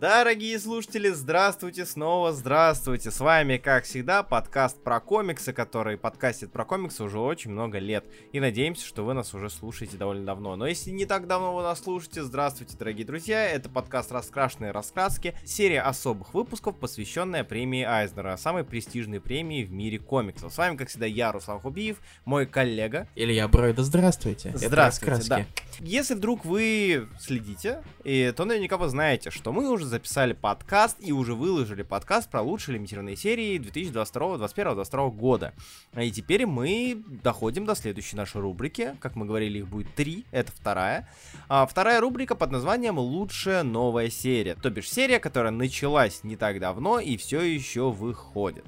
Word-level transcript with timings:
Дорогие 0.00 0.60
слушатели, 0.60 1.08
здравствуйте 1.08 1.84
снова, 1.84 2.32
здравствуйте. 2.32 3.10
С 3.10 3.18
вами, 3.18 3.56
как 3.56 3.82
всегда, 3.82 4.22
подкаст 4.22 4.80
про 4.80 5.00
комиксы, 5.00 5.52
который 5.52 5.98
подкастит 5.98 6.52
про 6.52 6.64
комиксы 6.64 7.02
уже 7.02 7.18
очень 7.18 7.50
много 7.50 7.80
лет. 7.80 8.04
И 8.30 8.38
надеемся, 8.38 8.86
что 8.86 9.04
вы 9.04 9.14
нас 9.14 9.34
уже 9.34 9.50
слушаете 9.50 9.96
довольно 9.96 10.24
давно. 10.24 10.54
Но 10.54 10.68
если 10.68 10.90
не 10.90 11.04
так 11.04 11.26
давно 11.26 11.52
вы 11.52 11.62
нас 11.62 11.80
слушаете, 11.82 12.22
здравствуйте, 12.22 12.76
дорогие 12.76 13.04
друзья. 13.04 13.44
Это 13.44 13.68
подкаст 13.68 14.12
«Раскрашенные 14.12 14.70
раскраски», 14.70 15.34
серия 15.44 15.80
особых 15.80 16.32
выпусков, 16.32 16.78
посвященная 16.78 17.42
премии 17.42 17.82
Айзнера, 17.82 18.36
самой 18.36 18.62
престижной 18.62 19.20
премии 19.20 19.64
в 19.64 19.72
мире 19.72 19.98
комиксов. 19.98 20.52
С 20.54 20.58
вами, 20.58 20.76
как 20.76 20.90
всегда, 20.90 21.06
я, 21.06 21.32
Руслан 21.32 21.58
Хубиев, 21.58 22.00
мой 22.24 22.46
коллега. 22.46 23.08
Илья 23.16 23.48
Бройда, 23.48 23.82
здравствуйте. 23.82 24.52
Здравствуйте, 24.54 25.28
да. 25.28 25.46
Если 25.80 26.14
вдруг 26.14 26.44
вы 26.44 27.08
следите, 27.18 27.82
то 28.04 28.44
наверняка 28.44 28.76
вы 28.76 28.88
знаете, 28.88 29.30
что 29.30 29.50
мы 29.50 29.68
уже 29.68 29.87
записали 29.88 30.32
подкаст 30.32 30.98
и 31.00 31.12
уже 31.12 31.34
выложили 31.34 31.82
подкаст 31.82 32.30
про 32.30 32.42
лучшие 32.42 32.76
лимитированные 32.76 33.16
серии 33.16 33.58
2022, 33.58 34.38
2021, 34.38 34.74
2022 34.74 35.08
года. 35.10 35.54
И 35.96 36.10
теперь 36.10 36.46
мы 36.46 37.02
доходим 37.24 37.64
до 37.64 37.74
следующей 37.74 38.16
нашей 38.16 38.40
рубрики. 38.40 38.96
Как 39.00 39.16
мы 39.16 39.26
говорили, 39.26 39.58
их 39.58 39.68
будет 39.68 39.92
три, 39.94 40.24
это 40.30 40.52
вторая. 40.52 41.08
А 41.48 41.66
вторая 41.66 42.00
рубрика 42.00 42.34
под 42.34 42.52
названием 42.52 42.98
«Лучшая 42.98 43.62
новая 43.62 44.10
серия». 44.10 44.54
То 44.54 44.70
бишь 44.70 44.90
серия, 44.90 45.18
которая 45.18 45.50
началась 45.50 46.22
не 46.22 46.36
так 46.36 46.60
давно 46.60 47.00
и 47.00 47.16
все 47.16 47.40
еще 47.40 47.90
выходит. 47.90 48.64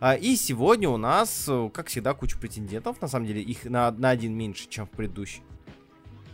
А, 0.00 0.14
и 0.14 0.34
сегодня 0.36 0.88
у 0.88 0.96
нас, 0.96 1.48
как 1.72 1.88
всегда, 1.88 2.14
куча 2.14 2.36
претендентов. 2.36 3.00
На 3.00 3.08
самом 3.08 3.26
деле, 3.26 3.42
их 3.42 3.64
на, 3.66 3.90
на 3.92 4.10
один 4.10 4.34
меньше, 4.34 4.68
чем 4.68 4.86
в 4.86 4.90
предыдущий. 4.90 5.42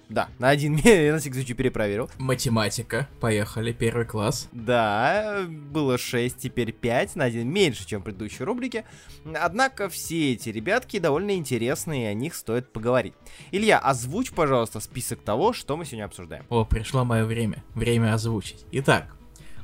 Да, 0.09 0.29
на 0.39 0.49
один 0.49 0.77
я 0.77 1.13
на 1.13 1.19
всякий 1.19 1.35
случай 1.35 1.55
перепроверил. 1.55 2.11
Математика. 2.19 3.09
Поехали, 3.21 3.73
первый 3.73 4.07
класс. 4.07 4.49
Да, 4.53 5.45
было 5.49 5.99
6, 5.99 6.37
теперь 6.39 6.73
5, 6.73 7.17
на 7.17 7.25
один 7.25 7.49
меньше, 7.49 7.87
чем 7.87 8.01
в 8.01 8.05
предыдущей 8.05 8.45
рубрике. 8.45 8.85
Однако 9.35 9.89
все 9.89 10.33
эти 10.33 10.49
ребятки 10.49 10.99
довольно 10.99 11.33
интересные, 11.33 12.05
и 12.05 12.07
о 12.07 12.15
них 12.15 12.35
стоит 12.35 12.73
поговорить. 12.73 13.15
Илья, 13.53 13.79
озвучь, 13.79 14.31
пожалуйста, 14.31 14.81
список 14.81 15.23
того, 15.23 15.53
что 15.53 15.77
мы 15.77 15.85
сегодня 15.85 16.05
обсуждаем. 16.05 16.47
О, 16.49 16.65
пришло 16.65 17.05
мое 17.05 17.25
время. 17.25 17.63
Время 17.75 18.15
озвучить. 18.15 18.65
Итак, 18.73 19.15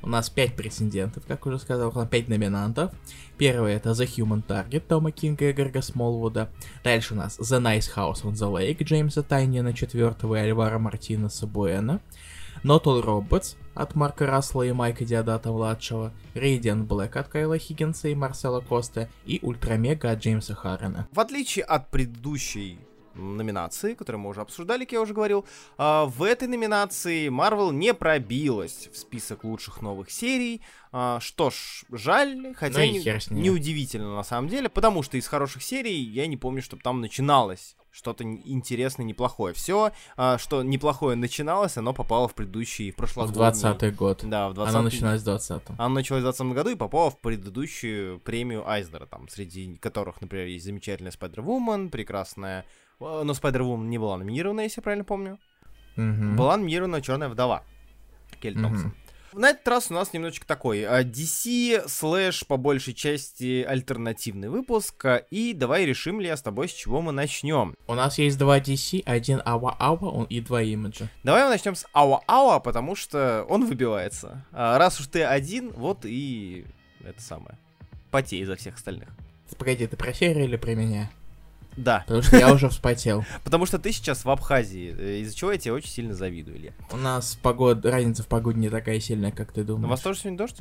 у 0.04 0.08
нас 0.08 0.28
5 0.28 0.54
претендентов, 0.54 1.24
как 1.26 1.46
уже 1.46 1.58
сказал, 1.58 1.90
5 2.06 2.28
номинантов. 2.28 2.92
Первый 3.38 3.74
это 3.74 3.90
The 3.90 4.06
Human 4.06 4.44
Target 4.46 4.80
Тома 4.86 5.10
Кинга 5.10 5.48
и 5.48 5.52
Грега 5.52 5.80
Смолвуда. 5.80 6.50
Дальше 6.84 7.14
у 7.14 7.16
нас 7.16 7.38
The 7.38 7.60
Nice 7.60 7.88
House 7.96 8.22
on 8.22 8.34
the 8.34 8.52
Lake 8.52 8.84
Джеймса 8.84 9.22
Тайнина 9.22 9.72
четвертого 9.72 10.36
и 10.36 10.40
Альвара 10.40 10.78
Мартинеса 10.78 11.46
Буэна. 11.46 12.00
Not 12.62 12.84
All 12.84 13.02
Robots 13.02 13.56
от 13.74 13.94
Марка 13.94 14.26
Рассела 14.26 14.62
и 14.62 14.72
Майка 14.72 15.04
Диадата-младшего, 15.04 16.12
Radiant 16.34 16.86
Black 16.86 17.18
от 17.18 17.28
Кайла 17.28 17.58
Хиггинса 17.58 18.08
и 18.08 18.14
Марсела 18.14 18.60
Коста 18.60 19.08
и 19.26 19.40
Ультрамега 19.42 20.10
от 20.10 20.20
Джеймса 20.20 20.54
Харрена. 20.54 21.08
В 21.12 21.20
отличие 21.20 21.64
от 21.64 21.90
предыдущей 21.90 22.78
номинации, 23.14 23.94
которые 23.94 24.20
мы 24.20 24.30
уже 24.30 24.40
обсуждали, 24.40 24.84
как 24.84 24.92
я 24.92 25.00
уже 25.00 25.14
говорил. 25.14 25.44
А, 25.78 26.06
в 26.06 26.22
этой 26.22 26.48
номинации 26.48 27.28
Marvel 27.28 27.72
не 27.72 27.94
пробилась 27.94 28.88
в 28.92 28.96
список 28.96 29.44
лучших 29.44 29.82
новых 29.82 30.10
серий. 30.10 30.62
А, 30.92 31.18
что 31.20 31.50
ж, 31.50 31.84
жаль, 31.90 32.54
хотя 32.54 32.80
ну 32.80 32.84
не, 32.84 33.42
неудивительно 33.42 34.14
на 34.14 34.24
самом 34.24 34.48
деле, 34.48 34.68
потому 34.68 35.02
что 35.02 35.16
из 35.16 35.26
хороших 35.26 35.62
серий 35.62 36.00
я 36.00 36.26
не 36.26 36.36
помню, 36.36 36.62
чтобы 36.62 36.82
там 36.82 37.00
начиналось 37.00 37.76
что-то 37.94 38.24
интересное, 38.24 39.06
неплохое. 39.06 39.54
Все, 39.54 39.92
а, 40.16 40.36
что 40.36 40.62
неплохое 40.62 41.16
начиналось, 41.16 41.76
оно 41.76 41.94
попало 41.94 42.26
в 42.26 42.34
предыдущий, 42.34 42.90
в 42.90 42.96
прошлый 42.96 43.28
В 43.28 43.32
20 43.32 43.94
год. 43.94 44.20
Да, 44.24 44.48
в 44.48 44.54
20 44.54 44.74
Оно 44.74 44.84
начиналось 44.84 45.20
в 45.20 45.24
20 45.24 45.62
Оно 45.78 45.94
началось 45.94 46.20
в 46.20 46.24
20 46.24 46.46
году 46.48 46.70
и 46.70 46.74
попало 46.74 47.10
в 47.10 47.18
предыдущую 47.18 48.18
премию 48.20 48.68
Айзнера, 48.68 49.06
там, 49.06 49.28
среди 49.28 49.76
которых, 49.76 50.20
например, 50.20 50.46
есть 50.46 50.64
замечательная 50.64 51.12
Spider-Woman, 51.12 51.90
прекрасная 51.90 52.66
но 53.00 53.32
Spider-Woman 53.32 53.86
не 53.86 53.98
была 53.98 54.16
номинирована, 54.16 54.60
если 54.60 54.80
я 54.80 54.82
правильно 54.82 55.04
помню. 55.04 55.38
Mm-hmm. 55.96 56.34
Была 56.34 56.56
номинирована 56.56 57.00
Черная 57.00 57.28
вдова. 57.28 57.62
Келли 58.40 58.58
mm-hmm. 58.58 58.90
На 59.34 59.50
этот 59.50 59.66
раз 59.66 59.90
у 59.90 59.94
нас 59.94 60.12
немножечко 60.12 60.46
такой 60.46 60.84
а, 60.84 61.02
DC 61.02 61.88
слэш 61.88 62.46
по 62.46 62.56
большей 62.56 62.94
части 62.94 63.64
альтернативный 63.64 64.48
выпуск. 64.48 65.04
А, 65.04 65.16
и 65.16 65.52
давай 65.52 65.84
решим 65.84 66.20
ли 66.20 66.28
я 66.28 66.36
с 66.36 66.42
тобой, 66.42 66.68
с 66.68 66.72
чего 66.72 67.02
мы 67.02 67.10
начнем. 67.10 67.74
У 67.88 67.94
нас 67.94 68.18
есть 68.18 68.38
два 68.38 68.60
DC, 68.60 69.02
один 69.04 69.42
Ава 69.44 69.76
Ава 69.80 70.24
и 70.26 70.40
два 70.40 70.62
имиджа. 70.62 71.08
Давай 71.24 71.42
мы 71.42 71.50
начнем 71.50 71.74
с 71.74 71.84
Ава 71.92 72.22
Ава, 72.28 72.60
потому 72.60 72.94
что 72.94 73.44
он 73.48 73.66
выбивается. 73.66 74.44
А, 74.52 74.78
раз 74.78 75.00
уж 75.00 75.08
ты 75.08 75.24
один, 75.24 75.72
вот 75.72 76.04
и 76.04 76.64
это 77.04 77.20
самое. 77.20 77.58
Потей 78.12 78.44
за 78.44 78.54
всех 78.54 78.76
остальных. 78.76 79.08
Погоди, 79.58 79.86
ты 79.88 79.96
про 79.96 80.12
серию 80.12 80.44
или 80.44 80.56
про 80.56 80.74
меня? 80.74 81.10
Да. 81.76 82.04
Потому 82.06 82.22
что 82.22 82.36
я 82.36 82.52
уже 82.52 82.68
вспотел. 82.68 83.24
Потому 83.44 83.66
что 83.66 83.78
ты 83.78 83.92
сейчас 83.92 84.24
в 84.24 84.30
Абхазии, 84.30 84.94
э, 84.96 85.18
из-за 85.20 85.34
чего 85.34 85.52
я 85.52 85.58
тебе 85.58 85.72
очень 85.72 85.90
сильно 85.90 86.14
завидую, 86.14 86.56
Илья. 86.56 86.72
У 86.92 86.96
нас 86.96 87.38
погода, 87.40 87.90
разница 87.90 88.22
в 88.22 88.26
погоде 88.26 88.58
не 88.60 88.68
такая 88.68 89.00
сильная, 89.00 89.32
как 89.32 89.52
ты 89.52 89.64
думаешь. 89.64 89.86
У 89.86 89.90
вас 89.90 90.00
тоже 90.00 90.20
сегодня 90.20 90.38
дождь? 90.38 90.58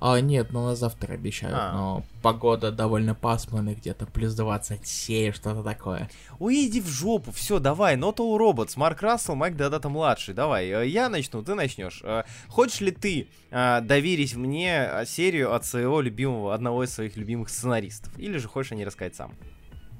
А, 0.00 0.20
нет, 0.20 0.52
ну 0.52 0.64
на 0.64 0.76
завтра 0.76 1.14
обещают, 1.14 1.56
а. 1.58 1.72
но 1.72 2.04
погода 2.22 2.70
довольно 2.70 3.16
пасмурная, 3.16 3.74
где-то 3.74 4.06
плюс 4.06 4.34
27, 4.34 5.32
что-то 5.32 5.64
такое. 5.64 6.08
Уйди 6.38 6.80
в 6.80 6.86
жопу, 6.86 7.32
все, 7.32 7.58
давай, 7.58 7.96
Not 7.96 8.16
All 8.16 8.38
Robots, 8.38 8.74
Марк 8.76 9.02
Рассел, 9.02 9.34
Майк 9.34 9.56
Дадата 9.56 9.88
младший, 9.88 10.34
давай, 10.34 10.68
э, 10.68 10.86
я 10.86 11.08
начну, 11.08 11.42
ты 11.42 11.54
начнешь. 11.54 12.00
Э, 12.04 12.22
хочешь 12.48 12.80
ли 12.80 12.92
ты 12.92 13.28
доверить 13.50 14.36
мне 14.36 14.90
серию 15.06 15.54
от 15.54 15.64
своего 15.64 16.00
любимого, 16.00 16.54
одного 16.54 16.84
из 16.84 16.92
своих 16.92 17.16
любимых 17.16 17.48
сценаристов, 17.48 18.16
или 18.18 18.36
же 18.36 18.46
хочешь 18.46 18.72
о 18.72 18.74
ней 18.74 18.84
рассказать 18.84 19.16
сам? 19.16 19.32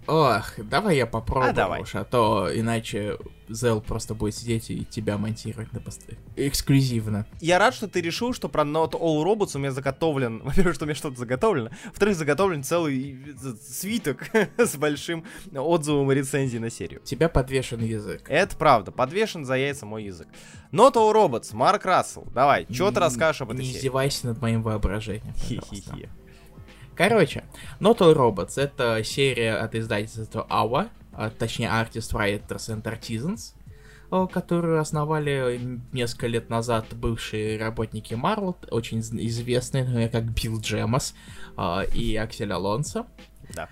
Ох, 0.08 0.54
давай 0.56 0.96
я 0.96 1.06
попробую 1.06 1.50
а, 1.50 1.52
давай. 1.52 1.82
уж, 1.82 1.94
а 1.94 2.02
то 2.02 2.48
иначе 2.52 3.18
Зел 3.50 3.82
просто 3.82 4.14
будет 4.14 4.34
сидеть 4.34 4.70
и 4.70 4.86
тебя 4.86 5.18
монтировать 5.18 5.70
на 5.74 5.80
посты. 5.80 6.16
Эксклюзивно. 6.34 7.26
Я 7.40 7.58
рад, 7.58 7.74
что 7.74 7.88
ты 7.88 8.00
решил, 8.00 8.32
что 8.32 8.48
про 8.48 8.62
Not 8.62 8.92
All 8.92 9.22
Robots 9.22 9.50
у 9.54 9.58
меня 9.58 9.70
заготовлен... 9.70 10.38
Во-первых, 10.44 10.74
что 10.74 10.84
у 10.84 10.88
меня 10.88 10.94
что-то 10.94 11.18
заготовлено. 11.18 11.70
Во-вторых, 11.84 12.16
заготовлен 12.16 12.62
целый 12.62 13.18
свиток 13.62 14.30
с 14.56 14.76
большим 14.76 15.24
отзывом 15.54 16.10
и 16.10 16.14
рецензией 16.14 16.60
на 16.60 16.70
серию. 16.70 17.00
тебя 17.04 17.28
подвешен 17.28 17.80
язык. 17.84 18.30
Это 18.30 18.56
правда, 18.56 18.90
подвешен 18.92 19.44
за 19.44 19.56
яйца 19.56 19.84
мой 19.84 20.04
язык. 20.04 20.28
Not 20.72 20.94
All 20.94 21.12
Robots, 21.12 21.54
Марк 21.54 21.84
Рассел, 21.84 22.26
давай, 22.34 22.66
что 22.70 22.90
ты 22.90 23.00
расскажешь 23.00 23.42
об 23.42 23.50
этой 23.50 23.58
не 23.58 23.64
серии? 23.64 23.72
Не 23.74 23.78
издевайся 23.78 24.26
над 24.28 24.40
моим 24.40 24.62
воображением, 24.62 25.34
Хи-хи-хи. 25.34 26.08
Короче, 26.98 27.44
Not 27.78 27.98
All 27.98 28.12
Robots— 28.12 28.54
это 28.60 29.04
серия 29.04 29.54
от 29.54 29.76
издательства 29.76 30.44
AWA, 30.50 30.88
а, 31.12 31.30
точнее 31.30 31.68
Artist 31.68 32.12
Writers 32.12 32.68
and 32.68 32.82
Artisans, 32.82 33.54
которую 34.32 34.80
основали 34.80 35.80
несколько 35.92 36.26
лет 36.26 36.50
назад 36.50 36.86
бывшие 36.94 37.56
работники 37.56 38.14
Marvel, 38.14 38.56
очень 38.72 38.98
известные, 38.98 39.84
например, 39.84 40.08
как 40.10 40.24
Билл 40.24 40.58
Джемас 40.60 41.14
а, 41.56 41.82
и 41.82 42.16
Аксель 42.16 42.52
Алонсо. 42.52 43.06
Да. 43.54 43.68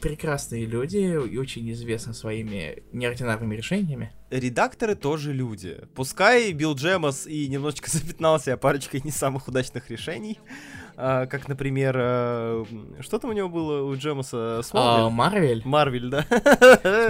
Прекрасные 0.00 0.66
люди 0.66 0.98
и 0.98 1.36
очень 1.36 1.70
известны 1.72 2.14
своими 2.14 2.84
неординарными 2.92 3.56
решениями. 3.56 4.12
Редакторы 4.30 4.94
тоже 4.94 5.32
люди. 5.32 5.80
Пускай 5.94 6.52
Билл 6.52 6.74
Джемас 6.74 7.26
и 7.26 7.48
немножечко 7.48 7.90
запятнался 7.90 8.56
парочкой 8.56 9.02
не 9.04 9.10
самых 9.10 9.48
удачных 9.48 9.90
решений, 9.90 10.38
а, 10.98 11.26
как, 11.26 11.46
например, 11.46 11.94
а, 11.98 12.64
что 13.00 13.18
там 13.18 13.30
у 13.30 13.32
него 13.34 13.48
было 13.48 13.82
у 13.82 13.94
Джемаса? 13.96 14.62
А, 14.72 15.10
Марвель? 15.10 15.60
Марвель, 15.64 16.08
да. 16.08 16.24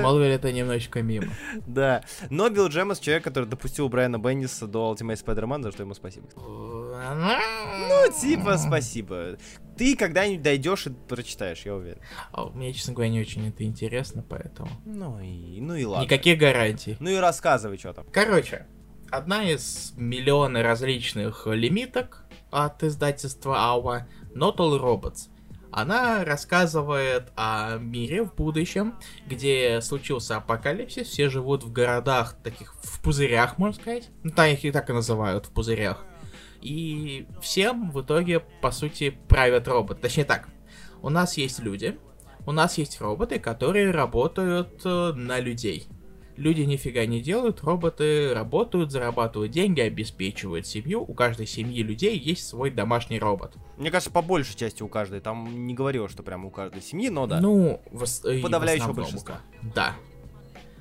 Смолвиль 0.01 0.33
это 0.33 0.53
немножечко 0.53 1.03
мимо. 1.03 1.29
Да. 1.67 2.03
Но 2.31 2.49
Билл 2.49 2.69
Джемас 2.69 2.99
человек, 2.99 3.25
который 3.25 3.45
допустил 3.45 3.89
Брайана 3.89 4.19
Бенниса 4.19 4.67
до 4.67 4.93
Ultimate 4.93 5.23
Spider-Man, 5.23 5.63
за 5.63 5.73
что 5.73 5.83
ему 5.83 5.95
спасибо. 5.95 6.27
Ну, 6.37 8.13
типа, 8.21 8.57
спасибо. 8.59 9.37
Ты 9.77 9.97
когда-нибудь 9.97 10.43
дойдешь 10.43 10.87
и 10.87 10.91
прочитаешь, 10.91 11.63
я 11.63 11.75
уверен. 11.75 12.01
А, 12.33 12.47
мне, 12.47 12.73
честно 12.73 12.95
говоря, 12.95 13.11
не 13.11 13.21
очень 13.21 13.49
это 13.49 13.63
интересно, 13.65 14.25
поэтому. 14.29 14.69
Ну 14.85 15.21
и, 15.21 15.61
ну 15.61 15.75
и 15.75 15.85
ладно. 15.85 16.05
Никаких 16.05 16.39
гарантий. 16.39 16.97
Ну 16.99 17.11
и 17.11 17.17
рассказывай, 17.17 17.79
что 17.79 17.93
там. 17.93 18.07
Короче, 18.11 18.67
одна 19.11 19.45
из 19.45 19.93
миллиона 19.97 20.63
различных 20.63 21.47
лимиток 21.47 22.26
от 22.65 22.83
издательства 22.83 23.59
Ава 23.59 24.07
Not 24.35 24.57
All 24.57 24.81
Robots. 24.81 25.29
Она 25.71 26.25
рассказывает 26.25 27.33
о 27.37 27.77
мире 27.77 28.23
в 28.23 28.35
будущем, 28.35 28.95
где 29.27 29.83
случился 29.83 30.37
апокалипсис, 30.37 31.07
все 31.09 31.29
живут 31.29 31.65
в 31.65 31.73
городах, 31.73 32.35
таких 32.43 32.75
в 32.83 33.03
пузырях, 33.03 33.59
можно 33.59 33.79
сказать. 33.79 34.09
Ну, 34.23 34.31
там 34.31 34.47
их 34.47 34.65
и 34.65 34.73
так 34.73 34.89
и 34.89 34.95
называют, 34.95 35.47
в 35.47 35.51
пузырях. 35.51 36.03
И 36.63 37.27
всем 37.43 37.91
в 37.91 38.01
итоге, 38.01 38.41
по 38.63 38.71
сути, 38.71 39.11
правят 39.29 39.69
роботы. 39.69 40.01
Точнее 40.01 40.25
так, 40.25 40.49
у 41.03 41.11
нас 41.11 41.37
есть 41.37 41.59
люди, 41.59 41.99
у 42.47 42.53
нас 42.53 42.79
есть 42.79 42.99
роботы, 43.03 43.39
которые 43.39 43.91
работают 43.91 44.81
э, 44.85 45.13
на 45.13 45.41
людей. 45.41 45.89
Люди 46.37 46.63
нифига 46.63 47.07
не 47.07 47.21
делают, 47.21 47.63
роботы 47.63 48.33
работают, 48.35 48.91
зарабатывают 48.91 49.53
деньги, 49.53 49.81
обеспечивают 49.81 50.67
семью. 50.67 51.05
У 51.07 51.15
каждой 51.15 51.47
семьи 51.47 51.83
людей 51.83 52.19
есть 52.19 52.47
свой 52.47 52.71
домашний 52.71 53.19
робот. 53.19 53.55
Мне 53.77 53.91
кажется, 53.91 54.11
по 54.11 54.23
большей 54.23 54.57
части 54.57 54.83
у 54.83 54.89
каждой. 54.89 55.21
Там 55.21 55.67
не 55.67 55.75
говорилось, 55.75 56.13
что 56.13 56.23
прямо 56.23 56.49
у 56.49 56.51
каждой 56.51 56.83
семьи, 56.83 57.09
но 57.09 57.27
да. 57.27 57.41
Ну, 57.41 57.81
в, 57.91 58.43
Подавляющего 58.43 58.93
большинства. 58.93 59.41
Да. 59.75 59.95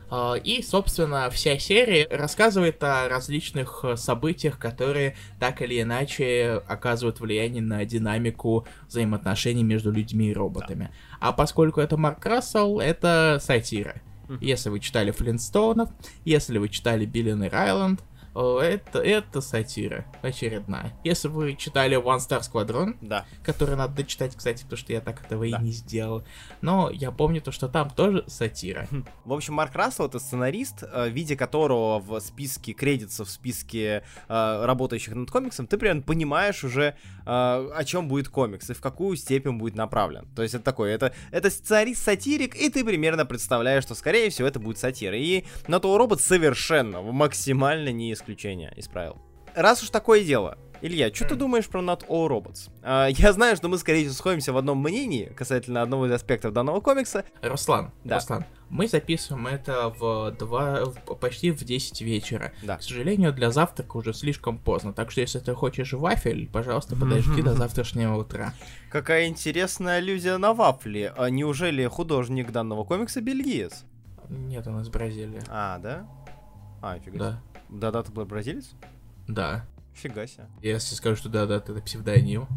А, 0.10 0.36
И, 0.36 0.62
собственно, 0.62 1.30
вся 1.30 1.58
серия 1.58 2.08
рассказывает 2.10 2.84
о 2.84 3.10
различных 3.10 3.82
э, 3.84 3.98
событиях, 3.98 4.60
которые 4.60 5.16
так 5.40 5.62
или 5.62 5.82
иначе 5.82 6.62
оказывают 6.68 7.20
влияние 7.20 7.62
на 7.62 7.84
динамику 7.86 8.68
взаимоотношений 8.88 9.64
между 9.64 9.92
людьми 9.92 10.30
и 10.30 10.34
роботами. 10.34 10.92
А 11.20 11.32
поскольку 11.32 11.82
это 11.82 11.98
Марк 11.98 12.26
Рассел, 12.26 12.80
это 12.80 13.40
сатира. 13.42 14.02
Если 14.42 14.70
вы 14.70 14.80
читали 14.80 15.12
Флинстоунов, 15.12 15.90
если 16.24 16.58
вы 16.58 16.70
читали 16.70 17.06
Биллинер 17.06 17.54
Айленд, 17.54 18.02
о, 18.02 18.06
это, 18.36 19.00
это 19.00 19.42
сатира 19.42 20.06
очередная. 20.22 20.92
Если 21.04 21.28
вы 21.28 21.56
читали 21.56 21.98
One 21.98 22.18
Star 22.20 22.42
Squadron, 22.42 22.98
Да. 23.02 23.26
который 23.44 23.76
надо 23.76 23.96
дочитать, 23.96 24.36
кстати, 24.36 24.64
потому 24.64 24.78
что 24.78 24.94
я 24.94 25.02
так 25.02 25.24
этого 25.26 25.50
Да. 25.50 25.58
и 25.58 25.64
не 25.64 25.72
сделал. 25.72 26.24
Но 26.62 26.90
я 26.92 27.12
помню 27.12 27.42
то, 27.42 27.52
что 27.52 27.68
там 27.70 27.90
тоже 27.90 28.24
сатира. 28.28 28.88
В 29.24 29.34
общем, 29.34 29.54
Марк 29.54 29.74
Рассел 29.76 30.06
это 30.08 30.20
сценарист, 30.20 30.84
э, 30.84 31.10
видя 31.10 31.36
которого 31.36 32.00
в 32.00 32.20
списке 32.20 32.74
кредитов, 32.74 33.28
в 33.28 33.32
списке 33.32 34.04
э, 34.28 34.66
работающих 34.66 35.16
над 35.16 35.32
комиксом, 35.32 35.68
ты 35.68 35.78
примерно 35.78 36.02
понимаешь 36.02 36.64
уже, 36.64 36.82
э, 36.84 36.96
о 37.26 37.84
чем 37.86 38.08
будет 38.08 38.30
комикс 38.30 38.70
и 38.70 38.74
в 38.74 38.82
какую 38.82 39.16
степень 39.16 39.58
будет 39.58 39.76
направлен. 39.76 40.28
То 40.36 40.44
есть 40.44 40.56
это 40.56 40.64
такой, 40.64 40.92
это, 40.92 41.14
это 41.32 41.50
сценарист-сатирик, 41.50 42.56
и 42.56 42.70
ты 42.70 42.84
примерно 42.84 43.26
представляешь, 43.26 43.84
что, 43.84 43.96
скорее 43.96 44.30
всего, 44.30 44.48
это 44.48 44.60
будет 44.60 44.78
сатира. 44.78 45.16
И 45.18 45.46
на 45.68 45.80
то 45.80 45.98
робот 45.98 46.22
совершенно, 46.22 47.02
максимально 47.02 47.90
не 47.92 48.14
исключение 48.30 48.74
из 48.76 48.88
правил. 48.88 49.18
Раз 49.56 49.84
уж 49.84 49.90
такое 49.90 50.24
дело, 50.24 50.58
Илья, 50.82 51.14
что 51.14 51.26
ты 51.30 51.36
думаешь 51.36 51.68
про 51.68 51.80
Not 51.82 52.06
All 52.10 52.28
Robots? 52.28 52.70
А, 52.84 53.08
я 53.08 53.32
знаю, 53.32 53.56
что 53.56 53.70
мы, 53.70 53.78
скорее 53.78 54.02
всего, 54.02 54.14
сходимся 54.14 54.52
в 54.52 54.58
одном 54.58 54.80
мнении 54.82 55.26
касательно 55.28 55.82
одного 55.82 56.08
из 56.08 56.12
аспектов 56.12 56.52
данного 56.52 56.82
комикса. 56.82 57.24
Руслан, 57.42 57.92
Да. 58.04 58.16
Руслан, 58.16 58.44
мы 58.70 58.88
записываем 58.88 59.48
это 59.48 59.90
в 59.98 60.32
два, 60.32 60.84
в- 60.86 61.16
почти 61.16 61.52
в 61.52 61.64
10 61.64 62.02
вечера. 62.02 62.52
Да. 62.62 62.78
К 62.78 62.84
сожалению, 62.84 63.32
для 63.32 63.52
завтрака 63.52 63.96
уже 63.96 64.14
слишком 64.14 64.58
поздно, 64.58 64.92
так 64.92 65.12
что 65.12 65.22
если 65.22 65.40
ты 65.40 65.54
хочешь 65.54 65.94
вафель, 65.94 66.50
пожалуйста, 66.52 66.96
подожди 66.98 67.42
до 67.42 67.54
завтрашнего 67.54 68.18
утра. 68.18 68.54
Какая 68.92 69.28
интересная 69.28 70.00
аллюзия 70.00 70.38
на 70.38 70.54
вафли. 70.54 71.14
А 71.16 71.30
неужели 71.30 71.86
художник 71.88 72.52
данного 72.52 72.84
комикса 72.84 73.22
бельгиец? 73.22 73.86
Нет, 74.28 74.68
он 74.68 74.82
из 74.82 74.90
Бразилии. 74.90 75.42
А, 75.48 75.78
да? 75.80 76.06
А, 76.82 77.00
фига 77.00 77.18
Да, 77.18 77.42
Да, 77.70 77.92
да, 77.92 78.04
ты 78.04 78.12
был 78.12 78.26
бразилец? 78.26 78.72
да. 79.28 79.66
Фига 79.94 80.28
себе. 80.28 80.46
Если 80.62 80.94
скажу, 80.94 81.16
что 81.16 81.30
да-да, 81.30 81.56
это 81.56 81.74
псевдоним. 81.82 82.48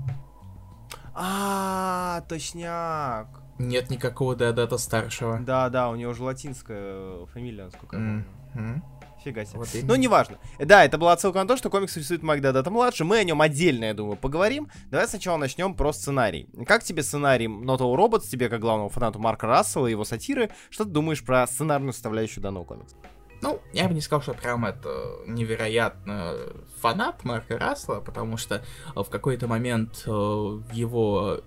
А, 1.14 2.22
точняк. 2.28 3.28
Нет 3.58 3.90
никакого 3.90 4.34
да-дата 4.36 4.76
старшего. 4.78 5.38
Да, 5.40 5.68
да, 5.68 5.88
у 5.90 5.96
него 5.96 6.12
же 6.14 6.22
латинская 6.24 6.78
э, 6.80 7.26
фамилия, 7.32 7.64
насколько 7.66 7.96
я 7.96 8.24
помню. 8.54 8.82
Фига 9.24 9.44
себе. 9.44 9.58
Вот 9.58 9.68
Ну, 9.82 9.96
неважно. 9.96 10.38
Да, 10.58 10.84
это 10.84 10.96
была 10.96 11.12
отсылка 11.12 11.40
на 11.40 11.48
то, 11.48 11.56
что 11.56 11.70
комикс 11.70 11.96
рисует 11.96 12.22
Майк 12.22 12.40
Дадата 12.40 12.70
младше. 12.70 13.04
Мы 13.04 13.18
о 13.18 13.24
нем 13.24 13.40
отдельно, 13.40 13.86
я 13.86 13.94
думаю, 13.94 14.16
поговорим. 14.16 14.68
Давай 14.90 15.08
сначала 15.08 15.36
начнем 15.36 15.74
про 15.74 15.92
сценарий. 15.92 16.48
Как 16.66 16.84
тебе 16.84 17.02
сценарий 17.02 17.46
Not 17.46 17.78
All 17.78 17.96
Robots, 17.96 18.28
тебе 18.28 18.48
как 18.48 18.60
главному 18.60 18.88
фанату 18.88 19.18
Марка 19.18 19.48
Рассела 19.48 19.88
и 19.88 19.90
его 19.90 20.04
сатиры? 20.04 20.50
Что 20.70 20.84
ты 20.84 20.90
думаешь 20.90 21.24
про 21.24 21.46
сценарную 21.46 21.92
составляющую 21.92 22.42
данного 22.42 22.64
комикса? 22.64 22.96
Ну, 23.40 23.60
я 23.72 23.86
бы 23.88 23.94
не 23.94 24.00
сказал, 24.00 24.22
что 24.22 24.34
прям 24.34 24.64
это 24.64 24.88
невероятно 25.26 26.34
фанат 26.80 27.24
Марка 27.24 27.58
Рассела, 27.58 28.00
потому 28.00 28.36
что 28.36 28.56
э, 28.56 29.00
в 29.02 29.08
какой-то 29.08 29.46
момент 29.46 30.02
э, 30.06 30.10
его, 30.10 31.40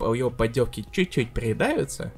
его 0.00 0.30
поддевки 0.30 0.84
чуть-чуть 0.90 1.32
приедаются. 1.32 2.12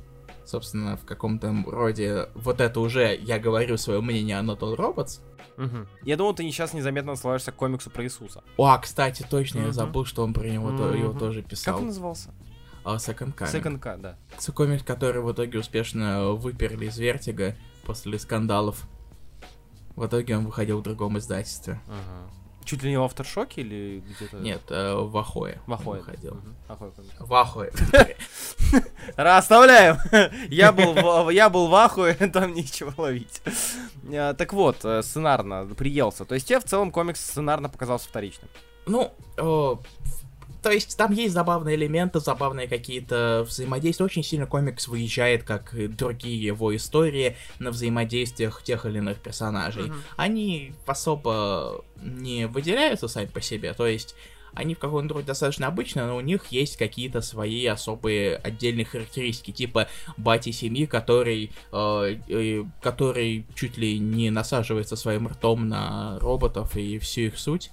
Собственно, 0.45 0.97
в 0.97 1.05
каком-то 1.07 1.55
роде 1.67 2.29
вот 2.35 2.61
это 2.61 2.81
уже 2.81 3.17
я 3.17 3.39
говорю 3.39 3.77
свое 3.79 4.01
мнение 4.01 4.39
о 4.39 4.43
Not 4.43 4.59
All 4.61 4.77
Robots. 4.77 5.21
Мгм. 5.57 5.87
Я 6.03 6.17
думал, 6.17 6.35
ты 6.35 6.43
сейчас 6.51 6.75
незаметно 6.75 7.13
отсылаешься 7.13 7.53
к 7.53 7.55
комиксу 7.57 7.89
про 7.89 8.03
Иисуса. 8.05 8.43
О, 8.57 8.67
а, 8.67 8.79
кстати, 8.79 9.25
точно, 9.29 9.59
я 9.61 9.65
Мгм. 9.67 9.73
забыл, 9.73 10.05
что 10.05 10.23
он 10.25 10.35
про 10.35 10.47
него 10.49 10.77
то- 10.77 10.93
его 10.93 11.13
тоже 11.19 11.43
Как 11.43 11.51
писал. 11.51 11.79
он 11.79 11.87
назывался? 11.87 12.35
А, 12.83 12.97
Second 12.97 13.35
Coming. 13.35 13.53
Second 13.53 13.81
Coming, 13.81 13.99
да. 13.99 14.19
Это 14.37 14.53
комикс, 14.53 14.83
который 14.83 15.23
в 15.23 15.33
итоге 15.33 15.59
успешно 15.61 16.33
выперли 16.33 16.87
из 16.87 16.99
Vertigo 16.99 17.57
после 17.87 18.19
скандалов. 18.19 18.87
В 19.97 20.07
итоге 20.07 20.37
он 20.37 20.47
выходил 20.47 20.81
в 20.81 20.83
другом 20.83 21.19
издательстве. 21.19 21.81
Ага. 21.87 22.31
Чуть 22.65 22.83
ли 22.83 22.91
не 22.91 22.97
в 22.97 23.03
Авторшоке 23.03 23.61
или 23.61 24.03
где-то? 24.09 24.39
Нет, 24.39 24.63
э, 24.71 24.95
в 24.95 25.17
Ахое. 25.19 25.61
в 25.67 25.73
Ахое. 25.75 25.99
выходил. 26.01 26.41
Ахое 26.67 26.91
комикс. 26.91 27.13
В 27.21 27.35
Ахое. 27.35 27.73
Расставляем. 29.17 29.99
я 30.51 30.73
был 30.73 30.95
в, 30.95 31.31
я 31.31 31.51
был 31.51 31.69
в 31.69 31.75
ахуе, 31.75 32.15
там 32.33 32.55
нечего 32.55 32.95
ловить. 32.97 33.43
А, 34.13 34.33
Так 34.35 34.53
вот, 34.55 34.85
э, 34.85 35.03
сценарно 35.03 35.67
приелся. 35.67 36.25
То 36.25 36.35
есть 36.35 36.49
тебе 36.49 36.59
в 36.59 36.65
целом 36.65 36.91
комикс 36.91 37.21
сценарно 37.21 37.69
показался 37.69 38.09
вторичным. 38.09 38.49
Ну, 38.87 39.13
э, 39.37 39.75
то 40.65 40.71
есть 40.71 40.97
там 40.97 41.13
есть 41.13 41.35
забавные 41.35 41.77
элементы, 41.77 42.21
забавные 42.21 42.67
какие-то 42.67 43.45
взаимодействия. 43.47 44.07
Очень 44.07 44.23
сильно 44.25 44.47
комикс 44.47 44.89
выезжает, 44.89 45.45
как 45.45 45.75
и 45.75 45.89
другие 45.89 46.43
его 46.43 46.75
истории, 46.75 47.37
на 47.59 47.71
взаимодействиях 47.71 48.63
тех 48.63 48.87
или 48.87 48.97
иных 48.97 49.19
персонажей. 49.19 49.85
Мгм. 49.85 50.03
Они 50.17 50.73
особо 50.87 51.85
не 52.03 52.47
выделяются 52.47 53.09
сами 53.09 53.27
по 53.27 53.43
себе, 53.43 53.75
то 53.75 53.87
есть 53.87 54.15
они 54.55 54.75
в 54.75 54.79
каком-то 54.79 55.13
роде 55.13 55.27
достаточно 55.27 55.67
обычные, 55.67 56.07
но 56.07 56.17
у 56.17 56.23
них 56.23 56.47
есть 56.47 56.79
какие-то 56.79 57.21
свои 57.21 57.67
особые 57.67 58.37
отдельные 58.37 58.87
характеристики, 58.87 59.51
типа 59.51 59.89
бати 60.17 60.51
семьи, 60.51 60.87
который, 60.87 61.53
э, 61.73 62.17
э, 62.27 62.65
который 62.81 63.45
чуть 63.55 63.77
ли 63.77 63.99
не 63.99 64.31
насаживается 64.31 64.97
своим 64.97 65.29
ртом 65.29 65.69
на 65.69 66.19
роботов 66.21 66.75
и 66.75 66.99
всю 66.99 67.23
их 67.23 67.39
суть, 67.39 67.71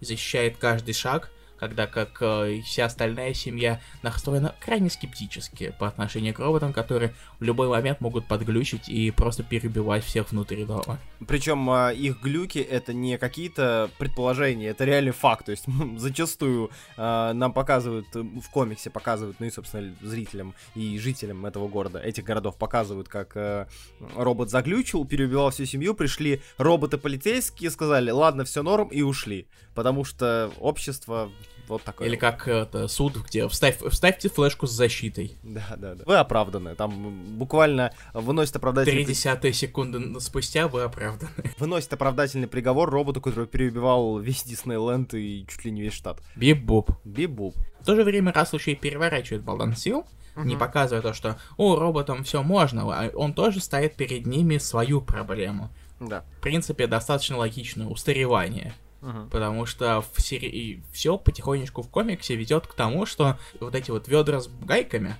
защищает 0.00 0.56
каждый 0.56 0.94
шаг, 0.94 1.30
когда 1.62 1.86
как 1.86 2.20
э, 2.22 2.60
вся 2.64 2.86
остальная 2.86 3.34
семья 3.34 3.80
настроена 4.02 4.52
крайне 4.58 4.90
скептически 4.90 5.72
по 5.78 5.86
отношению 5.86 6.34
к 6.34 6.40
роботам, 6.40 6.72
которые 6.72 7.14
в 7.38 7.44
любой 7.44 7.68
момент 7.68 8.00
могут 8.00 8.26
подглючить 8.26 8.88
и 8.88 9.12
просто 9.12 9.44
перебивать 9.44 10.02
всех 10.02 10.32
внутри 10.32 10.64
дома. 10.64 10.98
Причем 11.24 11.70
а, 11.70 11.90
их 11.90 12.20
глюки 12.20 12.58
это 12.58 12.92
не 12.92 13.16
какие-то 13.16 13.90
предположения, 13.98 14.70
это 14.70 14.84
реальный 14.84 15.12
факт. 15.12 15.46
То 15.46 15.52
есть 15.52 15.66
зачастую 15.98 16.72
а, 16.96 17.32
нам 17.32 17.52
показывают 17.52 18.08
э, 18.16 18.22
в 18.22 18.50
комиксе 18.50 18.90
показывают, 18.90 19.38
ну 19.38 19.46
и 19.46 19.50
собственно 19.52 19.94
зрителям 20.02 20.54
и 20.74 20.98
жителям 20.98 21.46
этого 21.46 21.68
города, 21.68 22.00
этих 22.00 22.24
городов 22.24 22.56
показывают, 22.56 23.08
как 23.08 23.36
э, 23.36 23.68
робот 24.16 24.50
заглючил, 24.50 25.04
переубивал 25.04 25.50
всю 25.50 25.66
семью, 25.66 25.94
пришли 25.94 26.42
роботы 26.58 26.98
полицейские, 26.98 27.70
сказали, 27.70 28.10
ладно, 28.10 28.44
все 28.44 28.64
норм 28.64 28.88
и 28.88 29.02
ушли, 29.02 29.46
потому 29.76 30.02
что 30.02 30.50
общество 30.58 31.30
вот 31.68 31.82
такое. 31.82 32.08
Или 32.08 32.16
как 32.16 32.48
это, 32.48 32.88
суд, 32.88 33.16
где 33.16 33.48
вставь, 33.48 33.78
вставьте 33.90 34.28
флешку 34.28 34.66
с 34.66 34.72
защитой. 34.72 35.36
Да, 35.42 35.74
да, 35.76 35.94
да. 35.94 36.04
Вы 36.06 36.16
оправданы. 36.16 36.74
Там 36.74 37.36
буквально 37.38 37.92
выносит 38.14 38.56
оправдательный, 38.56 39.04
Три 39.04 39.14
десятые 39.14 39.52
секунды 39.52 40.20
спустя 40.20 40.68
вы 40.68 40.82
оправданы. 40.82 41.30
выносит 41.58 41.92
оправдательный 41.92 42.48
приговор 42.48 42.90
роботу, 42.90 43.20
который 43.20 43.46
переубивал 43.46 44.18
весь 44.18 44.42
Диснейленд 44.44 45.14
и 45.14 45.46
чуть 45.48 45.64
ли 45.64 45.70
не 45.70 45.82
весь 45.82 45.94
штат. 45.94 46.20
Бип-буп. 46.36 46.90
Бибуп. 47.04 47.54
В 47.80 47.84
то 47.84 47.96
же 47.96 48.04
время 48.04 48.32
раз 48.32 48.52
еще 48.52 48.72
и 48.72 48.76
переворачивает 48.76 49.42
баланс 49.42 49.80
сил, 49.80 50.06
не 50.36 50.56
показывая 50.56 51.02
то, 51.02 51.12
что 51.12 51.38
«О, 51.56 51.76
роботам 51.76 52.24
все 52.24 52.42
можно», 52.42 52.82
а 52.82 53.10
он 53.14 53.34
тоже 53.34 53.60
ставит 53.60 53.96
перед 53.96 54.26
ними 54.26 54.58
свою 54.58 55.00
проблему. 55.00 55.70
Да. 56.00 56.24
В 56.38 56.40
принципе, 56.40 56.86
достаточно 56.86 57.36
логичное 57.36 57.86
устаревание. 57.86 58.74
Мгм. 59.02 59.28
Потому 59.30 59.66
что 59.66 60.00
в 60.00 60.20
сери... 60.22 60.82
все 60.92 61.18
потихонечку 61.18 61.82
в 61.82 61.88
комиксе 61.90 62.36
ведет 62.36 62.66
к 62.66 62.72
тому, 62.74 63.04
что 63.04 63.36
вот 63.60 63.74
эти 63.74 63.90
вот 63.90 64.08
ведра 64.08 64.40
с 64.40 64.48
гайками, 64.48 65.16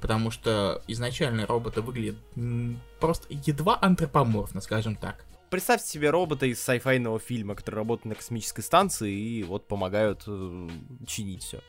потому 0.00 0.30
что 0.30 0.82
изначально 0.86 1.44
роботы 1.46 1.82
выглядят 1.82 2.16
м, 2.36 2.80
просто 3.00 3.26
едва 3.30 3.78
антропоморфно, 3.82 4.60
скажем 4.60 4.96
так. 4.96 5.24
Представьте 5.50 5.88
себе 5.88 6.10
робота 6.10 6.46
из 6.46 6.62
сайфайного 6.62 7.18
фильма, 7.18 7.56
который 7.56 7.74
работает 7.76 8.04
на 8.06 8.14
космической 8.14 8.62
станции 8.62 9.12
и 9.12 9.42
вот 9.42 9.66
помогают 9.66 10.22
э, 10.28 10.68
чинить 11.06 11.42
все. 11.42 11.60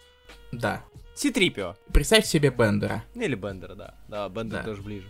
Да. 0.51 0.83
Ситрипио. 1.15 1.75
Представьте 1.91 2.29
себе 2.29 2.51
Бендера. 2.51 3.03
Или 3.15 3.33
Бендера, 3.35 3.73
да. 3.73 3.95
Да, 4.07 4.29
Бендер 4.29 4.59
Да. 4.59 4.65
тоже 4.65 4.83
ближе. 4.83 5.07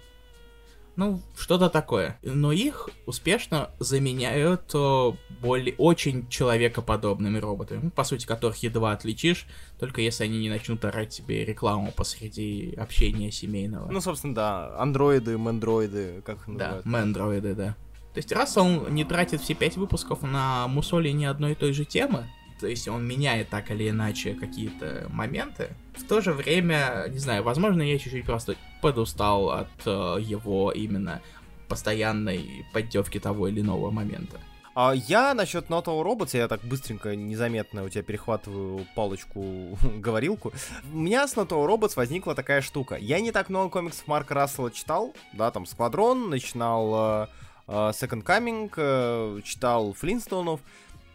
Ну, 0.95 1.21
что-то 1.37 1.69
такое. 1.69 2.19
Но 2.21 2.51
их 2.51 2.89
успешно 3.05 3.71
заменяют 3.79 4.73
о, 4.75 5.15
более, 5.41 5.75
очень 5.77 6.27
человекоподобными 6.27 7.37
роботами, 7.39 7.79
ну, 7.83 7.89
по 7.91 8.03
сути, 8.03 8.25
которых 8.25 8.57
едва 8.57 8.91
отличишь, 8.91 9.47
только 9.79 10.01
если 10.01 10.25
они 10.25 10.39
не 10.39 10.49
начнут 10.49 10.83
орать 10.83 11.09
тебе 11.09 11.45
рекламу 11.45 11.91
посреди 11.95 12.75
общения 12.75 13.31
семейного. 13.31 13.89
Ну, 13.89 14.01
собственно, 14.01 14.35
да, 14.35 14.77
андроиды, 14.77 15.37
мендроиды, 15.37 16.21
как 16.25 16.37
их 16.37 16.45
да, 16.47 16.51
называют. 16.51 16.85
мендроиды, 16.85 17.55
да. 17.55 17.75
То 18.13 18.17
есть, 18.17 18.31
раз 18.33 18.57
он 18.57 18.93
не 18.93 19.05
тратит 19.05 19.41
все 19.41 19.53
пять 19.53 19.77
выпусков 19.77 20.21
на 20.21 20.67
мусоли 20.67 21.23
одной 21.23 21.53
и 21.53 21.55
той 21.55 21.71
же 21.71 21.85
темы, 21.85 22.29
то 22.61 22.67
есть 22.67 22.87
он 22.87 23.05
меняет 23.05 23.49
так 23.49 23.71
или 23.71 23.89
иначе 23.89 24.35
какие-то 24.35 25.07
моменты. 25.09 25.71
В 25.95 26.07
то 26.07 26.21
же 26.21 26.31
время, 26.31 27.05
не 27.09 27.17
знаю, 27.17 27.43
возможно, 27.43 27.81
я 27.81 27.97
чуть-чуть 27.97 28.25
просто 28.25 28.55
подустал 28.81 29.49
от 29.49 29.67
э, 29.85 30.17
его 30.21 30.71
именно 30.71 31.21
постоянной 31.67 32.65
поддевки 32.71 33.19
того 33.19 33.47
или 33.47 33.61
иного 33.61 33.89
момента. 33.89 34.39
А 34.73 34.93
я 34.93 35.33
насчет 35.33 35.69
Not 35.69 35.85
All 35.85 36.03
Robots, 36.03 36.37
я 36.37 36.47
так 36.47 36.61
быстренько, 36.61 37.15
незаметно 37.15 37.83
у 37.83 37.89
тебя 37.89 38.03
перехватываю 38.03 38.85
палочку, 38.95 39.77
говорилку. 39.97 40.53
У 40.93 40.97
меня 40.97 41.27
с 41.27 41.35
Not 41.35 41.49
All 41.49 41.67
Robots 41.67 41.93
возникла 41.95 42.35
такая 42.35 42.61
штука. 42.61 42.95
Я 42.95 43.19
не 43.19 43.31
так 43.31 43.49
много 43.49 43.69
комиксов 43.69 44.07
Марка 44.07 44.35
Рассела 44.35 44.71
читал, 44.71 45.13
да, 45.33 45.49
там 45.49 45.65
Сквадрон, 45.65 46.29
начинал 46.29 47.23
э, 47.23 47.27
э, 47.67 47.71
Second 47.71 48.23
Coming, 48.23 48.71
э, 48.77 49.41
читал 49.43 49.93
Флинстонов. 49.93 50.61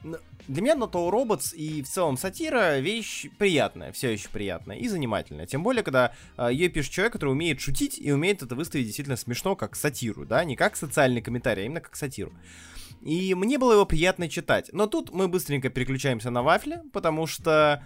Для 0.02 0.62
меня 0.62 0.74
No 0.74 0.90
Toe 0.90 1.10
Robots 1.10 1.54
и 1.54 1.82
в 1.82 1.88
целом 1.88 2.16
сатира 2.16 2.78
вещь 2.78 3.26
приятная, 3.38 3.90
все 3.90 4.10
еще 4.12 4.28
приятная 4.28 4.76
и 4.76 4.86
занимательная. 4.86 5.46
Тем 5.46 5.62
более, 5.64 5.82
когда 5.82 6.12
э, 6.36 6.50
ее 6.52 6.68
пишет 6.68 6.92
человек, 6.92 7.14
который 7.14 7.30
умеет 7.30 7.60
шутить 7.60 7.98
и 7.98 8.12
умеет 8.12 8.42
это 8.42 8.54
выставить 8.54 8.86
действительно 8.86 9.16
смешно, 9.16 9.56
как 9.56 9.74
сатиру, 9.74 10.24
да, 10.24 10.44
не 10.44 10.54
как 10.54 10.76
социальный 10.76 11.20
комментарий, 11.20 11.64
а 11.64 11.66
именно 11.66 11.80
как 11.80 11.96
сатиру. 11.96 12.32
И 13.02 13.34
мне 13.34 13.58
было 13.58 13.72
его 13.72 13.86
приятно 13.86 14.28
читать. 14.28 14.70
Но 14.72 14.86
тут 14.86 15.12
мы 15.12 15.28
быстренько 15.28 15.68
переключаемся 15.68 16.30
на 16.30 16.42
вафли, 16.42 16.82
потому 16.92 17.26
что 17.26 17.84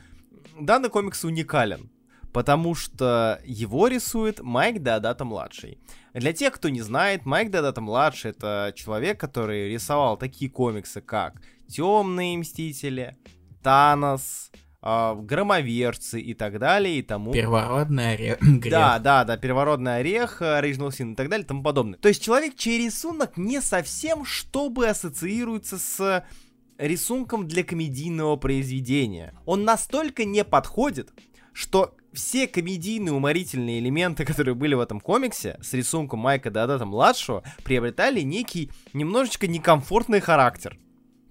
данный 0.59 0.91
комикс 0.91 1.25
уникален. 1.25 1.91
Потому 2.33 2.77
что 2.77 3.41
его 3.45 3.89
рисует 3.89 4.41
Майк 4.41 4.83
Деодата 4.83 5.25
младший. 5.25 5.79
Для 6.15 6.33
тех, 6.33 6.53
кто 6.55 6.69
не 6.69 6.81
знает, 6.81 7.27
Майк 7.27 7.51
Деодата 7.51 7.81
младший 7.81 8.31
это 8.31 8.73
человек, 8.77 9.19
который 9.19 9.69
рисовал 9.69 10.17
такие 10.17 10.49
комиксы, 10.49 11.01
как 11.01 11.43
Темные 11.71 12.37
Мстители, 12.39 13.17
Танос, 13.63 14.51
э, 14.83 15.15
Громоверцы 15.17 16.21
и 16.21 16.35
так 16.35 16.59
далее 16.59 16.99
и 16.99 17.03
тому. 17.03 17.33
Первородный 17.33 18.15
орех. 18.15 18.39
Да, 18.71 18.99
да, 18.99 19.25
да, 19.25 19.37
первородный 19.37 19.99
орех, 19.99 20.43
Original 20.43 20.89
Sin 20.89 21.13
и 21.13 21.15
так 21.15 21.29
далее 21.29 21.45
и 21.45 21.49
тому 21.49 21.63
подобное. 21.63 21.99
То 21.99 22.09
есть 22.09 22.23
человек, 22.23 22.57
чей 22.57 22.85
рисунок 22.85 23.37
не 23.37 23.61
совсем 23.61 24.25
чтобы 24.25 24.89
ассоциируется 24.89 25.79
с 25.79 26.25
рисунком 26.79 27.47
для 27.47 27.63
комедийного 27.63 28.37
произведения. 28.37 29.35
Он 29.45 29.65
настолько 29.65 30.25
не 30.25 30.45
подходит, 30.45 31.13
что 31.53 31.95
все 32.13 32.49
комедийные 32.49 33.13
уморительные 33.13 33.79
элементы, 33.79 34.25
которые 34.27 34.55
были 34.55 34.75
в 34.75 34.81
этом 34.81 35.01
комиксе, 35.01 35.59
с 35.63 35.73
рисунком 35.73 36.21
Майка 36.21 36.51
Дадата 36.51 36.85
младшего, 36.85 37.45
приобретали 37.63 38.21
некий 38.21 38.71
немножечко 38.93 39.47
некомфортный 39.47 40.21
характер. 40.21 40.79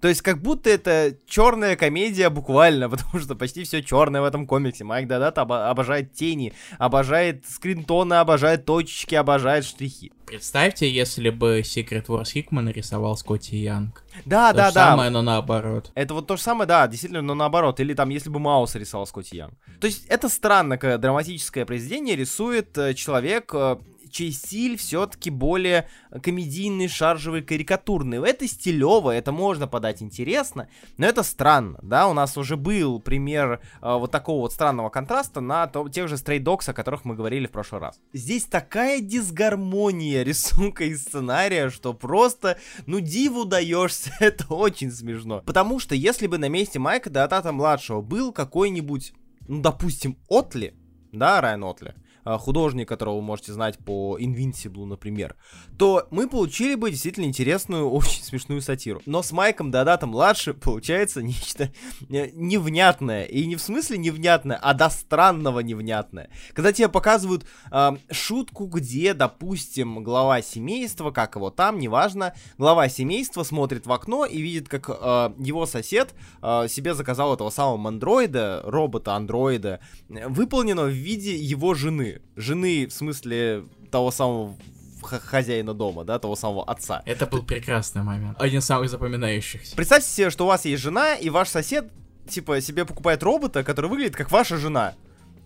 То 0.01 0.07
есть 0.07 0.21
как 0.21 0.41
будто 0.41 0.69
это 0.69 1.15
черная 1.27 1.75
комедия 1.75 2.29
буквально, 2.29 2.89
потому 2.89 3.19
что 3.19 3.35
почти 3.35 3.63
все 3.63 3.83
черное 3.83 4.21
в 4.21 4.25
этом 4.25 4.47
комиксе. 4.47 4.83
Майк 4.83 5.07
Дадат 5.07 5.37
обо- 5.37 5.69
обожает 5.69 6.13
тени, 6.13 6.53
обожает 6.77 7.45
скринтоны, 7.47 8.15
обожает 8.15 8.65
точечки, 8.65 9.15
обожает 9.15 9.65
штрихи. 9.65 10.11
Представьте, 10.25 10.89
если 10.89 11.31
бы 11.31 11.61
Secret 11.61 12.05
Wars 12.05 12.35
Hickman 12.35 12.71
рисовал 12.71 13.17
Скотти 13.17 13.55
Янг. 13.55 14.03
Да, 14.25 14.51
то 14.51 14.57
да, 14.57 14.67
же 14.67 14.75
да. 14.75 14.85
самое, 14.91 15.09
но 15.09 15.23
наоборот. 15.23 15.91
Это 15.95 16.13
вот 16.13 16.27
то 16.27 16.37
же 16.37 16.43
самое, 16.43 16.67
да, 16.67 16.87
действительно, 16.87 17.23
но 17.23 17.33
наоборот. 17.33 17.79
Или 17.79 17.95
там, 17.95 18.09
если 18.09 18.29
бы 18.29 18.39
Маус 18.39 18.75
рисовал 18.75 19.07
Скотти 19.07 19.37
Янг. 19.37 19.53
То 19.81 19.87
есть 19.87 20.05
это 20.05 20.29
странно, 20.29 20.77
когда 20.77 20.99
драматическое 20.99 21.65
произведение 21.65 22.15
рисует 22.15 22.77
э, 22.77 22.93
человек, 22.93 23.51
э, 23.55 23.77
чей 24.11 24.31
стиль 24.31 24.77
все-таки 24.77 25.29
более 25.29 25.87
комедийный, 26.23 26.87
шаржевый, 26.87 27.41
карикатурный. 27.41 28.17
Это 28.27 28.47
стилево, 28.47 29.11
это 29.11 29.31
можно 29.31 29.67
подать 29.67 30.01
интересно, 30.01 30.69
но 30.97 31.05
это 31.05 31.23
странно, 31.23 31.79
да, 31.81 32.07
у 32.07 32.13
нас 32.13 32.37
уже 32.37 32.57
был 32.57 32.99
пример 32.99 33.61
э, 33.81 33.93
вот 33.93 34.11
такого 34.11 34.41
вот 34.41 34.53
странного 34.53 34.89
контраста 34.89 35.41
на 35.41 35.67
то, 35.67 35.87
тех 35.89 36.07
же 36.07 36.15
Stray 36.15 36.39
Dogs, 36.39 36.69
о 36.69 36.73
которых 36.73 37.05
мы 37.05 37.15
говорили 37.15 37.47
в 37.47 37.51
прошлый 37.51 37.81
раз. 37.81 37.99
Здесь 38.13 38.45
такая 38.45 39.01
дисгармония 39.01 40.23
рисунка 40.29 40.85
и 40.85 40.95
сценария, 40.95 41.69
что 41.69 41.93
просто, 41.93 42.57
ну, 42.85 42.99
диву 42.99 43.45
даешься, 43.45 44.11
это 44.19 44.53
очень 44.53 44.91
смешно. 44.91 45.41
Потому 45.45 45.79
что 45.79 45.95
если 45.95 46.27
бы 46.27 46.37
на 46.37 46.49
месте 46.49 46.79
Майка 46.79 47.09
Датата 47.09 47.51
младшего 47.51 48.01
был 48.01 48.31
какой-нибудь, 48.31 49.13
ну, 49.47 49.61
допустим, 49.61 50.17
Отли, 50.27 50.75
да, 51.11 51.41
Райан 51.41 51.63
Отли, 51.63 51.95
художник, 52.25 52.87
которого 52.87 53.17
вы 53.17 53.21
можете 53.21 53.53
знать 53.53 53.77
по 53.77 54.17
Invincible, 54.19 54.85
например, 54.85 55.35
то 55.77 56.07
мы 56.11 56.27
получили 56.27 56.75
бы 56.75 56.91
действительно 56.91 57.25
интересную, 57.25 57.89
очень 57.91 58.23
смешную 58.23 58.61
сатиру. 58.61 59.01
Но 59.05 59.23
с 59.23 59.31
Майком 59.31 59.71
Дадата 59.71 60.07
младше 60.07 60.53
получается 60.53 61.21
нечто 61.21 61.71
э, 62.09 62.29
невнятное. 62.33 63.25
И 63.25 63.45
не 63.45 63.55
в 63.55 63.61
смысле 63.61 63.97
невнятное, 63.97 64.57
а 64.61 64.73
до 64.73 64.89
странного 64.89 65.59
невнятное. 65.59 66.29
Когда 66.53 66.71
тебе 66.71 66.89
показывают 66.89 67.45
э, 67.71 67.91
шутку, 68.11 68.65
где, 68.65 69.13
допустим, 69.13 70.03
глава 70.03 70.41
семейства, 70.41 71.11
как 71.11 71.35
его 71.35 71.49
там, 71.49 71.79
неважно, 71.79 72.33
глава 72.57 72.89
семейства 72.89 73.43
смотрит 73.43 73.85
в 73.85 73.91
окно 73.91 74.25
и 74.25 74.41
видит, 74.41 74.67
как 74.67 74.89
э, 74.89 74.93
его 75.39 75.65
сосед 75.65 76.13
э, 76.41 76.67
себе 76.69 76.93
заказал 76.93 77.33
этого 77.33 77.49
самого 77.49 77.87
андроида, 77.87 78.61
робота-андроида, 78.65 79.79
выполненного 80.09 80.87
в 80.87 80.93
виде 80.93 81.35
его 81.35 81.73
жены 81.73 82.08
жены. 82.35 82.87
в 82.87 82.93
смысле 82.93 83.65
того 83.91 84.11
самого 84.11 84.57
хозяина 85.01 85.73
дома, 85.73 86.03
да, 86.03 86.19
того 86.19 86.35
самого 86.35 86.63
отца. 86.63 87.01
Это 87.05 87.25
был 87.25 87.43
прекрасный 87.43 88.03
момент. 88.03 88.39
Один 88.41 88.59
из 88.59 88.65
самых 88.65 88.89
запоминающихся. 88.89 89.75
Представьте 89.75 90.09
себе, 90.09 90.29
что 90.29 90.45
у 90.45 90.47
вас 90.47 90.65
есть 90.65 90.81
жена, 90.81 91.15
и 91.15 91.29
ваш 91.29 91.49
сосед, 91.49 91.91
типа, 92.27 92.61
себе 92.61 92.85
покупает 92.85 93.23
робота, 93.23 93.63
который 93.63 93.89
выглядит 93.89 94.15
как 94.15 94.31
ваша 94.31 94.57
жена. 94.57 94.95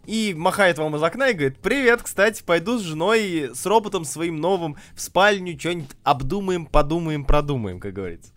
И 0.05 0.33
махает 0.35 0.77
вам 0.77 0.95
из 0.97 1.03
окна 1.03 1.29
и 1.29 1.33
говорит, 1.33 1.59
привет, 1.59 2.01
кстати, 2.01 2.43
пойду 2.43 2.77
с 2.77 2.81
женой, 2.81 3.51
с 3.53 3.65
роботом 3.65 4.03
своим 4.03 4.41
новым 4.41 4.75
в 4.95 5.01
спальню, 5.01 5.57
что-нибудь 5.57 5.91
обдумаем, 6.03 6.65
подумаем, 6.65 7.23
продумаем, 7.23 7.79
как 7.79 7.93
говорится. 7.93 8.33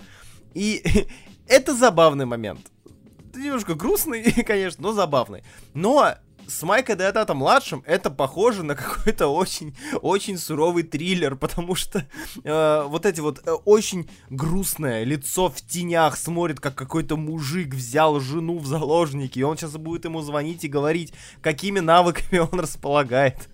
И 0.54 0.82
это 1.48 1.74
забавный 1.74 2.24
момент. 2.24 2.60
Немножко 3.34 3.74
грустный, 3.74 4.22
конечно, 4.46 4.80
но 4.82 4.92
забавный. 4.92 5.42
Но 5.74 6.14
с 6.48 6.62
Майка 6.62 6.96
Деотата 6.96 7.34
младшим 7.34 7.82
это 7.86 8.10
похоже 8.10 8.62
на 8.62 8.74
какой-то 8.74 9.28
очень, 9.28 9.76
очень 10.02 10.38
суровый 10.38 10.82
триллер, 10.82 11.36
потому 11.36 11.74
что 11.74 12.06
э, 12.44 12.84
вот 12.86 13.06
эти 13.06 13.20
вот 13.20 13.46
э, 13.46 13.52
очень 13.64 14.08
грустное 14.30 15.04
лицо 15.04 15.48
в 15.48 15.60
тенях 15.60 16.16
смотрит, 16.16 16.60
как 16.60 16.74
какой-то 16.74 17.16
мужик 17.16 17.74
взял 17.74 18.20
жену 18.20 18.58
в 18.58 18.66
заложники, 18.66 19.38
и 19.38 19.42
он 19.42 19.56
сейчас 19.56 19.76
будет 19.76 20.04
ему 20.04 20.20
звонить 20.22 20.64
и 20.64 20.68
говорить, 20.68 21.12
какими 21.40 21.80
навыками 21.80 22.38
он 22.38 22.60
располагает, 22.60 23.48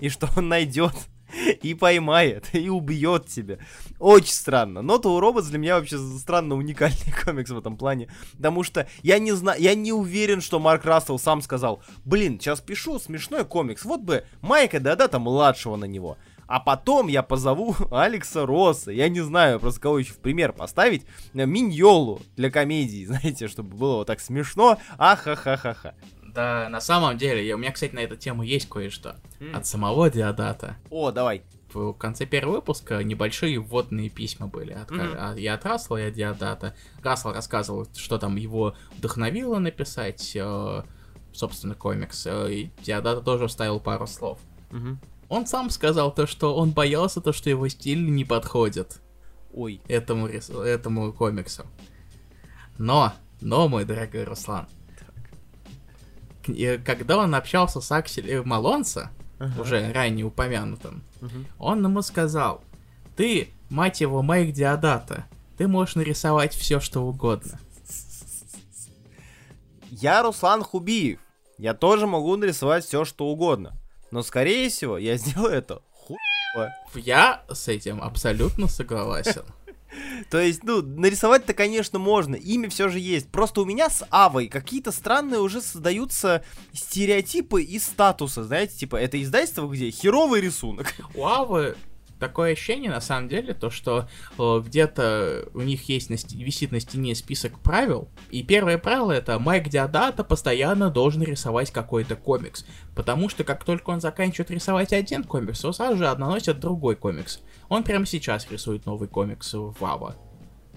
и 0.00 0.08
что 0.08 0.28
он 0.36 0.48
найдет 0.48 0.94
и 1.62 1.74
поймает, 1.74 2.50
и 2.52 2.68
убьет 2.68 3.26
тебя. 3.26 3.58
Очень 3.98 4.32
странно. 4.32 4.82
Но 4.82 4.98
то 4.98 5.18
Robots 5.18 5.48
для 5.50 5.58
меня 5.58 5.76
вообще 5.76 5.98
странно 5.98 6.54
уникальный 6.54 7.12
комикс 7.24 7.50
в 7.50 7.58
этом 7.58 7.76
плане. 7.76 8.08
Потому 8.36 8.62
что 8.62 8.88
я 9.02 9.18
не 9.18 9.32
знаю, 9.32 9.60
я 9.60 9.74
не 9.74 9.92
уверен, 9.92 10.40
что 10.40 10.58
Марк 10.58 10.84
Рассел 10.84 11.18
сам 11.18 11.42
сказал, 11.42 11.82
блин, 12.04 12.38
сейчас 12.38 12.60
пишу 12.60 12.98
смешной 12.98 13.44
комикс, 13.44 13.84
вот 13.84 14.00
бы 14.00 14.24
Майка 14.40 14.80
да-да-то 14.80 15.18
младшего 15.18 15.76
на 15.76 15.86
него. 15.86 16.16
А 16.46 16.60
потом 16.60 17.08
я 17.08 17.22
позову 17.22 17.74
Алекса 17.90 18.46
Росса, 18.46 18.90
я 18.90 19.08
не 19.08 19.20
знаю, 19.20 19.60
просто 19.60 19.80
кого 19.80 19.98
еще 19.98 20.12
в 20.12 20.18
пример 20.18 20.52
поставить, 20.52 21.06
Миньолу 21.32 22.20
для 22.36 22.50
комедии, 22.50 23.04
знаете, 23.06 23.48
чтобы 23.48 23.76
было 23.76 23.96
вот 23.96 24.06
так 24.06 24.20
смешно, 24.20 24.78
ахахахаха. 24.98 25.94
Да, 26.34 26.68
на 26.68 26.80
самом 26.80 27.16
деле, 27.16 27.54
у 27.54 27.58
меня, 27.58 27.70
кстати, 27.70 27.94
на 27.94 28.00
эту 28.00 28.16
тему 28.16 28.42
есть 28.42 28.68
кое-что. 28.68 29.16
Mm. 29.38 29.52
От 29.56 29.66
самого 29.66 30.10
Диодата. 30.10 30.76
О, 30.90 31.12
давай. 31.12 31.42
В 31.72 31.92
конце 31.92 32.26
первого 32.26 32.56
выпуска 32.56 33.02
небольшие 33.02 33.58
вводные 33.58 34.08
письма 34.08 34.46
были 34.46 34.72
от, 34.72 34.90
mm-hmm. 34.90 35.40
и 35.40 35.46
от 35.46 35.64
Рассела, 35.64 35.96
и 35.96 36.08
от 36.08 36.14
Диодата. 36.14 36.74
Рассел 37.02 37.32
рассказывал, 37.32 37.86
что 37.96 38.18
там 38.18 38.36
его 38.36 38.74
вдохновило 38.96 39.58
написать, 39.58 40.32
э, 40.36 40.82
собственно, 41.32 41.74
комикс. 41.74 42.26
Э, 42.26 42.52
и 42.52 42.70
Диодата 42.82 43.20
тоже 43.22 43.48
вставил 43.48 43.80
пару 43.80 44.06
слов. 44.06 44.38
Mm-hmm. 44.70 44.96
Он 45.28 45.46
сам 45.46 45.70
сказал 45.70 46.12
то, 46.14 46.26
что 46.26 46.54
он 46.56 46.70
боялся 46.70 47.20
то, 47.20 47.32
что 47.32 47.50
его 47.50 47.66
стиль 47.68 48.08
не 48.08 48.24
подходит. 48.24 49.00
Ой. 49.52 49.80
Этому, 49.88 50.26
этому 50.26 51.12
комиксу. 51.12 51.64
Но, 52.78 53.12
но, 53.40 53.68
мой 53.68 53.84
дорогой 53.84 54.24
Руслан, 54.24 54.68
когда 56.84 57.18
он 57.18 57.34
общался 57.34 57.80
с 57.80 57.90
Акселем 57.90 58.48
Малонса, 58.48 59.10
uh-huh. 59.38 59.60
уже 59.60 59.92
ранее 59.92 60.26
упомянутым, 60.26 61.02
uh-huh. 61.20 61.44
он 61.58 61.84
ему 61.84 62.02
сказал, 62.02 62.62
ты, 63.16 63.48
мать 63.70 64.00
его, 64.00 64.22
Майк 64.22 64.52
Диодата, 64.52 65.26
ты 65.56 65.68
можешь 65.68 65.94
нарисовать 65.94 66.54
все, 66.54 66.80
что 66.80 67.02
угодно. 67.04 67.58
Я 69.90 70.22
Руслан 70.22 70.62
Хубиев. 70.62 71.20
Я 71.56 71.72
тоже 71.72 72.06
могу 72.08 72.36
нарисовать 72.36 72.84
все, 72.84 73.04
что 73.04 73.28
угодно. 73.28 73.74
Но, 74.10 74.22
скорее 74.22 74.68
всего, 74.68 74.98
я 74.98 75.16
сделаю 75.16 75.52
это 75.52 75.82
хуево. 75.92 76.74
Я 76.94 77.44
с 77.48 77.68
этим 77.68 78.02
абсолютно 78.02 78.66
согласен. 78.66 79.44
То 80.30 80.40
есть, 80.40 80.64
ну, 80.64 80.82
нарисовать-то, 80.82 81.54
конечно, 81.54 81.98
можно. 81.98 82.34
Имя 82.34 82.68
все 82.68 82.88
же 82.88 82.98
есть. 82.98 83.28
Просто 83.30 83.60
у 83.60 83.64
меня 83.64 83.90
с 83.90 84.06
Авой 84.10 84.48
какие-то 84.48 84.92
странные 84.92 85.40
уже 85.40 85.60
создаются 85.60 86.44
стереотипы 86.72 87.62
и 87.62 87.78
статусы. 87.78 88.42
Знаете, 88.42 88.76
типа, 88.76 88.96
это 88.96 89.22
издательство, 89.22 89.68
где 89.68 89.90
херовый 89.90 90.40
рисунок. 90.40 90.94
У 91.14 91.24
Авы 91.24 91.76
такое 92.18 92.52
ощущение, 92.52 92.90
на 92.90 93.00
самом 93.00 93.28
деле, 93.28 93.54
то, 93.54 93.70
что 93.70 94.08
э, 94.38 94.62
где-то 94.64 95.48
у 95.54 95.60
них 95.60 95.88
есть 95.88 96.10
на 96.10 96.14
висит 96.14 96.72
на 96.72 96.80
стене 96.80 97.14
список 97.14 97.58
правил, 97.60 98.08
и 98.30 98.42
первое 98.42 98.78
правило 98.78 99.12
это 99.12 99.38
Майк 99.38 99.68
Диодата 99.68 100.24
постоянно 100.24 100.90
должен 100.90 101.22
рисовать 101.22 101.70
какой-то 101.70 102.16
комикс, 102.16 102.64
потому 102.94 103.28
что 103.28 103.44
как 103.44 103.64
только 103.64 103.90
он 103.90 104.00
заканчивает 104.00 104.50
рисовать 104.50 104.92
один 104.92 105.24
комикс, 105.24 105.64
он 105.64 105.74
сразу 105.74 105.96
же 105.96 106.08
одноносит 106.08 106.60
другой 106.60 106.96
комикс. 106.96 107.40
Он 107.68 107.82
прямо 107.82 108.06
сейчас 108.06 108.50
рисует 108.50 108.86
новый 108.86 109.08
комикс 109.08 109.52
в 109.54 109.84
Ава, 109.84 110.16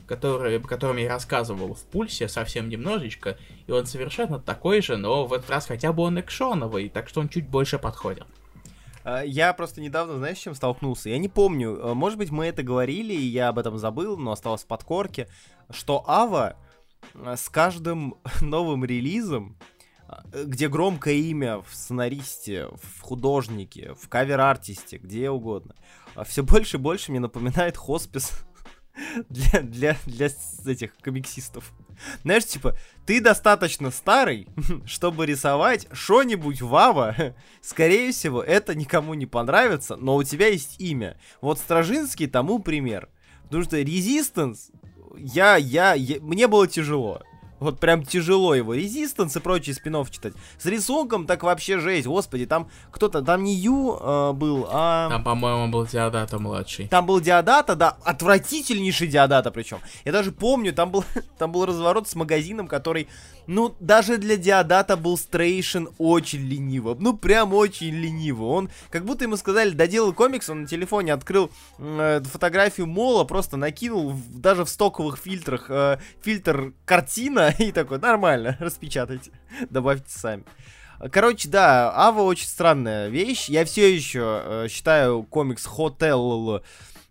который, 0.08 0.58
о 0.58 0.62
котором 0.62 0.98
я 0.98 1.10
рассказывал 1.10 1.74
в 1.74 1.84
Пульсе 1.84 2.27
совсем 2.27 2.70
немножечко, 2.70 3.38
и 3.67 3.72
он 3.72 3.86
совершенно 3.86 4.39
такой 4.39 4.82
же, 4.82 4.98
но 4.98 5.25
в 5.25 5.34
этот 5.34 5.50
раз 5.50 5.67
хотя 5.67 5.94
бы 5.94 6.03
он 6.03 6.20
экшоновый, 6.20 6.89
так 6.89 7.10
что 7.10 7.22
он 7.22 7.29
чуть 7.29 7.48
больше 7.48 7.77
подходит. 7.77 8.25
А, 9.07 9.21
Я 9.23 9.53
просто 9.53 9.79
недавно, 9.79 10.17
знаешь, 10.17 10.37
с 10.37 10.41
чем 10.41 10.53
столкнулся? 10.53 11.09
Я 11.09 11.17
не 11.17 11.29
помню, 11.29 11.77
э, 11.77 11.93
может 11.93 12.17
быть, 12.17 12.29
мы 12.29 12.47
это 12.47 12.61
говорили, 12.61 13.13
и 13.13 13.25
я 13.25 13.47
об 13.47 13.57
этом 13.57 13.77
забыл, 13.77 14.17
но 14.17 14.33
осталось 14.33 14.63
в 14.63 14.67
подкорке, 14.67 15.29
что 15.69 16.03
Ава 16.05 16.57
э, 17.13 17.35
с 17.37 17.47
каждым 17.47 18.15
новым 18.41 18.83
релизом, 18.83 19.57
э, 20.09 20.43
где 20.43 20.67
громкое 20.67 21.13
имя 21.13 21.61
в 21.61 21.73
сценаристе, 21.73 22.67
в 22.67 22.99
художнике, 22.99 23.93
в 23.93 24.09
кавер-артисте, 24.09 24.97
где 24.97 25.29
угодно, 25.29 25.75
все 26.25 26.43
больше 26.43 26.75
и 26.75 26.79
больше 26.81 27.11
мне 27.11 27.21
напоминает 27.21 27.77
хоспис 27.77 28.45
для, 29.30 29.62
для, 29.62 29.98
для 30.06 30.30
этих 30.66 30.96
комиксистов. 30.98 31.72
Знаешь, 32.24 32.46
типа, 32.46 32.77
ты 33.06 33.20
достаточно 33.22 33.89
старый, 33.92 34.48
чтобы 34.86 35.25
рисовать 35.25 35.88
что-нибудь 35.92 36.62
в 36.62 36.75
Ава. 36.75 37.16
Скорее 37.62 38.12
всего, 38.12 38.44
это 38.44 38.75
никому 38.75 39.13
не 39.13 39.25
понравится, 39.25 39.96
но 39.96 40.16
у 40.16 40.24
тебя 40.24 40.48
есть 40.48 40.80
имя. 40.80 41.18
Вот 41.42 41.60
Стражинский 41.60 42.27
тому 42.27 42.60
пример. 42.60 43.10
Потому 43.44 43.63
что 43.63 43.80
Resistance, 43.82 44.72
я, 45.18 45.56
я, 45.56 45.94
я- 45.94 46.20
мне 46.22 46.48
было 46.48 46.68
тяжело. 46.68 47.22
Вот 47.59 47.79
прям 47.79 48.03
тяжело 48.03 48.53
его. 48.53 48.73
Резистанс 48.73 49.35
и 49.35 49.39
прочие 49.39 49.73
спинов 49.73 50.11
читать. 50.11 50.33
С 50.59 50.65
рисунком 50.65 51.25
так 51.25 51.43
вообще 51.43 51.79
жесть. 51.79 52.07
Господи, 52.07 52.45
там 52.45 52.69
кто-то, 52.91 53.21
там 53.21 53.43
не 53.43 53.55
Ю 53.55 53.97
э, 53.99 54.31
был, 54.33 54.67
а... 54.69 55.09
Там, 55.09 55.23
по-моему, 55.23 55.67
был 55.71 55.85
Диодата 55.85 56.37
младший. 56.39 56.87
Там 56.87 57.05
был 57.05 57.19
Диодата, 57.19 57.75
да, 57.75 57.97
отвратительнейший 58.03 59.07
Диодата 59.07 59.51
причем. 59.51 59.79
Я 60.05 60.11
даже 60.11 60.31
помню, 60.31 60.73
там 60.73 60.91
был, 60.91 61.03
там 61.37 61.51
был 61.51 61.65
разворот 61.65 62.07
с 62.07 62.15
магазином, 62.15 62.67
который, 62.67 63.07
ну, 63.47 63.75
даже 63.79 64.17
для 64.17 64.37
Диодата 64.37 64.95
был 64.95 65.17
стрейшен 65.17 65.89
очень 65.97 66.41
лениво. 66.47 66.95
Ну, 66.99 67.17
прям 67.17 67.53
очень 67.53 67.93
лениво. 67.95 68.45
Он, 68.45 68.69
как 68.89 69.05
будто 69.05 69.23
ему 69.23 69.37
сказали, 69.37 69.71
доделай 69.71 70.13
комикс, 70.13 70.49
он 70.49 70.61
на 70.61 70.67
телефоне 70.67 71.13
открыл 71.13 71.49
э, 71.79 72.21
фотографию 72.23 72.85
Мола, 72.87 73.23
просто 73.23 73.57
накинул 73.57 74.11
в- 74.11 74.39
даже 74.39 74.63
в 74.63 74.69
стоковых 74.69 75.17
фильтрах 75.17 75.65
э, 75.69 75.97
фильтр 76.21 76.73
картина 76.85 77.47
и 77.60 77.72
такой, 77.72 78.00
нормально, 78.00 78.58
распечатайте, 78.62 79.32
добавьте 79.70 80.10
сами. 80.10 80.44
Короче, 81.12 81.48
да, 81.48 81.92
Ава 81.96 82.22
очень 82.22 82.48
странная 82.48 83.08
вещь. 83.10 83.50
Я 83.50 83.66
все 83.66 83.94
еще 83.94 84.42
э, 84.44 84.68
считаю 84.68 85.24
комикс 85.24 85.68
Hotel 85.68 86.63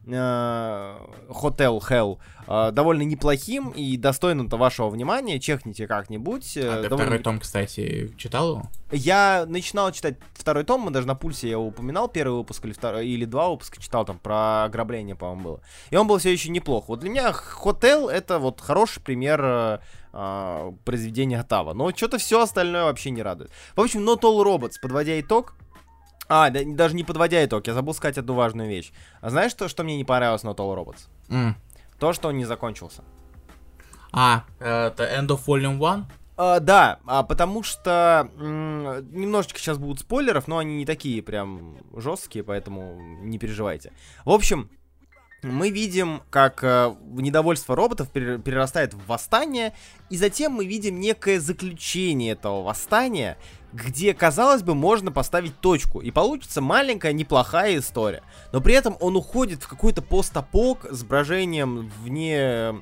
э, 0.06 0.96
Hotel 1.28 1.80
Hell 1.80 2.18
э, 2.46 2.70
довольно 2.72 3.02
неплохим 3.02 3.70
и 3.70 3.96
достойным-то 3.96 4.56
вашего 4.56 4.88
внимания. 4.88 5.38
Чекните 5.40 5.86
как-нибудь. 5.86 6.56
э, 6.56 6.68
А 6.68 6.82
ты 6.82 6.88
довольно 6.88 7.04
второй 7.06 7.18
том, 7.22 7.40
кстати, 7.40 8.12
читал 8.16 8.50
его? 8.50 8.62
я 8.92 9.44
начинал 9.48 9.90
читать 9.90 10.16
второй 10.34 10.64
том, 10.64 10.80
мы 10.82 10.90
даже 10.90 11.06
на 11.06 11.14
пульсе 11.16 11.48
я 11.48 11.52
его 11.52 11.66
упоминал, 11.66 12.08
первый 12.08 12.38
выпуск 12.38 12.64
или, 12.64 12.72
второй, 12.72 13.06
или 13.06 13.24
два 13.24 13.48
выпуска 13.48 13.80
читал, 13.80 14.04
там 14.04 14.18
про 14.18 14.64
ограбление, 14.64 15.16
по-моему, 15.16 15.42
было. 15.42 15.60
И 15.90 15.96
он 15.96 16.06
был 16.06 16.18
все 16.18 16.32
еще 16.32 16.50
неплох. 16.50 16.88
Вот 16.88 17.00
для 17.00 17.10
меня 17.10 17.32
Хотел 17.32 18.08
это 18.08 18.38
вот 18.38 18.60
хороший 18.60 19.00
пример 19.02 19.80
э, 20.16 20.72
произведения 20.84 21.40
Атава. 21.40 21.74
Но 21.74 21.90
что-то 21.90 22.18
все 22.18 22.42
остальное 22.42 22.84
вообще 22.84 23.10
не 23.10 23.22
радует. 23.22 23.50
В 23.74 23.80
общем, 23.80 24.00
Not 24.08 24.22
All 24.22 24.42
Robots, 24.42 24.74
подводя 24.80 25.20
итог. 25.20 25.54
А, 26.28 26.50
да, 26.50 26.60
даже 26.64 26.96
не 26.96 27.04
подводя 27.04 27.44
итог, 27.44 27.66
я 27.66 27.74
забыл 27.74 27.94
сказать 27.94 28.18
одну 28.18 28.34
важную 28.34 28.68
вещь. 28.68 28.92
А 29.20 29.30
знаешь, 29.30 29.52
что, 29.52 29.68
что 29.68 29.84
мне 29.84 29.96
не 29.96 30.04
понравилось 30.04 30.42
Not 30.42 30.56
All 30.56 30.74
Robots? 30.74 31.08
М. 31.28 31.56
То, 31.98 32.12
что 32.12 32.28
он 32.28 32.36
не 32.36 32.44
закончился. 32.44 33.04
А, 34.12 34.44
это 34.58 35.04
End 35.04 35.28
of 35.28 35.40
Volume 35.46 35.76
1? 35.76 36.06
А, 36.38 36.60
да, 36.60 36.98
а, 37.06 37.22
потому 37.22 37.62
что 37.62 38.30
м, 38.38 39.10
немножечко 39.12 39.58
сейчас 39.58 39.78
будут 39.78 40.00
спойлеров, 40.00 40.48
но 40.48 40.58
они 40.58 40.76
не 40.76 40.84
такие 40.84 41.22
прям 41.22 41.76
жесткие, 41.94 42.44
поэтому 42.44 42.98
не 43.22 43.38
переживайте. 43.38 43.92
В 44.24 44.30
общем, 44.30 44.68
мы 45.42 45.70
видим, 45.70 46.22
как 46.30 46.62
э, 46.62 46.94
недовольство 47.12 47.76
роботов 47.76 48.10
пере- 48.10 48.38
перерастает 48.38 48.94
в 48.94 49.06
восстание, 49.06 49.74
и 50.10 50.16
затем 50.16 50.52
мы 50.52 50.66
видим 50.66 50.98
некое 51.00 51.40
заключение 51.40 52.32
этого 52.32 52.62
восстания, 52.62 53.36
где, 53.72 54.14
казалось 54.14 54.62
бы, 54.62 54.74
можно 54.74 55.12
поставить 55.12 55.58
точку, 55.60 56.00
и 56.00 56.10
получится 56.10 56.60
маленькая, 56.60 57.12
неплохая 57.12 57.78
история. 57.78 58.22
Но 58.52 58.60
при 58.60 58.74
этом 58.74 58.96
он 59.00 59.16
уходит 59.16 59.62
в 59.62 59.68
какой-то 59.68 60.02
постапок 60.02 60.86
с 60.90 61.04
брожением 61.04 61.90
вне 62.02 62.74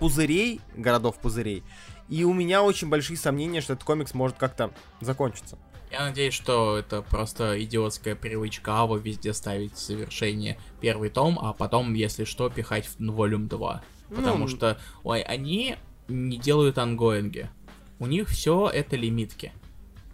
пузырей, 0.00 0.60
городов-пузырей, 0.74 1.62
и 2.08 2.24
у 2.24 2.32
меня 2.32 2.62
очень 2.62 2.88
большие 2.88 3.16
сомнения, 3.16 3.60
что 3.60 3.74
этот 3.74 3.84
комикс 3.84 4.14
может 4.14 4.36
как-то 4.36 4.72
закончиться. 5.00 5.58
Я 5.90 6.04
надеюсь, 6.04 6.34
что 6.34 6.76
это 6.78 7.00
просто 7.02 7.62
идиотская 7.62 8.16
привычка 8.16 8.72
Ава 8.72 8.96
везде 8.96 9.32
ставить 9.32 9.72
в 9.74 9.78
завершение 9.78 10.58
первый 10.80 11.10
том, 11.10 11.38
а 11.40 11.52
потом, 11.52 11.94
если 11.94 12.24
что, 12.24 12.50
пихать 12.50 12.86
в 12.86 13.00
Volume 13.00 13.48
2. 13.48 13.82
Потому 14.10 14.38
Ну, 14.38 14.48
что, 14.48 14.78
ой, 15.04 15.22
они 15.22 15.76
не 16.08 16.38
делают 16.38 16.78
ангоинги. 16.78 17.48
У 17.98 18.06
них 18.06 18.28
все 18.28 18.68
это 18.68 18.96
лимитки. 18.96 19.52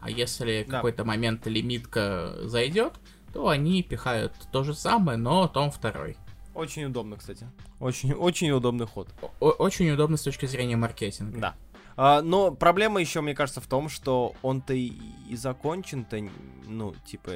А 0.00 0.10
если 0.10 0.64
Да. 0.68 0.76
какой-то 0.76 1.04
момент 1.04 1.46
лимитка 1.46 2.34
зайдет, 2.42 2.92
то 3.32 3.48
они 3.48 3.82
пихают 3.82 4.32
то 4.52 4.62
же 4.64 4.74
самое, 4.74 5.16
но 5.18 5.48
том 5.48 5.70
второй. 5.70 6.16
Очень 6.54 6.84
удобно, 6.84 7.16
кстати. 7.16 7.46
Очень, 7.80 8.12
очень 8.12 8.50
удобный 8.50 8.86
ход. 8.86 9.08
О- 9.40 9.50
очень 9.50 9.90
удобно 9.90 10.16
с 10.18 10.22
точки 10.22 10.44
зрения 10.46 10.76
маркетинга. 10.76 11.38
Да. 11.40 11.54
А, 11.96 12.22
но 12.22 12.50
проблема 12.50 13.00
еще, 13.00 13.20
мне 13.20 13.34
кажется, 13.34 13.60
в 13.60 13.66
том, 13.66 13.88
что 13.88 14.34
он-то 14.42 14.74
и, 14.74 14.92
и 15.28 15.36
закончен-то, 15.36 16.18
ну, 16.66 16.94
типа, 17.04 17.32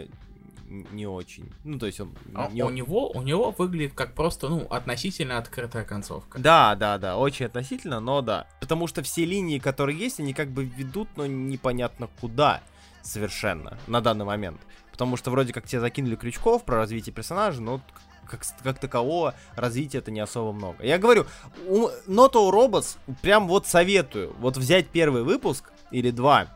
не 0.69 1.07
очень. 1.07 1.51
Ну, 1.65 1.79
то 1.79 1.87
есть 1.87 2.01
он 2.01 2.15
А 2.35 2.49
не 2.51 2.63
у 2.63 2.71
него, 2.71 3.11
у 3.11 3.23
него 3.23 3.55
выглядит 3.57 3.95
как 3.95 4.15
просто, 4.15 4.49
ну, 4.49 4.67
относительно 4.69 5.39
открытая 5.39 5.85
концовка. 5.85 6.39
Да, 6.39 6.75
да, 6.75 6.99
да, 6.99 7.17
очень 7.17 7.47
относительно, 7.47 8.01
но 8.01 8.21
да. 8.23 8.47
Потому 8.61 8.87
что 8.87 9.03
все 9.03 9.25
линии, 9.25 9.59
которые 9.59 9.99
есть, 9.99 10.21
они 10.21 10.33
как 10.33 10.49
бы 10.49 10.65
ведут, 10.65 11.09
но 11.17 11.27
непонятно 11.27 12.09
куда 12.21 12.63
совершенно 13.03 13.79
на 13.87 14.01
данный 14.01 14.25
момент. 14.25 14.61
Потому 14.91 15.17
что 15.17 15.31
вроде 15.31 15.53
как 15.53 15.67
тебе 15.67 15.81
закинули 15.81 16.17
крючков 16.17 16.65
про 16.65 16.77
развитие 16.77 17.13
персонажа, 17.13 17.61
но 17.61 17.81
как, 18.27 18.43
как 18.63 18.79
такового 18.79 19.35
развития 19.55 19.99
это 19.99 20.11
не 20.11 20.21
особо 20.21 20.53
много. 20.53 20.85
Я 20.85 20.99
говорю, 20.99 21.27
у 21.67 21.89
Not 22.07 22.33
All 22.33 22.51
Robots 22.51 22.97
прям 23.23 23.49
вот 23.49 23.67
советую, 23.67 24.35
вот 24.39 24.57
взять 24.57 24.89
первый 24.89 25.23
выпуск 25.23 25.73
или 25.91 26.11
два, 26.11 26.49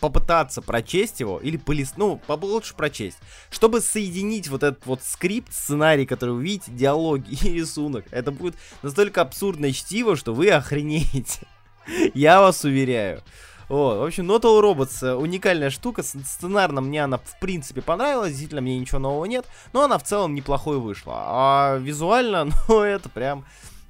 попытаться 0.00 0.62
прочесть 0.62 1.20
его, 1.20 1.38
или 1.38 1.56
полис... 1.56 1.94
ну, 1.96 2.20
лучше 2.28 2.74
прочесть, 2.74 3.18
чтобы 3.50 3.80
соединить 3.80 4.48
вот 4.48 4.62
этот 4.62 4.86
вот 4.86 5.02
скрипт, 5.02 5.52
сценарий, 5.52 6.06
который 6.06 6.34
вы 6.34 6.42
видите, 6.42 6.72
диалоги 6.72 7.34
и 7.44 7.54
рисунок. 7.54 8.04
Это 8.10 8.30
будет 8.30 8.54
настолько 8.82 9.20
абсурдное 9.20 9.72
чтиво, 9.72 10.16
что 10.16 10.34
вы 10.34 10.50
охренеете. 10.50 11.46
Я 12.14 12.40
вас 12.40 12.64
уверяю. 12.64 13.22
Вот, 13.68 13.98
в 13.98 14.02
общем, 14.02 14.30
Not 14.30 14.42
All 14.42 14.62
Robots 14.62 15.06
э, 15.06 15.14
уникальная 15.14 15.70
штука, 15.70 16.02
сценарно 16.02 16.80
мне 16.80 17.04
она 17.04 17.18
в 17.18 17.38
принципе 17.40 17.82
понравилась, 17.82 18.30
действительно 18.30 18.62
мне 18.62 18.78
ничего 18.78 18.98
нового 18.98 19.26
нет, 19.26 19.44
но 19.72 19.82
она 19.84 19.98
в 19.98 20.04
целом 20.04 20.34
неплохой 20.34 20.78
вышла. 20.78 21.14
А 21.16 21.76
визуально, 21.78 22.48
ну 22.68 22.80
это 22.80 23.08
прям 23.10 23.44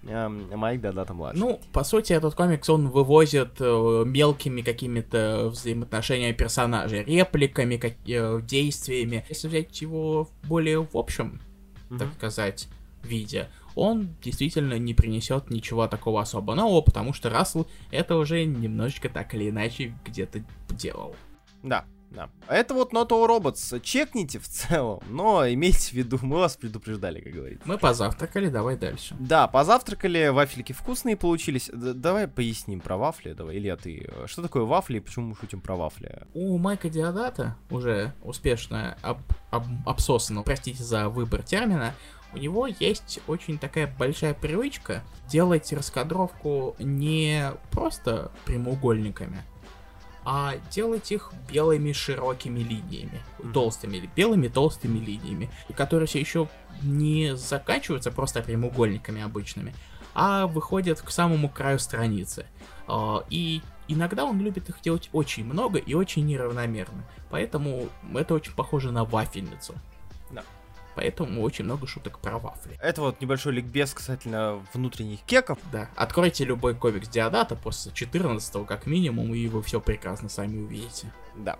эм, 0.04 0.48
Майк 0.56 0.80
Дадата 0.80 1.14
младший. 1.14 1.40
Ну, 1.40 1.60
по 1.72 1.84
сути, 1.84 2.12
этот 2.12 2.34
комикс, 2.34 2.68
он 2.68 2.88
вывозит 2.88 3.52
э, 3.60 4.02
мелкими 4.04 4.62
какими-то 4.62 5.48
взаимоотношениями 5.50 6.32
персонажей, 6.32 7.04
репликами, 7.04 7.76
как, 7.76 7.92
э, 8.06 8.40
действиями. 8.42 9.24
Если 9.28 9.46
взять 9.48 9.80
его 9.80 10.28
более 10.44 10.80
в 10.80 10.96
общем, 10.96 11.40
так 11.90 12.08
Мгм. 12.08 12.14
сказать, 12.16 12.68
виде, 13.04 13.48
он 13.78 14.16
действительно 14.22 14.78
не 14.78 14.92
принесет 14.92 15.50
ничего 15.50 15.86
такого 15.86 16.20
особо 16.20 16.54
нового, 16.54 16.80
потому 16.80 17.12
что 17.12 17.30
Рассел 17.30 17.66
это 17.90 18.16
уже 18.16 18.44
немножечко 18.44 19.08
так 19.08 19.34
или 19.34 19.50
иначе 19.50 19.94
где-то 20.04 20.42
делал. 20.70 21.14
Да, 21.62 21.84
да. 22.10 22.30
А 22.46 22.54
это 22.54 22.74
вот 22.74 22.92
Not 22.92 23.08
All 23.08 23.26
Robots. 23.28 23.80
Чекните 23.80 24.38
в 24.38 24.48
целом, 24.48 25.00
но 25.08 25.46
имейте 25.48 25.90
в 25.90 25.92
виду, 25.92 26.18
мы 26.22 26.36
вас 26.38 26.56
предупреждали, 26.56 27.20
как 27.20 27.32
говорится. 27.32 27.62
Мы 27.68 27.78
позавтракали, 27.78 28.48
давай 28.48 28.76
дальше. 28.76 29.14
Да, 29.18 29.46
позавтракали, 29.48 30.28
вафельки 30.28 30.72
вкусные 30.72 31.16
получились. 31.16 31.70
Д- 31.72 31.92
давай 31.94 32.28
поясним 32.28 32.80
про 32.80 32.96
вафли, 32.96 33.32
давай, 33.32 33.58
Илья, 33.58 33.76
ты. 33.76 34.10
Что 34.26 34.42
такое 34.42 34.64
вафли 34.64 34.98
и 34.98 35.00
почему 35.00 35.28
мы 35.28 35.36
шутим 35.36 35.60
про 35.60 35.76
вафли? 35.76 36.22
У 36.34 36.56
Майка 36.58 36.88
Диодата, 36.88 37.56
уже 37.70 38.14
успешно 38.22 38.96
об, 39.02 39.18
об, 39.50 39.64
обсосанного, 39.86 40.44
простите 40.44 40.82
за 40.82 41.08
выбор 41.08 41.42
термина, 41.42 41.94
у 42.34 42.38
него 42.38 42.66
есть 42.66 43.20
очень 43.26 43.58
такая 43.58 43.92
большая 43.98 44.34
привычка 44.34 45.02
делать 45.28 45.72
раскадровку 45.72 46.76
не 46.78 47.52
просто 47.70 48.30
прямоугольниками, 48.44 49.38
а 50.24 50.54
делать 50.70 51.10
их 51.12 51.32
белыми 51.50 51.92
широкими 51.92 52.60
линиями, 52.60 53.22
толстыми, 53.52 54.10
белыми 54.14 54.48
толстыми 54.48 54.98
линиями, 54.98 55.50
которые 55.76 56.06
все 56.06 56.20
еще 56.20 56.48
не 56.82 57.36
заканчиваются 57.36 58.10
просто 58.10 58.42
прямоугольниками 58.42 59.22
обычными, 59.22 59.74
а 60.14 60.46
выходят 60.46 61.00
к 61.00 61.10
самому 61.10 61.48
краю 61.48 61.78
страницы. 61.78 62.46
А, 62.86 63.24
И 63.30 63.62
иногда 63.88 64.24
он 64.24 64.40
любит 64.40 64.68
их 64.68 64.80
делать 64.80 65.08
очень 65.12 65.44
много 65.44 65.78
и 65.78 65.94
очень 65.94 66.26
неравномерно, 66.26 67.04
поэтому 67.30 67.88
это 68.14 68.34
очень 68.34 68.52
похоже 68.52 68.92
на 68.92 69.04
вафельницу. 69.04 69.74
Да. 70.30 70.44
Поэтому 70.98 71.42
очень 71.42 71.64
много 71.64 71.86
шуток 71.86 72.18
про 72.18 72.38
вафли. 72.38 72.76
Это 72.82 73.02
вот 73.02 73.20
небольшой 73.20 73.52
ликбез 73.52 73.94
касательно 73.94 74.60
внутренних 74.74 75.20
кеков. 75.20 75.56
Да. 75.70 75.88
Откройте 75.94 76.44
любой 76.44 76.74
комикс 76.74 77.08
Диодата 77.08 77.54
после 77.54 77.92
14 77.92 78.66
как 78.66 78.86
минимум, 78.86 79.32
и 79.32 79.46
вы 79.46 79.62
все 79.62 79.80
прекрасно 79.80 80.28
сами 80.28 80.58
увидите. 80.58 81.12
Да. 81.36 81.56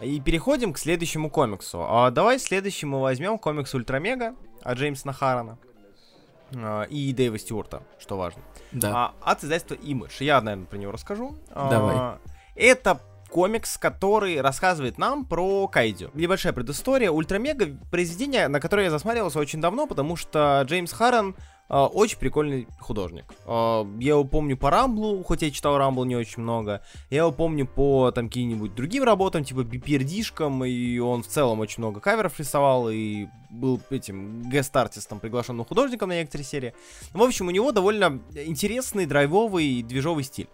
И 0.00 0.20
переходим 0.20 0.72
к 0.72 0.78
следующему 0.80 1.30
комиксу. 1.30 1.84
А 1.88 2.10
давай 2.10 2.40
следующий 2.40 2.86
мы 2.86 3.00
возьмем 3.00 3.38
комикс 3.38 3.72
Ультрамега 3.72 4.34
от 4.64 4.76
Джеймса 4.76 5.12
Харана 5.12 5.58
и 6.90 7.12
Дэйва 7.16 7.38
Стюарта, 7.38 7.84
что 8.00 8.16
важно. 8.16 8.42
Да. 8.72 9.14
А, 9.22 9.32
от 9.32 9.44
издательства 9.44 9.74
Image. 9.76 10.24
Я, 10.24 10.40
наверное, 10.40 10.66
про 10.66 10.76
него 10.76 10.90
расскажу. 10.90 11.36
А, 11.50 11.70
Давай. 11.70 12.18
это 12.56 13.00
комикс, 13.32 13.78
который 13.78 14.40
рассказывает 14.42 14.98
нам 14.98 15.24
про 15.24 15.66
Кайдю. 15.66 16.10
Небольшая 16.12 16.52
предыстория. 16.52 17.10
Ультрамега 17.10 17.78
произведение, 17.90 18.46
на 18.48 18.60
которое 18.60 18.84
я 18.84 18.90
засматривался 18.90 19.38
очень 19.38 19.60
давно, 19.60 19.86
потому 19.86 20.16
что 20.16 20.62
Джеймс 20.66 20.92
Харрен 20.92 21.34
а, 21.70 21.86
очень 21.86 22.18
прикольный 22.18 22.68
художник. 22.78 23.24
А, 23.46 23.86
я 23.98 24.10
его 24.10 24.24
помню 24.24 24.58
по 24.58 24.68
Рамблу, 24.68 25.22
хоть 25.22 25.40
я 25.40 25.50
читал 25.50 25.78
Рамбл 25.78 26.04
не 26.04 26.14
очень 26.14 26.42
много. 26.42 26.82
Я 27.08 27.20
его 27.20 27.32
помню 27.32 27.66
по 27.66 28.10
там 28.10 28.28
каким-нибудь 28.28 28.74
другим 28.74 29.04
работам, 29.04 29.44
типа 29.44 29.60
BPRD-шкам, 29.60 30.68
и 30.68 30.98
он 30.98 31.22
в 31.22 31.26
целом 31.26 31.60
очень 31.60 31.82
много 31.82 32.00
каверов 32.00 32.38
рисовал, 32.38 32.90
и 32.90 33.28
был 33.48 33.80
этим 33.88 34.50
гест-артистом, 34.50 35.20
приглашенным 35.20 35.64
художником 35.64 36.10
на 36.10 36.18
некоторые 36.18 36.44
серии. 36.44 36.74
В 37.14 37.22
общем, 37.22 37.46
у 37.48 37.50
него 37.50 37.72
довольно 37.72 38.20
интересный, 38.34 39.06
драйвовый, 39.06 39.82
движовый 39.82 40.24
стиль. 40.24 40.48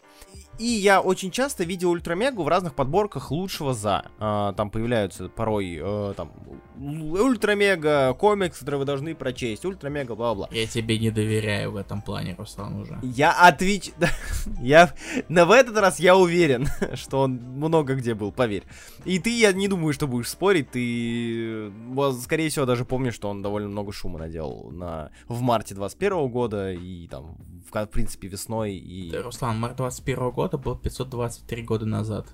И 0.59 0.67
я 0.67 1.01
очень 1.01 1.31
часто 1.31 1.63
видел 1.63 1.91
Ультрамегу 1.91 2.43
в 2.43 2.49
разных 2.49 2.75
подборках 2.75 3.31
лучшего 3.31 3.75
за. 3.75 4.07
А, 4.19 4.53
там 4.55 4.71
появляются 4.71 5.29
порой 5.29 5.79
э, 5.81 6.15
там 6.17 6.33
Ультрамега, 6.77 8.15
комикс, 8.15 8.59
который 8.59 8.77
вы 8.77 8.85
должны 8.85 9.15
прочесть, 9.15 9.65
Ультрамега, 9.65 10.17
бла-бла. 10.17 10.49
Я 10.51 10.67
тебе 10.67 10.99
не 10.99 11.11
доверяю 11.11 11.73
в 11.73 11.77
этом 11.77 12.03
плане, 12.03 12.35
Руслан, 12.37 12.77
уже. 12.77 12.99
Я 13.03 13.33
отвеч... 13.33 13.93
я... 14.61 14.93
Но 15.29 15.47
в 15.47 15.53
этот 15.53 15.77
раз 15.79 16.01
я 16.01 16.17
уверен, 16.17 16.67
что 16.95 17.21
он 17.21 17.35
много 17.35 17.95
где 17.95 18.15
был, 18.15 18.33
поверь. 18.33 18.65
И 19.05 19.21
ты, 19.21 19.31
я 19.39 19.53
не 19.53 19.69
думаю, 19.69 19.93
что 19.93 20.09
будешь 20.09 20.29
спорить, 20.29 20.73
ты, 20.73 21.71
вот, 21.89 22.21
скорее 22.21 22.49
всего, 22.49 22.67
даже 22.67 22.85
помнишь, 22.85 23.15
что 23.15 23.29
он 23.29 23.43
довольно 23.43 23.69
много 23.69 23.93
шума 23.93 24.19
наделал 24.19 24.71
на... 24.71 25.11
в 25.29 25.41
марте 25.41 25.75
21 25.77 26.29
года 26.29 26.73
и 26.73 27.07
там, 27.07 27.37
в, 27.71 27.73
в 27.73 27.87
принципе, 27.87 28.29
весной 28.29 28.75
и... 28.75 29.11
Да, 29.11 29.23
Руслан, 29.23 29.59
март 29.59 29.77
21 29.77 30.08
года 30.15 30.59
был 30.59 30.77
523 30.77 31.63
года 31.63 31.87
назад. 31.87 32.27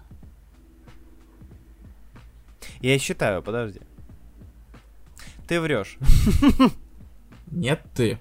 Я 2.81 2.99
считаю, 2.99 3.43
подожди. 3.43 3.81
Ты 5.47 5.61
врешь. 5.61 5.99
Нет 7.51 7.83
ты. 7.95 8.19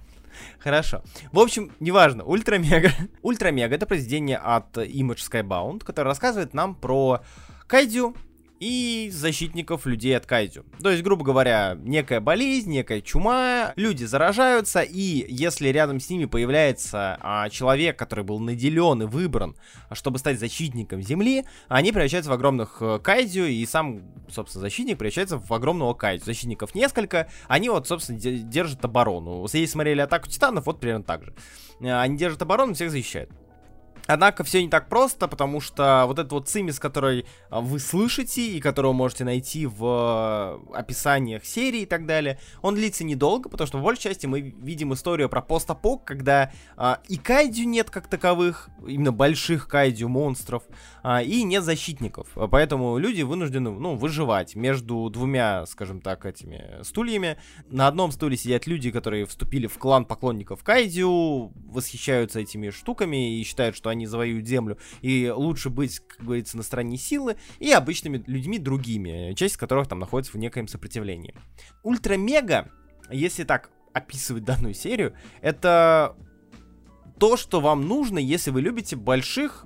Хорошо. 0.59 1.01
В 1.31 1.39
общем, 1.39 1.71
неважно, 1.79 2.23
Ультрамега. 2.23 2.91
Ультрамега 3.21 3.75
это 3.75 3.85
произведение 3.85 4.37
от 4.37 4.77
Image 4.77 5.19
Skybound, 5.29 5.83
которое 5.83 6.09
рассказывает 6.09 6.53
нам 6.53 6.75
про 6.75 7.21
Кайдю 7.67 8.15
и 8.59 9.09
защитников 9.11 9.85
людей 9.85 10.15
от 10.15 10.25
Кайдю. 10.25 10.63
То 10.81 10.89
есть, 10.89 11.03
грубо 11.03 11.25
говоря, 11.25 11.77
некая 11.81 12.19
болезнь, 12.19 12.71
некая 12.71 13.01
чума, 13.01 13.73
люди 13.75 14.05
заражаются, 14.05 14.81
и 14.81 15.25
если 15.27 15.67
рядом 15.69 15.99
с 15.99 16.09
ними 16.09 16.25
появляется 16.25 17.17
а, 17.19 17.49
человек, 17.49 17.97
который 17.99 18.23
был 18.23 18.39
наделен 18.39 19.01
и 19.01 19.05
выбран, 19.05 19.55
чтобы 19.91 20.19
стать 20.19 20.39
защитником 20.39 21.01
Земли, 21.01 21.45
они 21.67 21.91
превращаются 21.91 22.31
в 22.31 22.33
огромных 22.33 22.77
э, 22.81 22.99
Кайдю, 22.99 23.45
и 23.45 23.65
сам, 23.65 24.01
собственно, 24.29 24.61
защитник 24.61 24.97
превращается 24.97 25.37
в 25.39 25.51
огромного 25.51 25.93
Кайдю. 25.93 26.23
Защитников 26.25 26.73
несколько, 26.75 27.27
они 27.47 27.69
вот, 27.69 27.87
собственно, 27.87 28.19
де- 28.19 28.37
держат 28.37 28.83
оборону. 28.85 29.43
Если 29.43 29.65
смотрели 29.65 29.99
Атаку 30.01 30.29
Титанов, 30.29 30.65
вот 30.65 30.79
примерно 30.79 31.03
так 31.03 31.23
же. 31.25 31.33
Э, 31.81 31.99
Они 31.99 32.17
держат 32.17 32.41
оборону, 32.41 32.73
всех 32.73 32.91
защищают. 32.91 33.29
Однако 34.05 34.43
все 34.43 34.61
не 34.61 34.69
так 34.69 34.89
просто, 34.89 35.27
потому 35.27 35.61
что 35.61 36.03
вот 36.07 36.19
этот 36.19 36.31
вот 36.33 36.49
цимис, 36.49 36.79
который 36.79 37.25
а, 37.49 37.61
вы 37.61 37.79
слышите 37.79 38.41
и 38.41 38.59
которого 38.59 38.91
можете 38.93 39.23
найти 39.23 39.65
в 39.65 40.59
э, 40.73 40.75
описаниях 40.75 41.45
серии 41.45 41.81
и 41.81 41.85
так 41.85 42.05
далее, 42.05 42.39
он 42.61 42.75
длится 42.75 43.03
недолго, 43.03 43.49
потому 43.49 43.67
что 43.67 43.77
в 43.77 43.83
большей 43.83 44.03
части 44.03 44.25
мы 44.25 44.41
видим 44.41 44.93
историю 44.93 45.29
про 45.29 45.41
постапок, 45.41 46.03
когда 46.03 46.51
а, 46.75 46.99
и 47.07 47.17
кайдю 47.17 47.63
нет 47.63 47.89
как 47.89 48.07
таковых, 48.07 48.69
именно 48.85 49.11
больших 49.11 49.67
кайдю 49.67 50.09
монстров, 50.09 50.63
а, 51.01 51.21
и 51.21 51.43
нет 51.43 51.63
защитников. 51.63 52.27
А 52.35 52.47
Поэтому 52.47 52.97
люди 52.97 53.21
вынуждены, 53.21 53.71
ну, 53.71 53.95
выживать 53.95 54.55
между 54.55 55.09
двумя, 55.09 55.65
скажем 55.65 56.01
так, 56.01 56.25
этими 56.25 56.83
стульями. 56.83 57.37
На 57.67 57.87
одном 57.87 58.11
стуле 58.11 58.35
сидят 58.35 58.67
люди, 58.67 58.91
которые 58.91 59.25
вступили 59.25 59.67
в 59.67 59.77
клан 59.77 60.05
поклонников 60.05 60.63
кайдю, 60.63 61.53
восхищаются 61.69 62.39
этими 62.41 62.69
штуками 62.69 63.39
и 63.39 63.43
считают, 63.43 63.75
что 63.75 63.92
они 63.93 64.05
завоюют 64.05 64.47
землю, 64.47 64.77
и 65.01 65.31
лучше 65.33 65.69
быть, 65.69 65.99
как 65.99 66.25
говорится, 66.25 66.57
на 66.57 66.63
стороне 66.63 66.97
силы, 66.97 67.37
и 67.59 67.71
обычными 67.71 68.23
людьми 68.27 68.59
другими, 68.59 69.33
часть 69.33 69.57
которых 69.57 69.87
там 69.87 69.99
находится 69.99 70.33
в 70.33 70.35
некоем 70.35 70.67
сопротивлении. 70.67 71.33
Ультрамега, 71.83 72.69
если 73.09 73.43
так 73.43 73.69
описывать 73.93 74.43
данную 74.45 74.73
серию, 74.73 75.13
это 75.41 76.15
то, 77.19 77.37
что 77.37 77.61
вам 77.61 77.87
нужно, 77.87 78.19
если 78.19 78.51
вы 78.51 78.61
любите 78.61 78.95
больших 78.95 79.65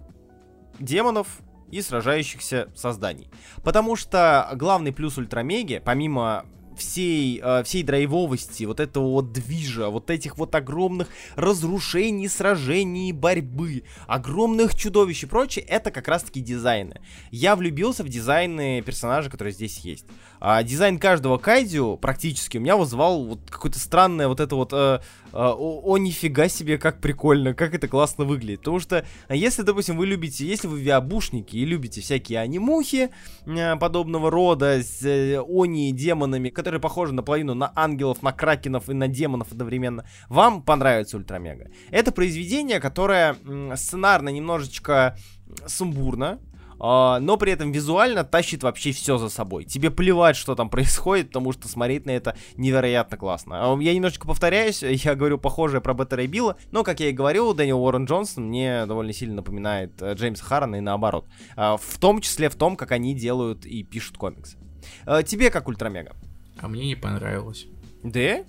демонов 0.80 1.40
и 1.72 1.82
сражающихся 1.82 2.70
созданий. 2.76 3.30
Потому 3.64 3.96
что 3.96 4.50
главный 4.56 4.94
плюс 4.94 5.18
Ультрамеги, 5.18 5.82
помимо 5.84 6.46
всей, 6.78 7.42
э, 7.44 7.64
всей 7.64 7.84
драйвовости, 7.84 8.64
вот 8.64 8.80
этого 8.80 9.10
вот 9.12 9.32
движа, 9.32 9.90
вот 9.90 10.10
этих 10.10 10.38
вот 10.38 10.56
огромных 10.56 11.10
разрушений, 11.36 12.28
сражений, 12.30 13.12
борьбы, 13.12 13.84
огромных 14.08 14.76
чудовищ 14.76 15.24
и 15.24 15.26
прочее, 15.26 15.66
это 15.66 15.92
как 15.92 16.08
раз-таки 16.08 16.42
дизайны. 16.42 17.02
Я 17.32 17.56
влюбился 17.56 18.04
в 18.04 18.10
дизайны 18.10 18.82
персонажей, 18.82 19.32
которые 19.32 19.54
здесь 19.54 19.80
есть. 19.80 20.06
А, 20.40 20.62
дизайн 20.64 21.00
каждого 21.00 21.38
кайдю 21.38 21.98
практически 21.98 22.58
у 22.58 22.62
меня 22.62 22.78
вызывал 22.78 23.26
вот 23.26 23.40
какое-то 23.50 23.80
странное 23.80 24.28
вот 24.28 24.40
это 24.40 24.56
вот 24.56 24.72
э, 24.72 24.76
э, 24.76 25.00
о, 25.34 25.82
о, 25.84 25.98
нифига 25.98 26.48
себе, 26.48 26.78
как 26.78 27.02
прикольно, 27.02 27.54
как 27.54 27.74
это 27.74 27.88
классно 27.88 28.26
выглядит. 28.26 28.60
Потому 28.60 28.80
что, 28.80 29.06
а 29.28 29.36
если, 29.36 29.64
допустим, 29.64 29.98
вы 29.98 30.06
любите, 30.06 30.46
если 30.46 30.68
вы 30.68 30.80
виабушники 30.80 31.56
и 31.56 31.66
любите 31.66 32.02
всякие 32.02 32.40
анимухи 32.40 33.10
э, 33.46 33.76
подобного 33.78 34.30
рода 34.30 34.84
с 34.84 35.04
э, 35.04 35.42
они 35.42 35.92
демонами, 35.92 36.50
которые 36.50 36.80
похожи 36.80 37.14
наполовину 37.14 37.56
на 37.56 37.72
ангелов, 37.76 38.22
на 38.22 38.32
кракенов 38.32 38.90
и 38.90 38.94
на 38.94 39.08
демонов 39.08 39.52
одновременно, 39.52 40.06
вам 40.30 40.62
понравится 40.62 41.18
Ультрамега. 41.18 41.72
Это 41.90 42.12
произведение, 42.12 42.80
которое 42.80 43.36
сценарно 43.76 44.30
немножечко 44.30 45.18
сумбурно, 45.66 46.40
но 46.80 47.38
при 47.38 47.52
этом 47.52 47.72
визуально 47.72 48.24
тащит 48.24 48.64
вообще 48.64 48.92
все 48.92 49.18
за 49.18 49.30
собой. 49.30 49.66
Тебе 49.66 49.90
плевать, 49.92 50.36
что 50.36 50.56
там 50.56 50.70
происходит, 50.70 51.28
потому 51.28 51.52
что 51.54 51.68
смотреть 51.68 52.06
на 52.06 52.12
это 52.12 52.36
невероятно 52.56 53.18
классно. 53.18 53.74
А, 53.74 53.78
Я 53.80 53.94
немножечко 53.94 54.28
повторяюсь, 54.28 54.84
я 54.84 55.16
говорю 55.16 55.38
похожее 55.38 55.82
про 55.82 55.94
Беттера 55.94 56.24
и 56.24 56.28
Билла, 56.28 56.58
но, 56.72 56.84
как 56.84 57.00
я 57.00 57.10
и 57.10 57.14
говорил, 57.14 57.54
Дэниел 57.54 57.82
Уоррен 57.84 58.06
Джонсон 58.06 58.46
мне 58.50 58.86
довольно 58.86 59.14
сильно 59.14 59.36
напоминает 59.36 60.02
э, 60.02 60.14
Джеймса 60.14 60.44
Харрена 60.46 60.76
и 60.76 60.82
наоборот. 60.82 61.26
А, 61.56 61.78
В 61.78 61.98
том 62.00 62.22
числе 62.22 62.50
в 62.50 62.56
том, 62.56 62.76
как 62.76 62.92
они 62.92 63.16
делают 63.16 63.66
и 63.66 63.84
пишут 63.84 64.18
комиксы. 64.18 64.58
А, 65.06 65.24
Тебе 65.24 65.50
как 65.50 65.68
Ультрамега? 65.68 66.16
А 66.60 66.68
мне 66.68 66.86
не 66.86 66.96
понравилось. 66.96 67.66
Да? 68.04 68.44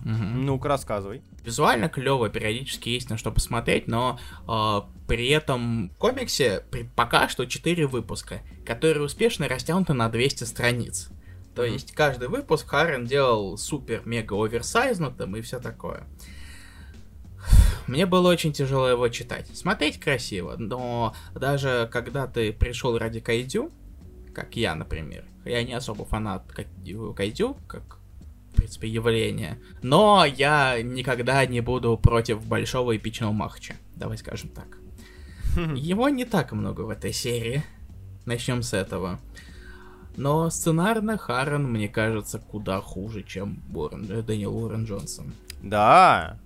Мгм. 0.00 0.46
Ну-ка, 0.46 0.68
рассказывай. 0.68 1.22
Визуально 1.44 1.88
клево, 1.88 2.28
периодически 2.28 2.90
есть 2.90 3.10
на 3.10 3.16
что 3.16 3.30
посмотреть, 3.30 3.86
но 3.86 4.18
э, 4.46 4.80
при 5.06 5.28
этом 5.28 5.90
в 5.90 5.96
комиксе 5.96 6.64
пока 6.94 7.28
что 7.28 7.46
4 7.46 7.86
выпуска, 7.86 8.42
которые 8.66 9.04
успешно 9.04 9.48
растянуты 9.48 9.94
на 9.94 10.08
200 10.08 10.44
страниц. 10.44 11.08
То 11.54 11.64
mm-hmm. 11.64 11.72
есть 11.72 11.92
каждый 11.92 12.28
выпуск 12.28 12.68
Харрен 12.68 13.06
делал 13.06 13.56
супер-мега 13.56 14.34
оверсайзнутым 14.34 15.36
и 15.36 15.40
все 15.40 15.58
такое. 15.58 16.06
Мне 17.86 18.04
было 18.04 18.28
очень 18.28 18.52
тяжело 18.52 18.88
его 18.88 19.08
читать. 19.08 19.48
Смотреть 19.56 19.98
красиво, 19.98 20.56
но 20.58 21.14
даже 21.34 21.88
когда 21.90 22.26
ты 22.26 22.52
пришел 22.52 22.98
ради 22.98 23.20
Кайдю, 23.20 23.72
как 24.34 24.56
я, 24.56 24.74
например, 24.74 25.24
я 25.44 25.62
не 25.62 25.72
особо 25.72 26.04
фанат 26.04 26.44
Кайдю, 26.52 27.56
как 27.66 27.97
принципе, 28.58 28.88
явление. 28.88 29.58
Но 29.82 30.24
я 30.24 30.82
никогда 30.82 31.44
не 31.46 31.60
буду 31.60 31.96
против 31.96 32.44
большого 32.44 32.96
эпичного 32.96 33.32
матча. 33.32 33.76
Давай 33.96 34.18
скажем 34.18 34.50
так. 34.50 34.78
Его 35.76 36.08
не 36.08 36.24
так 36.24 36.52
много 36.52 36.82
в 36.82 36.90
этой 36.90 37.12
серии. 37.12 37.62
Начнем 38.26 38.62
с 38.62 38.74
этого. 38.74 39.18
Но 40.16 40.50
сценарно 40.50 41.16
Харрен, 41.16 41.64
мне 41.64 41.88
кажется, 41.88 42.38
куда 42.40 42.80
хуже, 42.80 43.22
чем 43.22 43.62
Уоррен, 43.72 44.06
э, 44.10 44.22
Дэниел 44.22 44.56
Уоррен 44.56 44.84
Джонсон. 44.84 45.32
Да. 45.62 46.38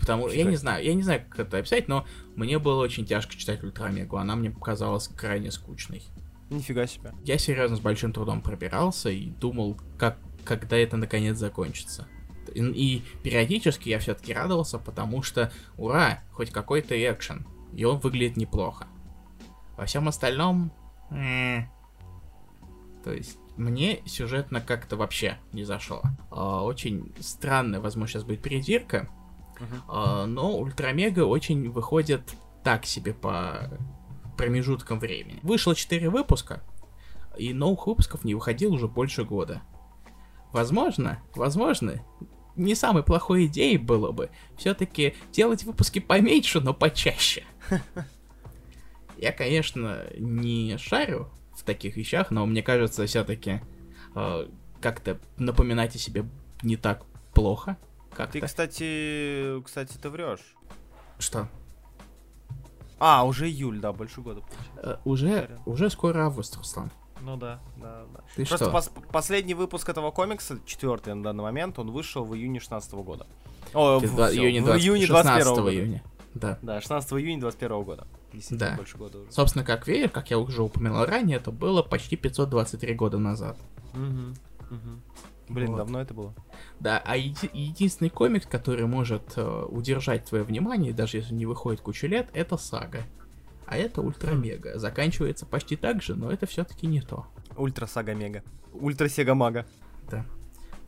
Потому 0.00 0.28
что 0.28 0.36
я 0.36 0.44
не 0.44 0.56
знаю, 0.56 0.84
я 0.84 0.94
не 0.94 1.02
знаю, 1.02 1.22
как 1.30 1.46
это 1.46 1.58
описать, 1.58 1.86
но 1.86 2.04
мне 2.34 2.58
было 2.58 2.82
очень 2.82 3.06
тяжко 3.06 3.36
читать 3.36 3.62
Ультрамегу. 3.62 4.16
Она 4.16 4.34
мне 4.34 4.50
показалась 4.50 5.08
крайне 5.08 5.52
скучной. 5.52 6.02
Нифига 6.50 6.86
себе. 6.86 7.12
Я 7.24 7.38
серьезно 7.38 7.76
с 7.76 7.80
большим 7.80 8.12
трудом 8.12 8.42
пробирался 8.42 9.10
и 9.10 9.26
думал, 9.26 9.78
как, 9.96 10.18
когда 10.44 10.76
это 10.76 10.96
наконец 10.96 11.38
закончится. 11.38 12.06
И, 12.54 13.02
периодически 13.22 13.88
я 13.88 13.98
все-таки 13.98 14.32
радовался, 14.32 14.78
потому 14.78 15.22
что, 15.22 15.52
ура, 15.76 16.22
хоть 16.32 16.50
какой-то 16.50 16.94
экшен. 16.94 17.46
И 17.72 17.84
он 17.84 17.98
выглядит 17.98 18.36
неплохо. 18.36 18.86
Во 19.76 19.86
всем 19.86 20.08
остальном... 20.08 20.72
То 21.10 23.12
есть, 23.12 23.38
мне 23.56 24.00
сюжетно 24.06 24.60
как-то 24.60 24.96
вообще 24.96 25.38
не 25.52 25.64
зашло. 25.64 26.02
А, 26.30 26.62
очень 26.62 27.12
странная, 27.20 27.80
возможно, 27.80 28.14
сейчас 28.14 28.24
будет 28.24 28.42
придирка, 28.42 29.08
uh-huh. 29.58 29.80
а, 29.88 30.26
но 30.26 30.58
Ультрамега 30.58 31.24
очень 31.24 31.70
выходит 31.70 32.22
так 32.62 32.86
себе 32.86 33.12
по 33.12 33.70
промежуткам 34.36 34.98
времени. 34.98 35.40
Вышло 35.42 35.74
4 35.74 36.08
выпуска, 36.10 36.62
и 37.36 37.52
новых 37.52 37.86
выпусков 37.86 38.24
не 38.24 38.34
выходил 38.34 38.72
уже 38.72 38.88
больше 38.88 39.24
года. 39.24 39.62
Возможно, 40.54 41.20
возможно, 41.34 42.00
не 42.54 42.76
самой 42.76 43.02
плохой 43.02 43.46
идеей 43.46 43.76
было 43.76 44.12
бы 44.12 44.30
все-таки 44.56 45.16
делать 45.32 45.64
выпуски 45.64 45.98
поменьше, 45.98 46.60
но 46.60 46.72
почаще. 46.72 47.42
Я, 49.18 49.32
конечно, 49.32 50.06
не 50.16 50.78
шарю 50.78 51.28
в 51.56 51.64
таких 51.64 51.96
вещах, 51.96 52.30
но 52.30 52.46
мне 52.46 52.62
кажется, 52.62 53.04
все-таки 53.06 53.62
э, 54.14 54.48
как-то 54.80 55.18
напоминать 55.38 55.96
о 55.96 55.98
себе 55.98 56.24
не 56.62 56.76
так 56.76 57.04
плохо. 57.32 57.76
Как 58.14 58.30
ты, 58.30 58.40
кстати, 58.40 59.60
кстати, 59.64 59.96
ты 59.98 60.08
врешь. 60.08 60.54
Что? 61.18 61.48
А, 63.00 63.24
уже 63.24 63.48
июль, 63.48 63.80
да, 63.80 63.92
больше 63.92 64.20
года. 64.20 64.42
Э, 64.76 64.98
уже, 65.04 65.58
уже 65.66 65.90
скоро 65.90 66.26
август, 66.26 66.56
Руслан. 66.56 66.92
Ну 67.22 67.36
да, 67.36 67.60
да, 67.76 68.04
да. 68.12 68.20
Ты 68.36 68.44
Просто 68.44 68.66
что? 68.66 68.70
Пос 68.70 68.90
последний 69.12 69.54
выпуск 69.54 69.88
этого 69.88 70.10
комикса, 70.10 70.58
четвертый 70.66 71.14
на 71.14 71.22
данный 71.22 71.42
момент, 71.42 71.78
он 71.78 71.90
вышел 71.90 72.24
в 72.24 72.34
июне 72.34 72.60
16 72.60 72.92
года. 72.94 73.26
О, 73.72 73.98
в, 73.98 74.02
в, 74.02 74.20
июне 74.32 74.60
20, 74.60 74.82
в 74.82 74.84
июне 74.84 75.06
21 75.06 75.54
года. 75.54 75.74
июня. 75.74 76.02
Да. 76.34 76.58
Да, 76.62 76.80
16 76.80 77.12
июня 77.14 77.40
21 77.40 77.82
года. 77.82 78.06
Да. 78.50 78.74
Больше 78.76 78.96
года 78.96 79.18
уже. 79.20 79.32
Собственно, 79.32 79.64
как 79.64 79.86
веер, 79.86 80.08
как 80.08 80.30
я 80.30 80.38
уже 80.38 80.62
упоминал 80.62 81.06
ранее, 81.06 81.36
это 81.36 81.50
было 81.52 81.82
почти 81.82 82.16
523 82.16 82.94
года 82.94 83.18
назад. 83.18 83.56
Угу, 83.94 84.74
угу. 84.74 85.00
Блин, 85.48 85.70
вот. 85.70 85.76
давно 85.76 86.00
это 86.00 86.14
было. 86.14 86.34
Да, 86.80 87.02
а 87.04 87.16
еди- 87.16 87.50
единственный 87.52 88.10
комикс, 88.10 88.46
который 88.46 88.86
может 88.86 89.34
э, 89.36 89.66
удержать 89.68 90.24
твое 90.24 90.42
внимание, 90.42 90.92
даже 90.92 91.18
если 91.18 91.34
не 91.34 91.46
выходит 91.46 91.80
кучу 91.80 92.06
лет, 92.06 92.28
это 92.32 92.56
сага. 92.56 93.02
А 93.66 93.76
это 93.76 94.02
ультра-мега. 94.02 94.78
Заканчивается 94.78 95.46
почти 95.46 95.76
так 95.76 96.02
же, 96.02 96.14
но 96.14 96.30
это 96.30 96.46
все-таки 96.46 96.86
не 96.86 97.00
то. 97.00 97.26
Ультра-сага-мега. 97.56 98.42
Ультра-сега-мага. 98.72 99.66
Да. 100.10 100.26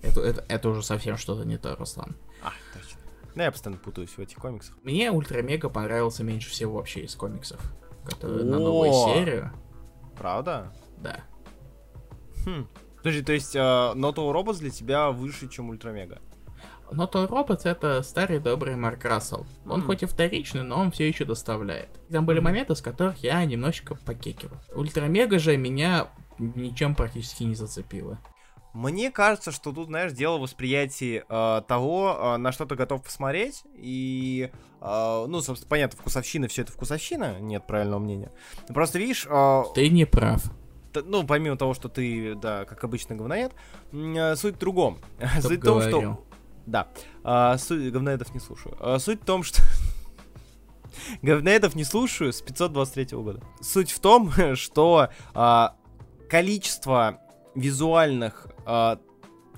Это, 0.02 0.20
это, 0.20 0.44
это 0.48 0.68
уже 0.68 0.82
совсем 0.82 1.16
что-то 1.16 1.44
не 1.44 1.58
то, 1.58 1.74
Руслан. 1.76 2.16
А, 2.42 2.52
точно. 2.74 3.00
Ну, 3.34 3.42
я 3.42 3.50
постоянно 3.50 3.80
путаюсь 3.80 4.10
в 4.10 4.18
этих 4.18 4.38
комиксах. 4.38 4.76
Мне 4.82 5.10
Ультра-мега 5.10 5.68
понравился 5.68 6.22
меньше 6.24 6.50
всего 6.50 6.74
вообще 6.74 7.00
из 7.00 7.14
комиксов. 7.14 7.60
Которые 8.04 8.44
на 8.44 8.58
новую 8.58 8.92
серию. 8.92 9.52
Правда? 10.16 10.72
Да. 10.98 11.20
Хм. 12.44 12.66
Подожди, 12.98 13.22
то 13.22 13.32
есть 13.32 13.54
э, 13.54 13.58
Not 13.58 14.14
All 14.14 14.32
Robots 14.32 14.58
для 14.58 14.70
тебя 14.70 15.10
выше, 15.10 15.48
чем 15.48 15.70
Ультрамега? 15.70 16.20
Но 16.90 17.06
то 17.06 17.26
робот 17.26 17.66
это 17.66 18.02
старый 18.02 18.38
добрый 18.38 18.76
Марк 18.76 19.04
Рассел. 19.04 19.46
Он 19.66 19.80
mm. 19.80 19.86
хоть 19.86 20.02
и 20.02 20.06
вторичный, 20.06 20.62
но 20.62 20.80
он 20.80 20.90
все 20.90 21.08
еще 21.08 21.24
доставляет. 21.24 21.88
Там 22.10 22.26
были 22.26 22.40
моменты, 22.40 22.74
с 22.74 22.80
которых 22.80 23.18
я 23.18 23.44
немножечко 23.44 23.94
покекивал. 23.94 24.58
Ультрамега 24.74 25.38
же 25.38 25.56
меня 25.56 26.08
ничем 26.38 26.94
практически 26.94 27.44
не 27.44 27.54
зацепило. 27.54 28.18
Мне 28.72 29.10
кажется, 29.10 29.52
что 29.52 29.72
тут, 29.72 29.86
знаешь, 29.86 30.12
дело 30.12 30.36
восприятия 30.36 31.24
э, 31.26 31.62
того, 31.66 32.14
э, 32.18 32.36
на 32.36 32.52
что 32.52 32.66
ты 32.66 32.74
готов 32.74 33.02
посмотреть. 33.02 33.62
И, 33.74 34.50
э, 34.82 35.24
ну, 35.26 35.40
собственно, 35.40 35.70
понятно, 35.70 35.98
вкусовщина, 35.98 36.46
все 36.48 36.60
это 36.60 36.72
вкусовщина, 36.72 37.40
нет 37.40 37.66
правильного 37.66 38.00
мнения. 38.00 38.30
Просто 38.68 38.98
видишь... 38.98 39.26
Э, 39.30 39.62
ты 39.74 39.88
не 39.88 40.04
прав 40.04 40.44
ну, 41.04 41.24
помимо 41.26 41.56
того, 41.56 41.74
что 41.74 41.88
ты, 41.88 42.34
да, 42.34 42.64
как 42.64 42.82
обычно, 42.84 43.14
говноед, 43.14 43.52
э, 43.92 44.36
суть 44.36 44.56
в 44.56 44.58
другом. 44.58 44.98
Суть 45.40 45.60
в 45.60 45.64
том, 45.64 45.80
что... 45.82 46.24
Да. 46.66 46.88
А, 47.22 47.56
суть... 47.58 47.92
Говноедов 47.92 48.34
не 48.34 48.40
слушаю. 48.40 48.76
А, 48.80 48.98
суть 48.98 49.22
в 49.22 49.24
том, 49.24 49.42
что... 49.42 49.62
Говноедов 51.22 51.74
не 51.74 51.84
слушаю 51.84 52.32
с 52.32 52.42
523 52.42 53.16
года. 53.16 53.40
Суть 53.60 53.90
в 53.90 54.00
том, 54.00 54.32
что 54.54 55.08
а, 55.34 55.76
количество 56.28 57.20
визуальных 57.54 58.48
а, 58.66 58.98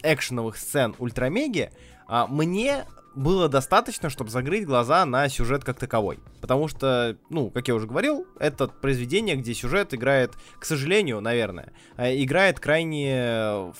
экшеновых 0.02 0.56
сцен 0.56 0.94
Ультрамеги 0.98 1.72
а, 2.06 2.26
мне 2.26 2.84
было 3.14 3.48
достаточно, 3.48 4.10
чтобы 4.10 4.30
закрыть 4.30 4.64
глаза 4.64 5.04
на 5.04 5.28
сюжет 5.28 5.64
как 5.64 5.78
таковой. 5.78 6.20
Потому 6.40 6.68
что, 6.68 7.16
ну, 7.30 7.50
как 7.50 7.66
я 7.68 7.74
уже 7.74 7.86
говорил, 7.86 8.26
это 8.38 8.68
произведение, 8.68 9.34
где 9.34 9.54
сюжет 9.54 9.92
играет, 9.92 10.34
к 10.58 10.64
сожалению, 10.64 11.20
наверное, 11.20 11.72
э, 11.96 12.22
играет 12.22 12.60
крайне 12.60 13.72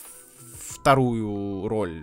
вторую 0.89 1.69
роль 1.69 2.03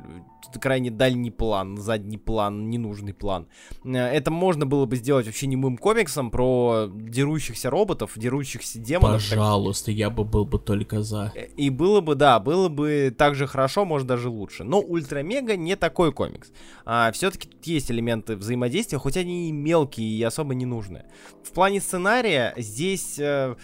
крайне 0.62 0.92
дальний 0.92 1.32
план, 1.32 1.78
задний 1.78 2.18
план, 2.18 2.70
ненужный 2.70 3.14
план. 3.14 3.48
Э, 3.84 3.98
это 3.98 4.30
можно 4.30 4.68
было 4.68 4.86
бы 4.86 4.96
сделать 4.96 5.26
вообще 5.26 5.48
немым 5.48 5.76
комиксом 5.76 6.30
про 6.30 6.88
дерущихся 6.88 7.72
роботов, 7.72 8.12
дерущихся 8.16 8.78
демонов. 8.80 9.16
Пожалуйста, 9.16 9.88
так... 9.88 9.96
я 9.96 10.10
бы 10.10 10.24
был 10.24 10.46
бы 10.46 10.60
только 10.60 11.02
за. 11.02 11.32
Э, 11.36 11.48
и 11.58 11.72
было 11.72 12.00
бы, 12.02 12.14
да, 12.14 12.40
было 12.40 12.70
бы 12.70 13.14
так 13.18 13.34
же 13.34 13.48
хорошо, 13.48 13.86
может 13.86 14.08
даже 14.08 14.30
лучше. 14.30 14.64
Но 14.64 14.80
Ультрамега 14.80 15.58
не 15.58 15.76
такой 15.76 16.14
комикс. 16.14 16.52
А, 16.86 17.12
все-таки 17.12 17.50
тут 17.50 17.66
есть 17.66 17.90
элементы 17.90 18.36
взаимодействия, 18.36 19.00
хоть 19.00 19.18
они 19.18 19.50
и 19.50 19.52
мелкие 19.52 20.08
и 20.08 20.22
особо 20.22 20.54
не 20.54 20.68
нужны. 20.68 21.06
В 21.44 21.52
плане 21.52 21.82
сценария 21.82 22.54
здесь... 22.56 23.18
Э, 23.18 23.56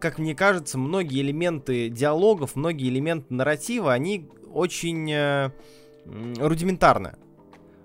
как 0.00 0.18
мне 0.18 0.34
кажется, 0.34 0.78
многие 0.78 1.20
элементы 1.20 1.90
диалогов, 1.90 2.56
многие 2.56 2.88
элементы 2.88 3.34
нарратива, 3.34 3.92
они 3.92 4.30
очень 4.52 5.10
э, 5.12 5.50
рудиментарная. 6.38 7.16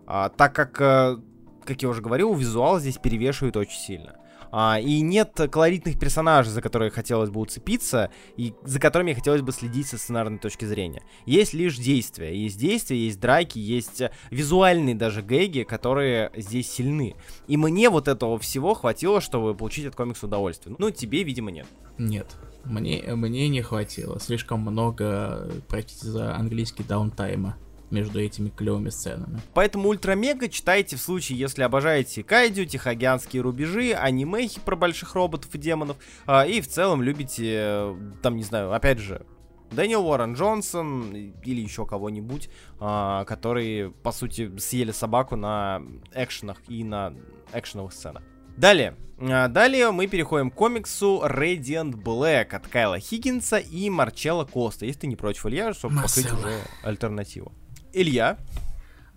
А, 0.08 0.30
так 0.30 0.54
как, 0.54 0.80
э, 0.82 1.18
как 1.66 1.82
я 1.82 1.90
уже 1.90 2.02
говорил, 2.02 2.34
визуал 2.34 2.80
здесь 2.80 2.98
перевешивает 2.98 3.58
очень 3.58 3.80
сильно. 3.80 4.16
А, 4.58 4.80
и 4.80 5.02
нет 5.02 5.38
колоритных 5.52 6.00
персонажей, 6.00 6.50
за 6.54 6.62
которые 6.62 6.90
хотелось 6.90 7.30
бы 7.30 7.42
уцепиться, 7.42 8.10
и 8.38 8.54
за 8.64 8.80
которыми 8.80 9.12
хотелось 9.12 9.42
бы 9.42 9.52
следить 9.52 9.86
со 9.86 9.98
сценарной 9.98 10.40
точки 10.40 10.64
зрения. 10.64 11.04
Есть 11.26 11.54
лишь 11.54 11.76
действия. 11.76 12.34
Есть 12.34 12.58
действия, 12.58 12.98
есть 12.98 13.20
драки, 13.20 13.60
есть 13.60 14.02
визуальные 14.32 14.96
даже 14.96 15.22
гэги, 15.22 15.64
которые 15.64 16.32
здесь 16.38 16.72
сильны. 16.72 17.18
И 17.48 17.58
мне 17.58 17.90
вот 17.90 18.08
этого 18.08 18.40
всего 18.40 18.76
хватило, 18.76 19.20
чтобы 19.20 19.56
получить 19.56 19.88
от 19.88 19.96
комикса 19.98 20.26
удовольствие. 20.26 20.74
Ну, 20.80 20.90
тебе, 20.90 21.24
видимо, 21.24 21.52
нет. 21.52 21.68
Нет. 21.98 22.38
Мне, 22.64 23.04
мне 23.14 23.50
не 23.50 23.62
хватило. 23.62 24.22
Слишком 24.22 24.62
много, 24.62 25.52
простите 25.68 26.08
за 26.08 26.34
английский, 26.34 26.84
даунтайма 26.84 27.58
между 27.92 28.20
этими 28.20 28.50
клевыми 28.50 28.90
сценами. 28.90 29.40
Поэтому 29.54 29.90
Ультрамега 29.90 30.50
читайте 30.50 30.96
в 30.96 31.02
случае, 31.02 31.40
если 31.40 31.64
обожаете 31.64 32.24
Кайдю, 32.24 32.66
Тихоокеанские 32.66 33.42
рубежи, 33.42 33.94
анимехи 33.94 34.60
про 34.60 34.76
больших 34.76 35.16
роботов 35.16 35.54
и 35.54 35.58
демонов, 35.58 35.98
э, 36.28 36.50
и 36.50 36.62
в 36.62 36.68
целом 36.68 37.02
любите, 37.02 37.54
э, 37.58 37.96
там, 38.22 38.36
не 38.36 38.44
знаю, 38.44 38.74
опять 38.74 39.00
же, 39.00 39.26
Дэниел 39.72 40.06
Уоррен 40.06 40.34
Джонсон 40.34 41.14
или 41.14 41.62
еще 41.62 41.86
кого-нибудь, 41.86 42.50
а, 42.80 43.26
которые, 43.26 43.92
по 43.92 44.12
сути, 44.12 44.58
съели 44.58 44.92
собаку 44.92 45.36
на 45.36 45.82
экшенах 46.14 46.58
и 46.68 46.84
на 46.84 47.14
экшеновых 47.52 47.94
сценах. 47.94 48.24
Далее. 48.58 48.96
А, 49.20 49.48
далее 49.48 49.92
мы 49.92 50.08
переходим 50.08 50.50
к 50.50 50.56
комиксу 50.56 51.22
Radiant 51.26 51.92
Black 51.92 52.56
от 52.56 52.68
Кайла 52.68 53.00
Хиггинса 53.00 53.58
и 53.58 53.90
Марчелла 53.90 54.46
Коста. 54.46 54.86
Если 54.86 55.02
ты 55.02 55.08
не 55.08 55.16
против, 55.16 55.46
Илья, 55.46 55.74
чтобы 55.74 55.96
покрыть 55.96 56.32
Марсело. 56.32 56.40
уже 56.40 56.58
альтернативу. 56.84 57.52
Илья, 57.96 58.38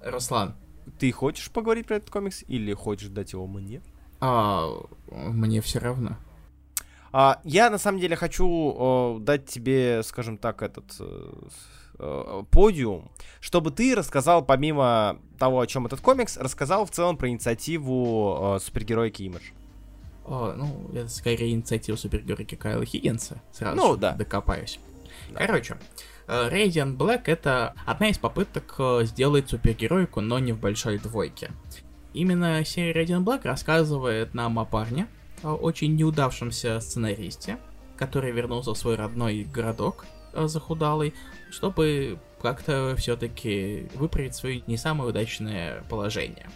Руслан, 0.05 0.55
ты 0.99 1.11
хочешь 1.13 1.51
поговорить 1.51 1.87
про 1.87 1.97
этот 1.97 2.11
комикс 2.11 2.45
или 2.47 2.73
хочешь 2.73 3.09
дать 3.09 3.33
его 3.33 3.47
мне? 3.47 3.83
а, 4.21 4.69
мне 5.11 5.61
все 5.61 5.79
равно. 5.81 6.17
А, 7.13 7.41
я 7.45 7.71
на 7.71 7.79
самом 7.79 7.99
деле 8.01 8.15
хочу 8.17 9.17
э, 9.19 9.21
дать 9.21 9.47
тебе, 9.47 10.03
скажем 10.05 10.37
так, 10.39 10.63
этот 10.63 10.85
э, 11.01 11.33
э, 11.99 12.43
подиум, 12.51 13.11
чтобы 13.41 13.71
ты 13.71 13.95
рассказал, 13.95 14.45
помимо 14.45 15.19
того, 15.39 15.61
о 15.61 15.67
чем 15.67 15.87
этот 15.87 16.01
комикс, 16.01 16.37
рассказал 16.37 16.85
в 16.87 16.91
целом 16.91 17.17
про 17.17 17.29
инициативу 17.29 18.57
э, 18.57 18.61
супергероики 18.61 19.23
Image. 19.23 19.53
О, 20.27 20.53
ну, 20.55 20.91
это 20.95 21.09
скорее 21.09 21.53
инициатива 21.53 21.97
супергероики 21.97 22.55
Кайла 22.55 22.85
Хиггинса. 22.85 23.41
Сразу 23.53 23.77
Ну, 23.77 23.97
да. 23.97 24.13
докопаюсь. 24.13 24.79
Да. 25.31 25.47
Короче, 25.47 25.75
э, 25.75 25.77
Radiant 26.29 26.97
Black 26.99 27.23
это 27.27 27.75
одна 27.87 28.11
из 28.11 28.19
попыток 28.19 28.75
э, 28.79 29.05
сделать 29.05 29.49
супергероику, 29.49 30.21
но 30.21 30.39
не 30.39 30.53
в 30.53 30.61
большой 30.61 30.99
двойке. 30.99 31.51
Именно 32.13 32.65
серия 32.67 32.93
Radiant 33.03 33.25
Black 33.25 33.43
рассказывает 33.45 34.35
нам 34.35 34.59
о 34.59 34.67
парне, 34.67 35.09
о 35.43 35.55
очень 35.55 35.97
неудавшемся 35.97 36.81
сценаристе, 36.81 37.59
который 37.97 38.31
вернулся 38.31 38.75
в 38.75 38.79
свой 38.79 38.97
родной 38.97 39.45
городок 39.45 40.05
э, 40.35 40.47
захудалый, 40.47 41.15
чтобы 41.51 42.19
как-то 42.43 42.95
все-таки 42.99 43.89
выправить 43.95 44.35
свое 44.35 44.63
не 44.67 44.77
самое 44.77 45.09
удачное 45.09 45.83
положение. 45.89 46.51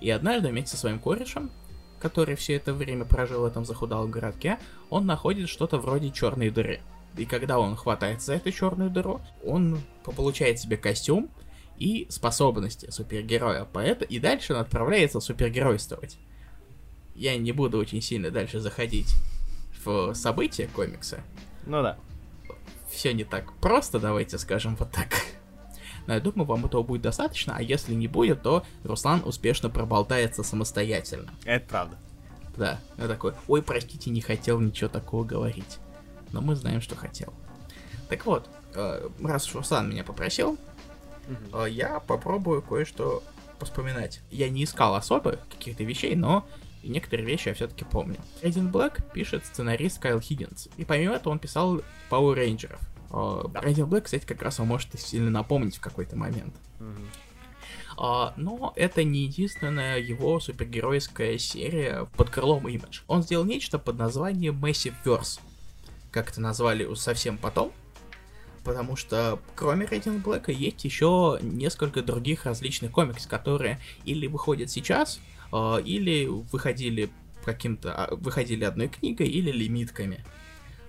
И 0.00 0.10
однажды 0.10 0.48
вместе 0.48 0.72
со 0.72 0.78
своим 0.78 0.98
корешем, 0.98 1.52
который 2.00 2.34
все 2.34 2.54
это 2.54 2.74
время 2.74 3.04
прожил 3.04 3.42
в 3.42 3.44
этом 3.44 3.64
захудалом 3.64 4.10
городке, 4.10 4.58
он 4.90 5.06
находит 5.06 5.48
что-то 5.48 5.78
вроде 5.78 6.10
черной 6.10 6.50
дыры. 6.50 6.80
И 7.16 7.24
когда 7.26 7.58
он 7.58 7.76
хватается 7.76 8.26
за 8.26 8.34
эту 8.34 8.50
черную 8.52 8.90
дыру, 8.90 9.20
он 9.44 9.80
по- 10.04 10.12
получает 10.12 10.58
себе 10.58 10.76
костюм 10.76 11.30
и 11.78 12.06
способности 12.10 12.90
супергероя 12.90 13.64
поэта, 13.64 14.04
и 14.04 14.18
дальше 14.18 14.54
он 14.54 14.60
отправляется 14.60 15.20
супергеройствовать. 15.20 16.18
Я 17.14 17.36
не 17.36 17.52
буду 17.52 17.78
очень 17.78 18.00
сильно 18.00 18.30
дальше 18.30 18.60
заходить 18.60 19.14
в 19.84 20.14
события 20.14 20.68
комикса. 20.68 21.20
Ну 21.66 21.82
да. 21.82 21.98
Все 22.90 23.12
не 23.12 23.24
так 23.24 23.52
просто, 23.60 23.98
давайте 23.98 24.38
скажем 24.38 24.76
вот 24.76 24.90
так. 24.90 25.08
Но 26.06 26.14
я 26.14 26.20
думаю, 26.20 26.46
вам 26.46 26.66
этого 26.66 26.82
будет 26.82 27.02
достаточно, 27.02 27.54
а 27.56 27.62
если 27.62 27.94
не 27.94 28.08
будет, 28.08 28.42
то 28.42 28.64
Руслан 28.82 29.22
успешно 29.24 29.70
проболтается 29.70 30.42
самостоятельно. 30.42 31.32
Это 31.44 31.66
правда. 31.68 31.98
Да, 32.56 32.80
я 32.98 33.08
такой, 33.08 33.34
ой, 33.48 33.62
простите, 33.62 34.10
не 34.10 34.20
хотел 34.20 34.60
ничего 34.60 34.88
такого 34.90 35.24
говорить. 35.24 35.78
Но 36.32 36.40
мы 36.40 36.56
знаем, 36.56 36.80
что 36.80 36.96
хотел. 36.96 37.32
Так 38.08 38.26
вот, 38.26 38.48
э, 38.74 39.08
раз 39.22 39.46
уж 39.48 39.54
Руслан 39.54 39.90
меня 39.90 40.04
попросил, 40.04 40.58
э, 41.52 41.66
я 41.70 42.00
попробую 42.00 42.62
кое-что 42.62 43.22
вспоминать. 43.60 44.20
Я 44.30 44.48
не 44.48 44.64
искал 44.64 44.94
особо 44.94 45.38
каких-то 45.50 45.84
вещей, 45.84 46.16
но 46.16 46.46
некоторые 46.82 47.26
вещи 47.26 47.48
я 47.48 47.54
все-таки 47.54 47.84
помню. 47.84 48.16
Рейден 48.42 48.70
Блэк 48.70 49.12
пишет 49.12 49.46
сценарист 49.46 50.00
Кайл 50.00 50.20
Хиггинс. 50.20 50.68
И 50.76 50.84
помимо 50.84 51.14
этого 51.14 51.32
он 51.32 51.38
писал 51.38 51.80
Power 52.10 52.36
Rangers. 52.36 52.80
Рейден 53.62 53.86
Блэк, 53.86 54.02
кстати, 54.02 54.26
как 54.26 54.42
раз 54.42 54.58
он 54.58 54.66
может 54.66 54.98
сильно 54.98 55.30
напомнить 55.30 55.76
в 55.76 55.80
какой-то 55.80 56.16
момент. 56.16 56.54
А, 57.96 58.32
но 58.36 58.72
это 58.76 59.04
не 59.04 59.24
единственная 59.24 59.98
его 59.98 60.40
супергеройская 60.40 61.38
серия 61.38 62.08
под 62.16 62.30
крылом 62.30 62.66
Image. 62.66 63.02
Он 63.06 63.22
сделал 63.22 63.44
нечто 63.44 63.78
под 63.78 63.98
названием 63.98 64.64
Massive 64.64 64.94
Verse. 65.04 65.40
Как 66.12 66.30
это 66.30 66.40
назвали 66.40 66.94
совсем 66.94 67.36
потом. 67.36 67.72
Потому 68.62 68.94
что 68.94 69.40
кроме 69.56 69.86
Рейтинг 69.86 70.22
Блэка 70.22 70.52
есть 70.52 70.84
еще 70.84 71.38
несколько 71.42 72.00
других 72.00 72.44
различных 72.44 72.92
комиксов, 72.92 73.28
которые 73.28 73.80
или 74.04 74.28
выходят 74.28 74.70
сейчас, 74.70 75.18
а, 75.50 75.78
или 75.78 76.26
выходили 76.26 77.10
каким-то, 77.44 77.92
а, 77.92 78.14
выходили 78.14 78.62
одной 78.62 78.88
книгой 78.88 79.26
или 79.26 79.50
лимитками. 79.50 80.24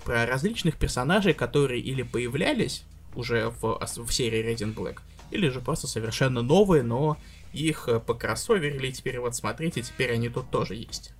Про 0.03 0.27
различных 0.27 0.77
персонажей, 0.77 1.33
которые 1.33 1.81
или 1.81 2.03
появлялись 2.03 2.83
уже 3.15 3.49
в, 3.61 3.79
в 3.79 4.11
серии 4.11 4.45
Resident 4.45 4.75
Black, 4.75 4.99
или 5.31 5.49
же 5.49 5.59
просто 5.59 5.87
совершенно 5.87 6.41
новые, 6.43 6.83
но 6.83 7.17
их 7.53 7.87
э, 7.87 7.99
покроссоверили, 7.99 8.87
и 8.87 8.91
теперь 8.91 9.19
вот 9.19 9.35
смотрите, 9.35 9.81
теперь 9.81 10.11
они 10.13 10.29
тут 10.29 10.49
тоже 10.49 10.75
есть. 10.75 11.13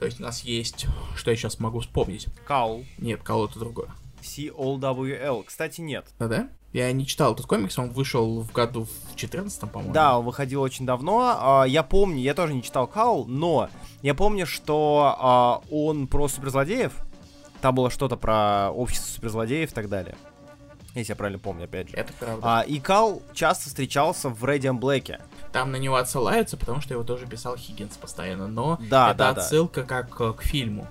То 0.00 0.06
есть 0.06 0.18
у 0.18 0.22
нас 0.22 0.40
есть, 0.40 0.86
что 1.14 1.30
я 1.30 1.36
сейчас 1.36 1.60
могу 1.60 1.80
вспомнить. 1.80 2.26
Каул. 2.46 2.86
Нет, 2.96 3.22
кого-то 3.22 3.58
другое. 3.58 3.88
C-O-W-L. 4.22 5.42
Кстати, 5.42 5.82
нет. 5.82 6.06
Да, 6.18 6.26
да? 6.26 6.48
Я 6.72 6.90
не 6.92 7.06
читал 7.06 7.34
этот 7.34 7.44
комикс, 7.46 7.78
он 7.78 7.90
вышел 7.90 8.40
в 8.40 8.50
году 8.50 8.86
в 9.12 9.16
14 9.16 9.60
по-моему. 9.70 9.92
Да, 9.92 10.18
он 10.18 10.24
выходил 10.24 10.62
очень 10.62 10.86
давно. 10.86 11.36
А, 11.38 11.64
Я 11.64 11.82
помню, 11.82 12.20
я 12.20 12.32
тоже 12.32 12.54
не 12.54 12.62
читал 12.62 12.86
Каул, 12.86 13.26
но 13.26 13.68
я 14.00 14.14
помню, 14.14 14.46
что 14.46 15.16
а, 15.18 15.62
он 15.70 16.06
про 16.06 16.28
суперзлодеев. 16.28 16.92
Там 17.60 17.74
было 17.74 17.90
что-то 17.90 18.16
про 18.16 18.70
общество 18.70 19.06
суперзлодеев 19.06 19.70
и 19.70 19.74
так 19.74 19.90
далее. 19.90 20.16
Если 20.94 21.12
я 21.12 21.16
правильно 21.16 21.38
помню, 21.38 21.64
опять 21.64 21.88
же. 21.88 21.96
Это 21.96 22.12
правда. 22.12 22.40
А, 22.42 22.60
и 22.62 22.80
Кал 22.80 23.22
часто 23.32 23.68
встречался 23.68 24.28
в 24.28 24.44
Radiant 24.44 24.80
Black. 24.80 25.20
Там 25.52 25.70
на 25.70 25.76
него 25.76 25.96
отсылаются, 25.96 26.56
потому 26.56 26.80
что 26.80 26.94
его 26.94 27.04
тоже 27.04 27.26
писал 27.26 27.56
Хиггинс 27.56 27.96
постоянно, 27.96 28.48
но 28.48 28.78
Да, 28.88 29.10
это 29.10 29.18
да, 29.18 29.32
да. 29.32 29.40
отсылка 29.42 29.84
как 29.84 30.20
э, 30.20 30.32
к 30.32 30.42
фильму. 30.42 30.88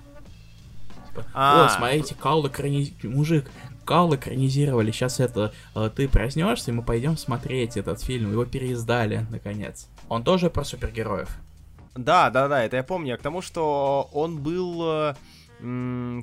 Типа, 1.08 1.26
А. 1.34 1.66
О, 1.66 1.68
смотрите, 1.68 2.14
Каул 2.14 2.46
экрани... 2.46 2.94
Мужик, 3.02 3.50
Каул 3.84 4.14
экранизировали, 4.14 4.90
сейчас 4.90 5.20
это, 5.20 5.52
э, 5.74 5.90
ты 5.94 6.08
проснешься, 6.08 6.70
и 6.70 6.74
мы 6.74 6.82
пойдем 6.82 7.16
смотреть 7.18 7.76
этот 7.76 8.00
фильм, 8.02 8.32
его 8.32 8.44
переиздали, 8.46 9.26
наконец. 9.30 9.86
Он 10.08 10.22
тоже 10.24 10.48
про 10.48 10.64
супергероев. 10.64 11.28
Да, 11.94 12.30
да, 12.30 12.48
да, 12.48 12.62
это 12.64 12.76
я 12.76 12.84
помню. 12.84 13.18
К 13.18 13.22
тому, 13.22 13.42
что 13.42 14.08
он 14.12 14.38
был... 14.38 15.14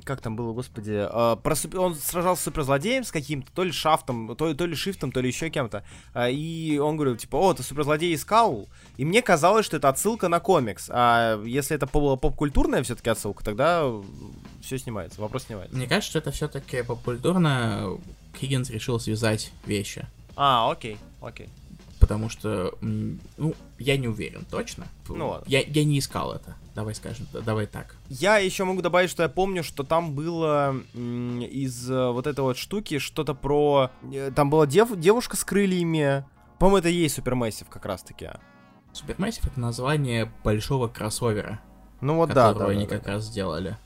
Как 0.04 0.20
там 0.20 0.36
было, 0.36 0.52
господи? 0.52 0.92
э, 1.10 1.36
про 1.42 1.54
супер- 1.54 1.78
Он 1.80 1.94
сражался 1.94 2.42
с 2.42 2.44
суперзлодеем 2.44 3.04
с 3.04 3.12
каким-то, 3.12 3.50
то 3.52 3.62
ли 3.62 3.72
шафтом, 3.72 4.34
то, 4.36 4.54
то 4.54 4.66
ли 4.66 4.74
шифтом, 4.74 5.12
то 5.12 5.20
ли 5.20 5.28
еще 5.28 5.48
кем-то. 5.50 5.84
А, 6.14 6.28
И 6.28 6.78
он 6.78 6.96
говорил, 6.96 7.16
типа, 7.16 7.36
о, 7.36 7.54
ты 7.54 7.62
суперзлодей 7.62 8.12
из 8.14 8.24
Каул. 8.24 8.68
И 8.96 9.04
мне 9.04 9.22
казалось, 9.22 9.64
что 9.66 9.76
это 9.76 9.88
отсылка 9.88 10.28
на 10.28 10.40
комикс. 10.40 10.88
А 10.92 11.40
если 11.44 11.76
это 11.76 11.86
по- 11.86 12.16
поп-культурная 12.16 12.82
все-таки 12.82 13.10
отсылка, 13.10 13.44
тогда 13.44 13.84
все 14.60 14.78
снимается, 14.78 15.20
вопрос 15.20 15.44
снимается. 15.44 15.76
Мне 15.76 15.86
кажется, 15.86 16.10
что 16.10 16.18
это 16.18 16.30
все-таки 16.32 16.82
попкультурно 16.82 17.98
Хиггинс 18.38 18.70
решил 18.70 18.98
связать 19.00 19.52
вещи. 19.66 20.06
А, 20.36 20.70
окей, 20.70 20.98
окей. 21.20 21.48
Потому 22.08 22.30
что, 22.30 22.74
ну, 22.80 23.54
я 23.78 23.98
не 23.98 24.08
уверен 24.08 24.46
точно. 24.50 24.86
Ну 25.08 25.28
ладно. 25.28 25.44
Я, 25.46 25.60
я 25.60 25.84
не 25.84 25.98
искал 25.98 26.32
это. 26.32 26.56
Давай 26.74 26.94
скажем, 26.94 27.26
давай 27.32 27.66
так. 27.66 27.96
Я 28.08 28.38
еще 28.38 28.64
могу 28.64 28.80
добавить, 28.82 29.10
что 29.10 29.22
я 29.22 29.28
помню, 29.28 29.62
что 29.62 29.82
там 29.84 30.14
было 30.14 30.74
из 30.94 31.90
э, 31.90 32.10
вот 32.10 32.26
этой 32.26 32.40
вот 32.40 32.56
штуки 32.56 32.98
что-то 32.98 33.34
про... 33.34 33.90
э, 34.12 34.30
Там 34.34 34.48
была 34.48 34.66
дев- 34.66 34.98
девушка 34.98 35.36
с 35.36 35.44
крыльями. 35.44 36.24
По-моему, 36.58 36.78
это 36.78 36.88
и 36.88 36.94
есть 36.94 37.16
Supermassive 37.16 37.68
как 37.68 37.84
раз-таки. 37.84 38.30
Supermassive 38.92 39.44
это 39.46 39.60
название 39.60 40.32
большого 40.44 40.88
кроссовера, 40.88 41.60
Ну 42.00 42.16
вот 42.16 42.28
да, 42.30 42.52
да, 42.54 42.60
да, 42.60 42.66
они 42.68 42.86
да. 42.86 42.96
как 42.98 43.06
раз 43.06 43.24
сделали. 43.24 43.76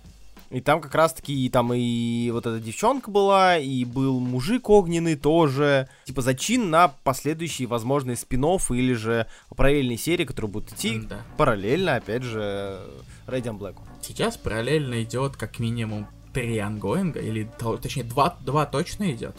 И 0.52 0.60
там 0.60 0.82
как 0.82 0.94
раз-таки 0.94 1.32
и 1.32 1.48
там 1.48 1.72
и 1.72 2.30
вот 2.30 2.46
эта 2.46 2.60
девчонка 2.60 3.10
была, 3.10 3.56
и 3.56 3.86
был 3.86 4.20
мужик 4.20 4.68
огненный 4.68 5.16
тоже. 5.16 5.88
Типа 6.04 6.20
зачин 6.20 6.68
на 6.68 6.88
последующие 6.88 7.66
возможные 7.66 8.16
спин 8.16 8.42
или 8.42 8.92
же 8.92 9.26
параллельные 9.56 9.96
серии, 9.96 10.24
которые 10.26 10.50
будут 10.50 10.72
идти 10.72 11.00
Да. 11.08 11.22
параллельно, 11.38 11.96
опять 11.96 12.22
же, 12.22 12.80
Radiant 13.26 13.58
Black. 13.58 13.76
Сейчас 14.02 14.36
параллельно 14.36 15.02
идет 15.02 15.36
как 15.36 15.58
минимум 15.58 16.06
три 16.34 16.58
ongoing 16.58 17.07
а, 17.07 17.20
или 17.20 17.48
то- 17.58 17.78
точнее 17.78 18.04
два, 18.04 18.36
два 18.40 18.66
точно 18.66 19.10
идет. 19.12 19.36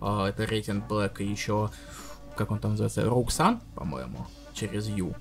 А, 0.00 0.28
это 0.28 0.44
Radiant 0.44 0.86
Black 0.86 1.20
и 1.22 1.26
еще, 1.26 1.70
как 2.36 2.50
он 2.50 2.58
там 2.58 2.72
называется, 2.72 3.04
Rogue 3.04 3.35
Sun, 3.35 3.60
по-моему, 3.74 4.26
через 4.52 4.86
Ю. 4.88 5.14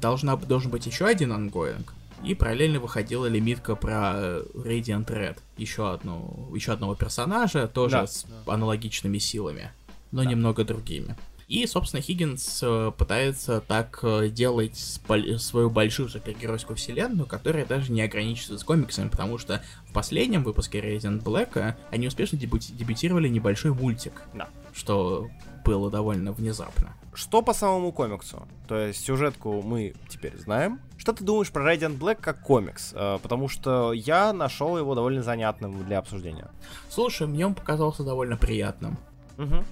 Должна, 0.00 0.36
должен 0.36 0.70
быть 0.70 0.86
еще 0.86 1.06
один 1.06 1.32
ongoing. 1.32 1.94
И 2.24 2.34
параллельно 2.34 2.80
выходила 2.80 3.26
лимитка 3.26 3.74
про 3.74 4.12
э, 4.14 4.42
Radiant 4.54 5.06
Red. 5.06 5.38
Еще, 5.56 5.90
одну, 5.92 6.50
еще 6.54 6.72
одного 6.72 6.94
персонажа, 6.94 7.66
тоже 7.66 7.96
Да, 7.96 8.06
с 8.06 8.26
аналогичными 8.46 9.18
силами, 9.18 9.72
но 10.12 10.22
немного 10.22 10.64
другими. 10.64 11.16
И, 11.50 11.66
собственно, 11.66 12.00
Хиггинс 12.00 12.60
э, 12.62 12.92
пытается 12.96 13.60
так 13.60 13.98
э, 14.02 14.28
делать 14.28 14.76
свою 14.76 15.68
большую 15.68 16.08
супергеройскую 16.08 16.76
вселенную, 16.76 17.26
которая 17.26 17.66
даже 17.66 17.90
не 17.90 18.02
ограничится 18.02 18.56
с 18.56 18.62
комиксами, 18.62 19.08
потому 19.08 19.36
что 19.36 19.60
в 19.88 19.92
последнем 19.92 20.44
выпуске 20.44 20.78
Resident 20.78 21.24
Black 21.24 21.74
они 21.90 22.06
успешно 22.06 22.38
дебютировали 22.38 23.26
небольшой 23.26 23.72
мультик. 23.72 24.12
Да. 24.32 24.48
Что 24.72 25.28
было 25.64 25.90
довольно 25.90 26.32
внезапно. 26.32 26.94
Что 27.12 27.42
по 27.42 27.52
самому 27.52 27.92
комиксу? 27.92 28.46
То 28.68 28.78
есть 28.78 29.04
сюжетку 29.04 29.62
мы 29.62 29.94
теперь 30.08 30.36
знаем. 30.38 30.80
Что 30.96 31.12
ты 31.12 31.24
думаешь 31.24 31.50
про 31.50 31.74
Radiant 31.74 31.98
Black 31.98 32.18
как 32.20 32.40
комикс? 32.42 32.92
Э, 32.94 33.18
потому 33.20 33.48
что 33.48 33.92
я 33.92 34.32
нашел 34.32 34.78
его 34.78 34.94
довольно 34.94 35.22
занятным 35.22 35.84
для 35.84 35.98
обсуждения. 35.98 36.50
Слушай, 36.88 37.26
мне 37.26 37.46
он 37.46 37.54
показался 37.54 38.04
довольно 38.04 38.36
приятным. 38.36 38.96
Угу. 39.38 39.64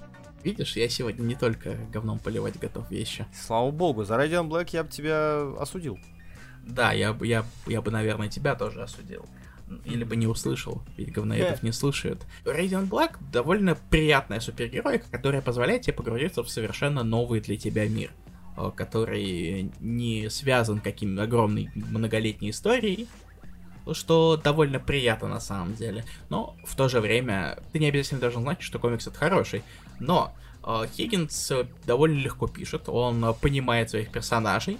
Видишь, 0.43 0.75
я 0.75 0.89
сегодня 0.89 1.23
не 1.23 1.35
только 1.35 1.75
говном 1.91 2.19
поливать 2.19 2.59
готов 2.59 2.89
вещи. 2.91 3.25
Слава 3.33 3.71
богу, 3.71 4.03
за 4.03 4.15
Radiant 4.15 4.49
Black 4.49 4.69
я 4.73 4.83
бы 4.83 4.89
тебя 4.89 5.41
осудил. 5.59 5.97
Да, 6.65 6.91
я, 6.91 7.17
я, 7.21 7.45
я 7.67 7.81
бы, 7.81 7.89
наверное, 7.89 8.27
тебя 8.27 8.55
тоже 8.55 8.83
осудил 8.83 9.25
или 9.85 10.03
бы 10.03 10.15
не 10.15 10.27
услышал, 10.27 10.81
ведь 10.97 11.11
говноедов 11.11 11.63
не 11.63 11.71
слушают. 11.71 12.25
Radiant 12.45 12.89
Black 12.89 13.17
довольно 13.31 13.75
приятная 13.89 14.39
супергеройка, 14.39 15.05
которая 15.09 15.41
позволяет 15.41 15.83
тебе 15.83 15.93
погрузиться 15.93 16.43
в 16.43 16.49
совершенно 16.49 17.03
новый 17.03 17.41
для 17.41 17.57
тебя 17.57 17.87
мир, 17.87 18.11
э, 18.57 18.71
который 18.75 19.71
не 19.79 20.29
связан 20.29 20.79
каким 20.79 21.19
огромной 21.19 21.69
многолетней 21.75 22.51
историей, 22.51 23.07
что 23.93 24.37
довольно 24.37 24.79
приятно 24.79 25.27
на 25.27 25.39
самом 25.39 25.75
деле. 25.75 26.05
Но 26.29 26.55
в 26.65 26.75
то 26.75 26.89
же 26.89 26.99
время 26.99 27.59
ты 27.71 27.79
не 27.79 27.87
обязательно 27.87 28.21
должен 28.21 28.41
знать, 28.41 28.61
что 28.61 28.79
комикс 28.79 29.07
это 29.07 29.17
хороший. 29.17 29.63
Но 29.99 30.33
э, 30.65 30.85
Хиггинс 30.93 31.51
довольно 31.85 32.19
легко 32.19 32.47
пишет, 32.47 32.89
он 32.89 33.33
понимает 33.41 33.89
своих 33.89 34.11
персонажей, 34.11 34.77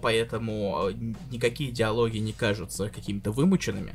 поэтому 0.00 0.76
а, 0.76 0.92
никакие 1.30 1.72
диалоги 1.72 2.18
не 2.18 2.32
кажутся 2.32 2.88
какими-то 2.88 3.32
вымученными. 3.32 3.94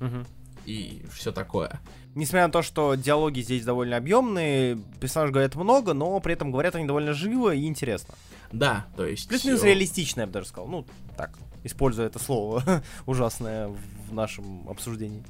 Угу. 0.00 0.24
И 0.66 1.02
все 1.12 1.32
такое. 1.32 1.80
Несмотря 2.14 2.46
на 2.46 2.52
то, 2.52 2.62
что 2.62 2.94
диалоги 2.94 3.40
здесь 3.40 3.64
довольно 3.64 3.96
объемные, 3.96 4.78
персонажи 5.00 5.32
говорят 5.32 5.54
много, 5.54 5.94
но 5.94 6.18
при 6.20 6.32
этом 6.32 6.50
говорят 6.50 6.74
они 6.74 6.86
довольно 6.86 7.14
живо 7.14 7.54
и 7.54 7.66
интересно. 7.66 8.14
Да, 8.52 8.86
то 8.96 9.06
есть... 9.06 9.28
Плюс-минус 9.28 9.62
реалистично, 9.62 10.22
я 10.22 10.26
бы 10.26 10.32
даже 10.32 10.46
сказал. 10.46 10.68
Ну, 10.68 10.86
так, 11.16 11.38
используя 11.64 12.06
это 12.06 12.18
слово 12.18 12.82
ужасное 13.06 13.68
в 13.68 14.12
нашем 14.12 14.68
обсуждении. 14.68 15.22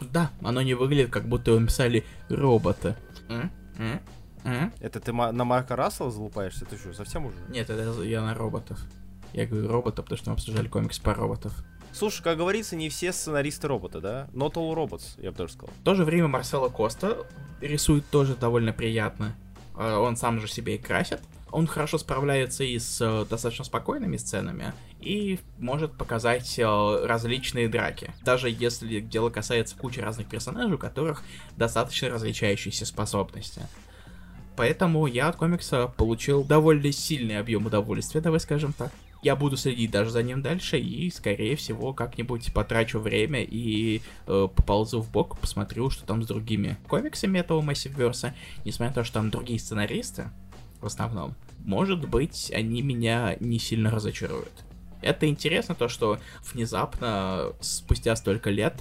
Да, 0.00 0.30
оно 0.42 0.62
не 0.62 0.74
выглядит, 0.74 1.10
как 1.10 1.28
будто 1.28 1.50
его 1.50 1.60
написали 1.60 2.04
роботы. 2.28 2.96
Это 4.80 5.00
ты 5.00 5.12
на 5.12 5.44
Марка 5.44 5.76
Рассела 5.76 6.10
залупаешься? 6.10 6.64
Ты 6.64 6.76
что, 6.76 6.92
совсем 6.92 7.26
уже? 7.26 7.36
Нет, 7.48 7.70
это 7.70 8.02
я 8.02 8.22
на 8.22 8.34
роботов. 8.34 8.80
Я 9.32 9.46
говорю 9.46 9.68
робота, 9.68 10.02
потому 10.02 10.18
что 10.18 10.30
мы 10.30 10.34
обсуждали 10.34 10.68
комикс 10.68 10.98
по 10.98 11.14
роботов. 11.14 11.52
Слушай, 11.92 12.22
как 12.22 12.38
говорится, 12.38 12.74
не 12.74 12.88
все 12.88 13.12
сценаристы 13.12 13.68
роботы, 13.68 14.00
да? 14.00 14.28
Not 14.32 14.54
all 14.54 14.74
robots, 14.74 15.20
я 15.22 15.30
бы 15.30 15.36
даже 15.36 15.52
сказал. 15.52 15.74
В 15.80 15.84
то 15.84 15.94
же 15.94 16.04
время 16.04 16.28
Марсело 16.28 16.68
Коста 16.68 17.26
рисует 17.60 18.08
тоже 18.08 18.34
довольно 18.34 18.72
приятно. 18.72 19.34
А, 19.74 20.00
он 20.00 20.16
сам 20.16 20.40
же 20.40 20.48
себе 20.48 20.76
и 20.76 20.78
красит. 20.78 21.20
Он 21.50 21.66
хорошо 21.66 21.98
справляется 21.98 22.64
и 22.64 22.78
с 22.78 22.98
э, 23.02 23.26
достаточно 23.28 23.66
спокойными 23.66 24.16
сценами, 24.16 24.72
и 25.00 25.38
может 25.58 25.92
показать 25.92 26.58
э, 26.58 27.04
различные 27.04 27.68
драки. 27.68 28.10
Даже 28.24 28.48
если 28.48 29.00
дело 29.00 29.28
касается 29.28 29.76
кучи 29.76 30.00
разных 30.00 30.28
персонажей, 30.28 30.76
у 30.76 30.78
которых 30.78 31.22
достаточно 31.58 32.08
различающиеся 32.08 32.86
способности. 32.86 33.60
Поэтому 34.56 35.06
я 35.06 35.28
от 35.28 35.36
комикса 35.36 35.92
получил 35.94 36.42
довольно 36.42 36.90
сильный 36.90 37.38
объем 37.38 37.66
удовольствия, 37.66 38.22
давай 38.22 38.40
скажем 38.40 38.72
так 38.72 38.90
я 39.22 39.36
буду 39.36 39.56
следить 39.56 39.90
даже 39.92 40.10
за 40.10 40.22
ним 40.22 40.42
дальше 40.42 40.78
и, 40.78 41.08
скорее 41.10 41.54
всего, 41.56 41.92
как-нибудь 41.94 42.52
потрачу 42.52 42.98
время 42.98 43.42
и 43.42 44.02
э, 44.26 44.48
поползу 44.54 45.00
в 45.00 45.10
бок, 45.10 45.38
посмотрю, 45.38 45.90
что 45.90 46.04
там 46.04 46.22
с 46.22 46.26
другими 46.26 46.76
комиксами 46.88 47.38
этого 47.38 47.62
Massive 47.62 48.36
несмотря 48.64 48.88
на 48.88 48.94
то, 48.94 49.04
что 49.04 49.14
там 49.14 49.30
другие 49.30 49.60
сценаристы, 49.60 50.30
в 50.80 50.86
основном, 50.86 51.36
может 51.64 52.08
быть, 52.08 52.50
они 52.52 52.82
меня 52.82 53.36
не 53.38 53.60
сильно 53.60 53.90
разочаруют. 53.90 54.64
Это 55.00 55.28
интересно, 55.28 55.74
то, 55.76 55.88
что 55.88 56.18
внезапно, 56.52 57.52
спустя 57.60 58.16
столько 58.16 58.50
лет, 58.50 58.80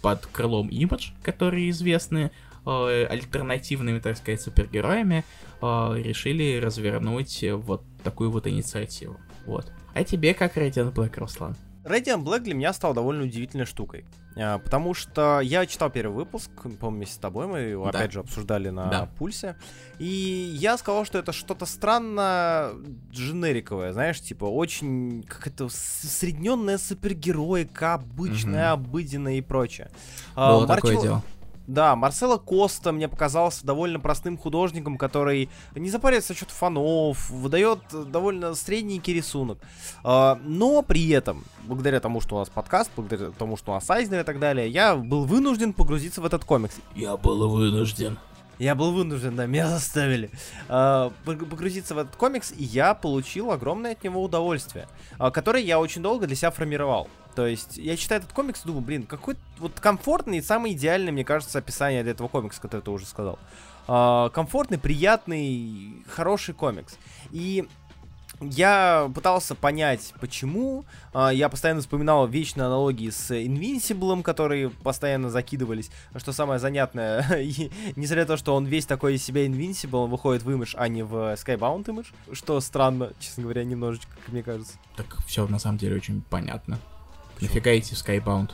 под 0.00 0.26
крылом 0.26 0.68
Image, 0.68 1.12
которые 1.22 1.70
известны 1.70 2.30
э, 2.64 3.06
альтернативными, 3.10 3.98
так 3.98 4.16
сказать, 4.16 4.40
супергероями, 4.40 5.24
э, 5.60 5.94
решили 5.98 6.58
развернуть 6.58 7.44
вот 7.52 7.82
такую 8.02 8.30
вот 8.30 8.46
инициативу. 8.46 9.18
Вот. 9.46 9.70
А 9.94 10.04
тебе 10.04 10.34
как 10.34 10.56
Radiant 10.56 10.92
Black, 10.92 11.18
Руслан? 11.18 11.56
Radiant 11.84 12.22
Black 12.22 12.40
для 12.40 12.54
меня 12.54 12.72
стал 12.72 12.94
довольно 12.94 13.24
удивительной 13.24 13.66
штукой. 13.66 14.04
А, 14.36 14.58
потому 14.58 14.94
что 14.94 15.40
я 15.40 15.66
читал 15.66 15.90
первый 15.90 16.14
выпуск, 16.14 16.50
помню, 16.80 17.06
с 17.06 17.16
тобой 17.16 17.46
мы 17.46 17.58
его 17.60 17.90
да. 17.90 17.98
опять 17.98 18.12
же 18.12 18.20
обсуждали 18.20 18.70
на 18.70 18.86
да. 18.88 19.08
пульсе. 19.18 19.56
И 19.98 20.06
я 20.06 20.78
сказал, 20.78 21.04
что 21.04 21.18
это 21.18 21.32
что-то 21.32 21.66
странно 21.66 22.72
дженериковое, 23.10 23.92
знаешь, 23.92 24.20
типа 24.20 24.44
очень 24.44 25.24
как 25.24 25.48
это 25.48 25.64
усредненная 25.66 26.78
супергероика, 26.78 27.94
обычная, 27.94 28.74
угу. 28.74 28.84
обыденная 28.84 29.34
и 29.34 29.40
прочее. 29.40 29.90
А, 30.34 30.52
Было 30.52 30.64
а, 30.64 30.76
такое 30.76 30.94
Марчел... 30.94 31.02
дело. 31.02 31.22
Да, 31.66 31.94
Марсело 31.96 32.38
Коста 32.38 32.92
мне 32.92 33.08
показался 33.08 33.64
довольно 33.64 34.00
простым 34.00 34.36
художником, 34.36 34.98
который 34.98 35.48
не 35.74 35.90
запарится 35.90 36.32
насчет 36.32 36.50
фанов, 36.50 37.30
выдает 37.30 37.80
довольно 38.10 38.54
средненький 38.54 39.14
рисунок. 39.14 39.58
А, 40.02 40.38
но 40.44 40.82
при 40.82 41.08
этом, 41.10 41.44
благодаря 41.64 42.00
тому, 42.00 42.20
что 42.20 42.36
у 42.36 42.38
нас 42.38 42.48
подкаст, 42.48 42.90
благодаря 42.96 43.30
тому, 43.30 43.56
что 43.56 43.72
у 43.72 43.74
нас 43.74 43.88
Айзнер 43.88 44.20
и 44.20 44.24
так 44.24 44.40
далее, 44.40 44.68
я 44.68 44.96
был 44.96 45.24
вынужден 45.24 45.72
погрузиться 45.72 46.20
в 46.20 46.24
этот 46.24 46.44
комикс. 46.44 46.74
Я 46.94 47.16
был 47.16 47.48
вынужден. 47.48 48.18
Я 48.62 48.76
был 48.76 48.92
вынужден, 48.92 49.34
да, 49.34 49.46
меня 49.46 49.66
заставили 49.68 50.30
э, 50.68 51.10
погрузиться 51.24 51.96
в 51.96 51.98
этот 51.98 52.14
комикс, 52.14 52.52
и 52.52 52.62
я 52.62 52.94
получил 52.94 53.50
огромное 53.50 53.90
от 53.92 54.04
него 54.04 54.22
удовольствие, 54.22 54.86
э, 55.18 55.32
которое 55.32 55.64
я 55.64 55.80
очень 55.80 56.00
долго 56.00 56.28
для 56.28 56.36
себя 56.36 56.52
формировал. 56.52 57.08
То 57.34 57.44
есть 57.44 57.76
я 57.76 57.96
читаю 57.96 58.20
этот 58.20 58.32
комикс 58.32 58.62
и 58.62 58.68
думаю, 58.68 58.82
блин, 58.82 59.02
какой 59.04 59.34
вот 59.58 59.80
комфортный 59.80 60.38
и 60.38 60.42
самый 60.42 60.74
идеальный, 60.74 61.10
мне 61.10 61.24
кажется, 61.24 61.58
описание 61.58 62.04
для 62.04 62.12
этого 62.12 62.28
комикса, 62.28 62.60
который 62.60 62.82
ты 62.82 62.90
уже 62.92 63.04
сказал. 63.04 63.36
Uh, 63.88 64.30
комфортный, 64.30 64.78
приятный, 64.78 66.04
хороший 66.08 66.54
комикс. 66.54 66.96
И 67.32 67.68
я 68.50 69.10
пытался 69.14 69.54
понять, 69.54 70.12
почему. 70.20 70.84
Uh, 71.12 71.34
я 71.34 71.48
постоянно 71.48 71.80
вспоминал 71.80 72.26
вечные 72.26 72.66
аналогии 72.66 73.10
с 73.10 73.30
Invincible, 73.30 74.22
которые 74.22 74.70
постоянно 74.70 75.30
закидывались. 75.30 75.90
Что 76.16 76.32
самое 76.32 76.58
занятное, 76.58 77.24
несмотря 77.96 78.22
на 78.22 78.26
то, 78.26 78.36
что 78.36 78.54
он 78.54 78.64
весь 78.64 78.86
такой 78.86 79.14
из 79.14 79.24
себя 79.24 79.46
Invincible, 79.46 80.04
он 80.04 80.10
выходит 80.10 80.42
в 80.42 80.50
Image, 80.50 80.74
а 80.76 80.88
не 80.88 81.02
в 81.02 81.34
Skybound 81.34 81.84
Image. 81.84 82.06
Что 82.32 82.60
странно, 82.60 83.12
честно 83.18 83.44
говоря, 83.44 83.64
немножечко, 83.64 84.10
как 84.16 84.32
мне 84.32 84.42
кажется. 84.42 84.74
Так 84.96 85.18
все 85.26 85.46
на 85.46 85.58
самом 85.58 85.78
деле 85.78 85.96
очень 85.96 86.22
понятно. 86.22 86.78
Почему? 87.34 87.48
Нафига 87.48 87.78
идти 87.78 87.94
в 87.94 87.98
Skybound? 87.98 88.52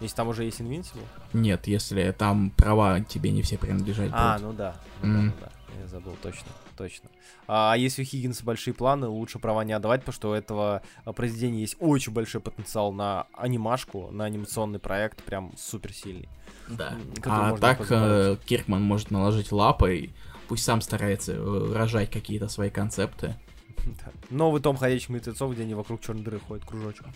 Если 0.00 0.16
там 0.16 0.28
уже 0.28 0.44
есть 0.44 0.60
Invincible? 0.60 1.04
Нет, 1.32 1.66
если 1.66 2.14
там 2.16 2.50
права 2.50 3.00
тебе 3.00 3.30
не 3.30 3.42
все 3.42 3.56
принадлежать 3.56 4.10
А, 4.12 4.34
будут. 4.34 4.46
ну 4.46 4.52
да. 4.52 4.76
Ну, 5.02 5.08
mm. 5.08 5.14
да, 5.14 5.20
ну 5.22 5.32
да. 5.40 5.52
Я 5.80 5.86
забыл, 5.88 6.16
точно, 6.22 6.48
точно. 6.76 7.10
А, 7.46 7.74
если 7.76 8.02
у 8.02 8.04
Хиггинса 8.04 8.44
большие 8.44 8.74
планы, 8.74 9.08
лучше 9.08 9.38
права 9.38 9.64
не 9.64 9.72
отдавать, 9.72 10.00
потому 10.00 10.14
что 10.14 10.30
у 10.30 10.32
этого 10.32 10.82
произведения 11.14 11.60
есть 11.60 11.76
очень 11.80 12.12
большой 12.12 12.40
потенциал 12.40 12.92
на 12.92 13.26
анимашку, 13.32 14.10
на 14.10 14.24
анимационный 14.24 14.78
проект, 14.78 15.22
прям 15.22 15.52
супер 15.56 15.92
сильный. 15.92 16.28
Да. 16.68 16.94
А 17.24 17.56
так 17.56 17.86
э, 17.90 18.36
Киркман 18.44 18.82
может 18.82 19.10
наложить 19.10 19.52
лапы 19.52 19.96
и 19.96 20.10
пусть 20.48 20.64
сам 20.64 20.80
старается 20.80 21.32
э, 21.32 21.72
рожать 21.74 22.10
какие-то 22.10 22.48
свои 22.48 22.70
концепты. 22.70 23.34
Новый 24.30 24.60
том 24.60 24.76
ходячих 24.76 25.10
мертвецов, 25.10 25.52
где 25.52 25.62
они 25.62 25.74
вокруг 25.74 26.00
черной 26.00 26.22
дыры 26.22 26.40
ходят 26.40 26.64
кружочком. 26.64 27.12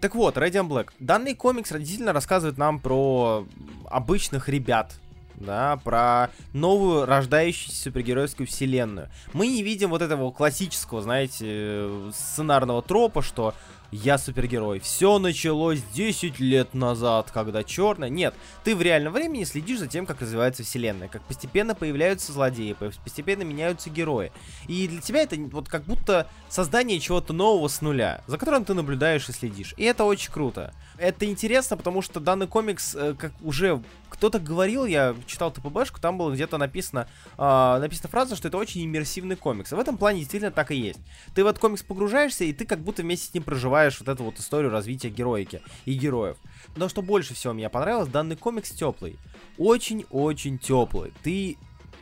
Так 0.00 0.16
вот, 0.16 0.36
Radiant 0.36 0.68
Black. 0.68 0.90
Данный 0.98 1.34
комикс 1.34 1.70
родительно 1.70 2.12
рассказывает 2.12 2.58
нам 2.58 2.80
про 2.80 3.46
обычных 3.88 4.48
ребят, 4.48 4.98
да, 5.42 5.76
про 5.84 6.30
новую 6.52 7.06
рождающуюся 7.06 7.82
супергеройскую 7.82 8.46
вселенную. 8.46 9.08
Мы 9.32 9.48
не 9.48 9.62
видим 9.62 9.90
вот 9.90 10.02
этого 10.02 10.30
классического, 10.30 11.02
знаете, 11.02 11.88
сценарного 12.12 12.82
тропа, 12.82 13.22
что 13.22 13.54
я 13.92 14.16
супергерой. 14.16 14.80
Все 14.80 15.18
началось 15.18 15.80
10 15.94 16.40
лет 16.40 16.72
назад, 16.74 17.30
когда 17.30 17.62
черная. 17.62 18.08
Нет, 18.08 18.34
ты 18.64 18.74
в 18.74 18.80
реальном 18.80 19.12
времени 19.12 19.44
следишь 19.44 19.78
за 19.78 19.86
тем, 19.86 20.06
как 20.06 20.22
развивается 20.22 20.64
вселенная, 20.64 21.08
как 21.08 21.22
постепенно 21.22 21.74
появляются 21.74 22.32
злодеи, 22.32 22.74
постепенно 23.04 23.42
меняются 23.42 23.90
герои. 23.90 24.32
И 24.66 24.88
для 24.88 25.00
тебя 25.02 25.22
это 25.22 25.36
вот 25.36 25.68
как 25.68 25.84
будто 25.84 26.26
создание 26.48 26.98
чего-то 27.00 27.34
нового 27.34 27.68
с 27.68 27.82
нуля, 27.82 28.22
за 28.26 28.38
которым 28.38 28.64
ты 28.64 28.72
наблюдаешь 28.72 29.28
и 29.28 29.32
следишь. 29.32 29.74
И 29.76 29.84
это 29.84 30.04
очень 30.04 30.32
круто. 30.32 30.72
Это 30.96 31.26
интересно, 31.26 31.76
потому 31.76 32.00
что 32.00 32.20
данный 32.20 32.46
комикс, 32.46 32.94
э, 32.94 33.14
как 33.18 33.32
уже 33.42 33.82
кто-то 34.08 34.38
говорил, 34.38 34.86
я 34.86 35.16
читал 35.26 35.50
ТПБшку, 35.50 36.00
там 36.00 36.16
было 36.16 36.32
где-то 36.32 36.58
написано, 36.58 37.08
э, 37.38 37.78
написана 37.80 38.08
фраза, 38.08 38.36
что 38.36 38.48
это 38.48 38.56
очень 38.56 38.84
иммерсивный 38.84 39.36
комикс. 39.36 39.72
В 39.72 39.78
этом 39.78 39.98
плане 39.98 40.20
действительно 40.20 40.52
так 40.52 40.70
и 40.70 40.76
есть. 40.76 41.00
Ты 41.34 41.42
в 41.42 41.46
этот 41.46 41.60
комикс 41.60 41.82
погружаешься, 41.82 42.44
и 42.44 42.52
ты 42.52 42.64
как 42.64 42.80
будто 42.80 43.02
вместе 43.02 43.26
с 43.26 43.34
ним 43.34 43.42
проживаешь 43.42 43.81
вот 44.00 44.08
эту 44.08 44.24
вот 44.24 44.38
историю 44.38 44.70
развития 44.70 45.08
героики 45.08 45.62
и 45.84 45.94
героев. 45.94 46.36
Но 46.76 46.88
что 46.88 47.02
больше 47.02 47.34
всего 47.34 47.52
мне 47.52 47.68
понравилось, 47.68 48.08
данный 48.08 48.36
комикс 48.36 48.70
теплый. 48.70 49.18
Очень-очень 49.58 50.58
теплый. 50.58 51.12
Ты 51.22 51.56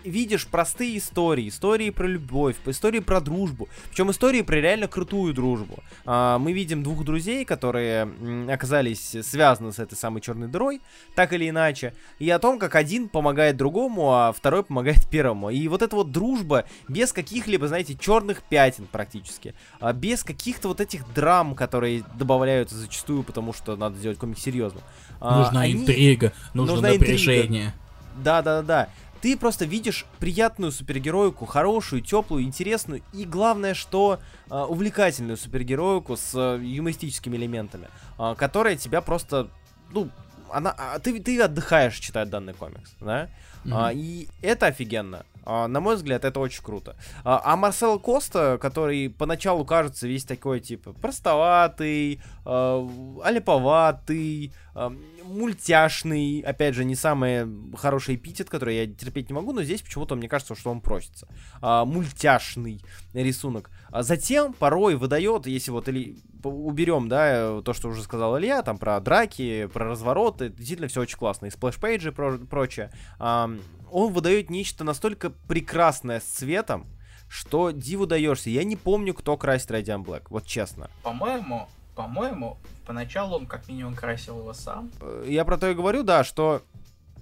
видишь 0.05 0.47
простые 0.47 0.99
истории, 0.99 1.49
истории 1.49 1.91
про 1.91 2.07
любовь, 2.07 2.57
истории 2.67 3.01
про 3.01 3.21
дружбу, 3.21 3.69
причем 3.91 4.11
истории 4.11 4.43
про 4.43 4.57
реально 4.57 4.89
крутую 4.89 5.35
дружбу. 5.35 5.79
А, 6.05 6.39
мы 6.39 6.53
видим 6.53 6.83
двух 6.83 7.05
друзей, 7.05 7.45
которые 7.45 8.09
оказались 8.49 9.17
связаны 9.23 9.73
с 9.73 9.79
этой 9.79 9.97
самой 9.97 10.21
черной 10.21 10.49
дырой, 10.49 10.81
так 11.15 11.33
или 11.33 11.49
иначе, 11.49 11.95
и 12.19 12.29
о 12.31 12.39
том, 12.39 12.59
как 12.59 12.75
один 12.75 13.09
помогает 13.09 13.57
другому, 13.57 14.13
а 14.13 14.33
второй 14.33 14.65
помогает 14.65 15.09
первому. 15.09 15.51
И 15.51 15.69
вот 15.69 15.83
эта 15.83 15.97
вот 15.97 16.11
дружба 16.11 16.65
без 16.89 17.13
каких-либо, 17.13 17.69
знаете, 17.69 17.97
черных 17.97 18.43
пятен 18.43 18.87
практически, 18.91 19.55
а 19.81 19.93
без 19.93 20.25
каких-то 20.25 20.69
вот 20.69 20.81
этих 20.81 21.13
драм, 21.15 21.55
которые 21.55 22.05
добавляются 22.15 22.77
зачастую, 22.77 23.23
потому 23.23 23.53
что 23.53 23.77
надо 23.77 23.97
сделать 23.97 24.19
комик 24.19 24.39
серьезным. 24.39 24.83
А, 25.21 25.45
нужна 25.45 25.63
они... 25.63 25.75
интрига, 25.75 26.33
нужно 26.55 26.75
нужна 26.75 26.93
напряжение. 26.93 27.45
Интрига. 27.45 27.75
Да, 28.23 28.43
да, 28.43 28.63
да, 28.63 28.63
да. 28.63 28.89
Ты 29.21 29.37
просто 29.37 29.67
видишь 29.67 30.07
приятную 30.19 30.73
супергероику, 30.73 31.45
хорошую, 31.45 32.01
теплую, 32.01 32.45
интересную 32.45 33.03
и, 33.13 33.25
главное, 33.25 33.75
что 33.75 34.19
э, 34.51 34.55
увлекательную 34.55 35.37
супергероику 35.37 36.17
с 36.17 36.35
э, 36.35 36.59
юмористическими 36.63 37.37
элементами, 37.37 37.89
э, 38.19 38.35
которая 38.39 38.77
тебя 38.77 39.03
просто, 39.03 39.49
ну, 39.93 40.09
она, 40.53 40.75
а, 40.77 40.99
ты, 40.99 41.19
ты 41.21 41.41
отдыхаешь, 41.41 41.99
читая 41.99 42.27
данный 42.27 42.55
комикс, 42.55 42.95
да? 43.01 43.29
Mm-hmm. 43.65 43.73
А, 43.73 43.93
и 43.93 44.29
это 44.43 44.67
офигенно. 44.67 45.25
А, 45.45 45.69
на 45.69 45.81
мой 45.81 45.97
взгляд, 45.97 46.25
это 46.25 46.41
очень 46.41 46.63
круто. 46.63 46.97
А, 47.25 47.41
а 47.45 47.57
Марсело 47.57 47.99
Коста, 47.99 48.59
который 48.61 49.11
поначалу 49.11 49.65
кажется 49.65 50.07
весь 50.07 50.25
такой, 50.25 50.61
типа, 50.61 50.93
простоватый, 50.93 52.21
а, 52.45 52.87
аляповатый, 53.25 54.53
а, 54.75 54.93
мультяшный, 55.25 56.41
опять 56.41 56.75
же, 56.75 56.85
не 56.85 56.95
самый 56.95 57.47
хороший 57.77 58.17
эпитет, 58.17 58.49
который 58.49 58.77
я 58.77 58.87
терпеть 58.87 59.29
не 59.29 59.35
могу, 59.35 59.53
но 59.53 59.63
здесь 59.63 59.83
почему-то 59.83 60.15
мне 60.15 60.29
кажется, 60.29 60.55
что 60.55 60.71
он 60.71 60.81
просится. 60.81 61.29
А, 61.61 61.85
мультяшный 61.85 62.83
рисунок. 63.13 63.71
А 63.91 64.03
затем 64.03 64.53
порой 64.53 64.97
выдает, 64.97 65.47
если 65.47 65.71
вот 65.71 65.89
или 65.89 66.19
уберем, 66.43 67.09
да, 67.09 67.61
то, 67.63 67.73
что 67.73 67.89
уже 67.89 68.03
сказал 68.03 68.39
Илья, 68.39 68.63
там 68.63 68.79
про 68.79 68.99
драки, 69.01 69.67
про 69.73 69.87
развороты, 69.87 70.49
действительно 70.49 70.89
все 70.89 71.03
очень 71.03 71.19
классно, 71.19 71.47
и 71.47 71.51
splash 71.51 71.83
page 71.83 72.05
и 72.05 72.11
и 72.11 72.13
про 72.13 72.39
прочее. 72.39 72.91
А, 73.19 73.51
он 73.91 74.13
выдает 74.13 74.51
нечто 74.51 74.85
настолько 74.85 75.31
прекрасное 75.31 76.21
с 76.21 76.25
цветом, 76.25 76.87
что 77.29 77.71
диву 77.71 78.07
даешься. 78.07 78.51
Я 78.51 78.65
не 78.65 78.77
помню, 78.77 79.15
кто 79.15 79.37
красит 79.37 79.71
Radiant 79.71 80.05
Black, 80.05 80.25
вот 80.31 80.47
честно. 80.47 80.91
По-моему, 81.03 81.69
по-моему, 81.95 82.59
поначалу 82.87 83.37
он 83.37 83.47
как 83.47 83.69
минимум 83.69 83.95
красил 83.95 84.39
его 84.39 84.53
сам. 84.53 84.91
Э, 85.01 85.25
я 85.29 85.45
про 85.45 85.59
то 85.59 85.71
и 85.71 85.75
говорю, 85.75 86.03
да, 86.03 86.25
что 86.25 86.63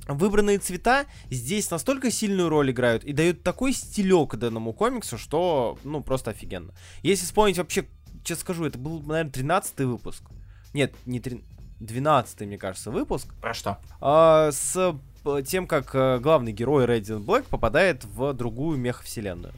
выбранные 0.09 0.59
цвета 0.59 1.07
здесь 1.31 1.71
настолько 1.71 2.11
сильную 2.11 2.49
роль 2.49 2.71
играют 2.71 3.05
и 3.05 3.13
дают 3.13 3.43
такой 3.43 3.73
стилек 3.73 4.37
данному 4.37 4.73
комиксу, 4.73 5.19
что, 5.19 5.79
ну, 5.85 6.03
просто 6.03 6.31
офигенно. 6.31 6.73
Если 7.03 7.27
вспомнить 7.27 7.59
вообще, 7.59 7.87
честно 8.25 8.43
скажу, 8.43 8.65
это 8.65 8.79
был, 8.79 9.01
наверное, 9.03 9.33
13 9.33 9.81
выпуск. 9.81 10.23
Нет, 10.75 10.95
не 11.07 11.21
13, 11.21 11.45
12 11.81 12.41
мне 12.43 12.59
кажется, 12.59 12.91
выпуск. 12.91 13.33
Про 13.41 13.55
что? 13.55 13.79
А, 14.01 14.51
с 14.53 14.99
тем, 15.47 15.67
как 15.67 15.95
э, 15.95 16.19
главный 16.19 16.53
герой 16.53 16.87
Radiant 16.87 17.25
Black 17.25 17.45
попадает 17.49 18.05
в 18.05 18.33
другую 18.33 18.79
меха-вселенную 18.79 19.55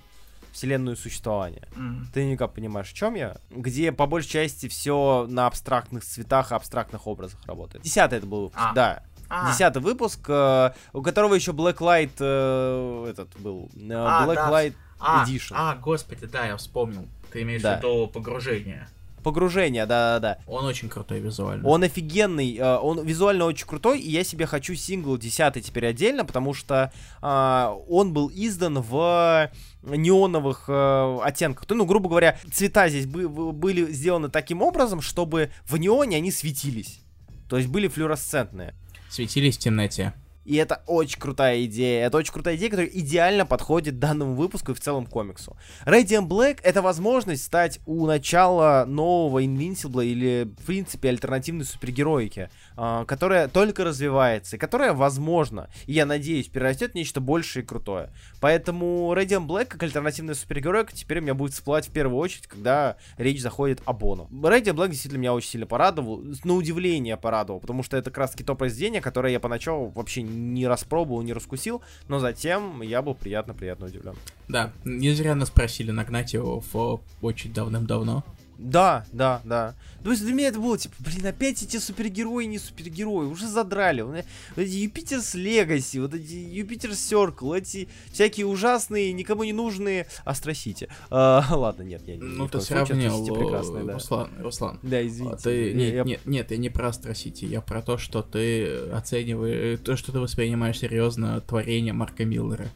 вселенную 0.53 0.97
существования. 0.97 1.69
Mm. 1.77 2.07
Ты 2.13 2.25
никак 2.25 2.53
понимаешь, 2.55 2.91
о 2.91 2.95
чем 2.95 3.15
я? 3.15 3.37
Где 3.51 3.93
по 3.93 4.07
большей 4.07 4.31
части 4.31 4.69
все 4.69 5.27
на 5.29 5.47
абстрактных 5.47 6.05
цветах 6.05 6.53
абстрактных 6.53 7.07
образах 7.07 7.41
работает. 7.47 7.85
Десятый 7.85 8.19
это 8.19 8.27
был 8.27 8.43
выпуск, 8.45 8.61
а. 8.61 8.73
да. 8.75 9.03
А. 9.29 9.53
Десятый 9.53 9.81
выпуск, 9.81 10.19
э, 10.29 10.73
у 10.93 11.03
которого 11.03 11.35
еще 11.35 11.53
Blacklight 11.53 12.11
э, 12.19 13.11
этот 13.11 13.39
был. 13.39 13.71
Э, 13.77 13.93
а, 13.93 14.27
Blacklight 14.27 14.71
да. 14.71 14.90
Edition. 15.01 15.53
А, 15.53 15.73
а, 15.73 15.77
господи, 15.77 16.27
да, 16.27 16.47
я 16.47 16.57
вспомнил. 16.57 17.07
Ты 17.33 17.43
имеешь 17.43 17.63
да. 17.63 17.77
в 17.77 17.79
виду 17.79 18.07
погружение. 18.09 18.89
Погружение, 19.23 19.85
да-да-да. 19.85 20.39
Он 20.47 20.65
очень 20.65 20.89
крутой 20.89 21.21
визуально. 21.21 21.69
Он 21.69 21.83
офигенный, 21.83 22.57
э, 22.57 22.77
он 22.79 23.05
визуально 23.05 23.45
очень 23.45 23.67
крутой, 23.67 24.01
и 24.01 24.11
я 24.11 24.25
себе 24.25 24.47
хочу 24.47 24.75
сингл 24.75 25.19
10 25.19 25.65
теперь 25.65 25.87
отдельно, 25.87 26.25
потому 26.25 26.55
что 26.55 26.91
э, 27.21 27.77
он 27.89 28.15
был 28.15 28.31
издан 28.35 28.81
в 28.81 29.51
неоновых 29.83 30.65
э, 30.69 31.19
оттенках. 31.23 31.69
Ну, 31.69 31.85
грубо 31.85 32.09
говоря, 32.09 32.39
цвета 32.51 32.89
здесь 32.89 33.07
бы, 33.07 33.29
были 33.53 33.93
сделаны 33.93 34.31
таким 34.31 34.63
образом, 34.63 35.03
чтобы 35.03 35.51
в 35.67 35.77
неоне 35.77 36.17
они 36.17 36.33
светились. 36.33 37.01
То 37.49 37.59
есть 37.59 37.69
были 37.69 37.89
флюоресцентные. 37.89 38.75
Светились 39.11 39.57
в 39.57 39.61
темноте. 39.61 40.15
И 40.51 40.57
это 40.57 40.83
очень 40.89 41.21
крутая 41.21 41.65
идея. 41.67 42.09
Это 42.09 42.17
очень 42.17 42.33
крутая 42.33 42.57
идея, 42.57 42.71
которая 42.71 42.91
идеально 42.93 43.47
подходит 43.47 44.01
данному 44.01 44.35
выпуску 44.35 44.73
и 44.73 44.75
в 44.75 44.81
целом 44.81 45.07
комиксу. 45.07 45.57
Radiant 45.87 46.27
Black— 46.27 46.59
это 46.65 46.83
возможность 46.83 47.45
стать 47.45 47.79
у 47.87 48.05
начала 48.05 48.85
нового 48.85 49.45
Invincible 49.45 50.05
или, 50.05 50.53
в 50.61 50.67
принципе, 50.67 51.11
альтернативной 51.11 51.65
супергероики, 51.65 52.51
э, 52.77 53.05
которая 53.07 53.47
только 53.47 53.85
развивается, 53.85 54.57
и 54.57 54.59
которая, 54.59 54.93
возможно, 54.93 55.71
и 55.87 55.93
я 55.93 56.05
надеюсь, 56.05 56.49
перерастет 56.49 56.93
в 56.93 56.95
нечто 56.97 57.21
большее 57.21 57.63
и 57.63 57.67
крутое. 57.67 58.11
Поэтому 58.41 59.15
Radiant 59.15 59.47
Black, 59.47 59.67
как 59.67 59.85
альтернативная 59.85 60.35
супергероика, 60.35 60.93
теперь 60.93 61.21
у 61.21 61.23
меня 61.23 61.35
будет 61.35 61.53
всплывать 61.53 61.87
в 61.87 61.93
первую 61.93 62.19
очередь, 62.19 62.49
когда 62.49 62.97
речь 63.19 63.41
заходит 63.41 63.83
о 63.85 63.93
Бону. 63.93 64.29
Radiant 64.33 64.75
Black 64.75 64.89
действительно 64.89 65.21
меня 65.21 65.33
очень 65.33 65.51
сильно 65.51 65.67
порадовал, 65.67 66.25
на 66.43 66.55
удивление 66.55 67.17
порадовал, 67.17 67.61
потому 67.61 67.85
что 67.85 67.97
это 67.97 68.11
как 68.11 68.19
раз 68.19 68.33
таки 68.33 68.43
то 68.43 68.57
произведение, 68.57 69.01
которое 69.01 69.33
я 69.33 69.39
поначалу 69.39 69.91
вообще 69.91 70.23
не 70.23 70.40
распробовал, 70.67 71.23
не 71.23 71.33
раскусил, 71.33 71.83
но 72.09 72.19
затем 72.19 72.83
я 72.83 73.03
был 73.03 73.15
приятно-приятно 73.15 73.87
удивлен. 73.87 74.15
Да, 74.49 74.73
не 74.85 75.13
зря 75.13 75.35
нас 75.35 75.51
просили 75.51 75.91
нагнать 75.91 76.35
его 76.35 76.63
в 76.73 77.01
очень 77.23 77.53
давным-давно. 77.53 78.25
Да, 78.61 79.07
да, 79.11 79.41
да. 79.45 79.75
То 80.05 80.11
есть 80.11 80.23
для 80.23 80.35
меня 80.35 80.49
это 80.49 80.61
было 80.61 80.77
типа, 80.77 80.95
блин, 80.99 81.27
опять 81.27 81.63
эти 81.63 81.79
супергерои 81.79 82.45
не 82.45 82.59
супергерои, 82.59 83.27
уже 83.27 83.47
задрали. 83.49 84.03
Вот 84.03 84.25
эти 84.57 84.71
Юпитерс 84.71 85.35
Легаси, 85.35 85.99
вот 85.99 86.15
эти 86.15 86.35
Юпитер 86.35 86.95
Серкл, 86.95 87.55
эти 87.55 87.89
всякие 88.13 88.47
ужасные, 88.47 89.13
никому 89.13 89.45
не 89.45 89.55
нужные 89.55 90.07
Астросити. 90.25 90.89
А, 91.11 91.45
ладно, 91.57 91.83
нет, 91.83 92.03
я 92.07 92.17
не 92.17 92.23
Ну 92.23 92.49
ты 92.49 92.61
сравнил, 92.61 93.27
прекрасные, 93.35 93.85
да. 93.85 93.95
Руслан, 93.95 94.31
Руслан. 94.39 94.79
Да, 94.83 95.07
извините. 95.07 95.37
А 95.37 95.39
ты, 95.39 95.73
не, 95.73 95.91
я... 95.91 96.05
нет, 96.05 96.21
нет, 96.27 96.51
я 96.51 96.57
не 96.59 96.69
про 96.69 96.89
Астросити, 96.89 97.47
я 97.47 97.63
про 97.63 97.81
то, 97.81 97.97
что 97.97 98.23
ты 98.23 98.67
оцениваешь, 98.91 99.81
то, 99.81 99.97
что 99.97 100.13
ты 100.13 100.21
воспринимаешь 100.21 100.79
серьезно 100.79 101.41
творение 101.41 101.95
Марка 101.95 102.27
Миллера. 102.27 102.69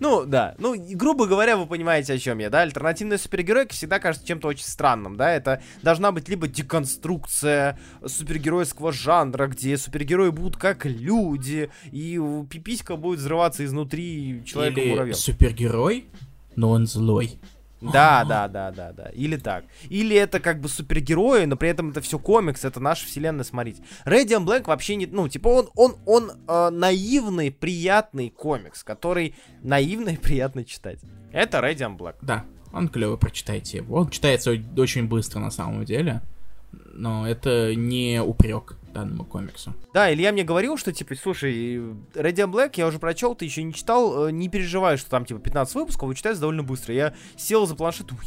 Ну, 0.00 0.24
да. 0.24 0.54
Ну, 0.58 0.74
грубо 0.76 1.26
говоря, 1.26 1.56
вы 1.56 1.66
понимаете, 1.66 2.14
о 2.14 2.18
чем 2.18 2.38
я, 2.38 2.50
да? 2.50 2.62
Альтернативная 2.62 3.18
супергеройка 3.18 3.74
всегда 3.74 3.98
кажется 3.98 4.26
чем-то 4.26 4.48
очень 4.48 4.64
странным, 4.64 5.16
да? 5.16 5.32
Это 5.32 5.62
должна 5.82 6.12
быть 6.12 6.28
либо 6.28 6.48
деконструкция 6.48 7.78
супергеройского 8.04 8.92
жанра, 8.92 9.46
где 9.46 9.76
супергерои 9.78 10.30
будут 10.30 10.56
как 10.56 10.84
люди, 10.86 11.70
и 11.92 12.20
пиписька 12.50 12.96
будет 12.96 13.20
взрываться 13.20 13.64
изнутри 13.64 14.42
человека-муравьем. 14.44 15.14
супергерой, 15.14 16.06
но 16.56 16.70
он 16.70 16.86
злой. 16.86 17.38
Да, 17.92 18.24
да, 18.28 18.48
да, 18.48 18.70
да, 18.70 18.92
да. 18.92 19.10
Или 19.10 19.36
так. 19.36 19.64
Или 19.88 20.16
это 20.16 20.40
как 20.40 20.60
бы 20.60 20.68
супергерои, 20.68 21.44
но 21.44 21.56
при 21.56 21.68
этом 21.68 21.90
это 21.90 22.00
все 22.00 22.18
комикс, 22.18 22.64
это 22.64 22.80
наша 22.80 23.06
вселенная, 23.06 23.44
смотрите. 23.44 23.82
Radiant 24.04 24.44
Black 24.44 24.64
вообще 24.66 24.96
не, 24.96 25.06
ну, 25.06 25.28
типа 25.28 25.48
он, 25.48 25.68
он, 25.74 25.96
он 26.06 26.32
э, 26.48 26.70
наивный, 26.70 27.50
приятный 27.50 28.30
комикс, 28.30 28.82
который 28.84 29.34
наивно 29.62 30.10
и 30.10 30.16
приятно 30.16 30.64
читать. 30.64 30.98
Это 31.32 31.58
Radiant 31.58 31.96
Black. 31.96 32.16
Да, 32.22 32.44
он 32.72 32.88
клевый, 32.88 33.18
прочитайте 33.18 33.78
его. 33.78 33.96
Он 34.00 34.10
читается 34.10 34.52
очень 34.76 35.06
быстро 35.06 35.40
на 35.40 35.50
самом 35.50 35.84
деле, 35.84 36.22
но 36.92 37.26
это 37.26 37.74
не 37.74 38.22
упрек 38.22 38.76
данному 38.96 39.24
комиксу. 39.24 39.74
Да, 39.92 40.12
Илья 40.12 40.32
мне 40.32 40.42
говорил, 40.42 40.76
что, 40.76 40.92
типа, 40.92 41.14
слушай, 41.14 41.76
Radiant 42.14 42.50
Black 42.50 42.72
я 42.76 42.86
уже 42.86 42.98
прочел, 42.98 43.34
ты 43.34 43.44
еще 43.44 43.62
не 43.62 43.72
читал, 43.72 44.26
э, 44.26 44.32
не 44.32 44.48
переживай, 44.48 44.96
что 44.96 45.10
там, 45.10 45.24
типа, 45.24 45.40
15 45.40 45.74
выпусков, 45.74 46.10
и 46.10 46.14
читается 46.16 46.40
довольно 46.40 46.62
быстро. 46.62 46.94
Я 46.94 47.14
сел 47.36 47.66
за 47.66 47.74
планшет, 47.74 48.10
ой, 48.12 48.18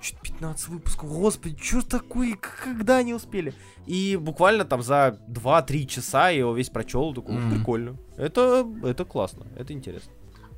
что-то 0.00 0.20
15 0.22 0.68
выпусков, 0.68 1.08
господи, 1.08 1.56
что 1.62 1.88
такое, 1.88 2.36
когда 2.36 2.98
они 2.98 3.14
успели? 3.14 3.54
И 3.86 4.16
буквально 4.20 4.64
там 4.64 4.82
за 4.82 5.18
2-3 5.28 5.86
часа 5.86 6.30
я 6.30 6.40
его 6.40 6.54
весь 6.54 6.70
прочел, 6.70 7.14
такой, 7.14 7.36
mm. 7.36 7.54
прикольно. 7.54 7.96
Это, 8.16 8.66
это 8.82 9.04
классно, 9.04 9.46
это 9.56 9.72
интересно. 9.72 10.12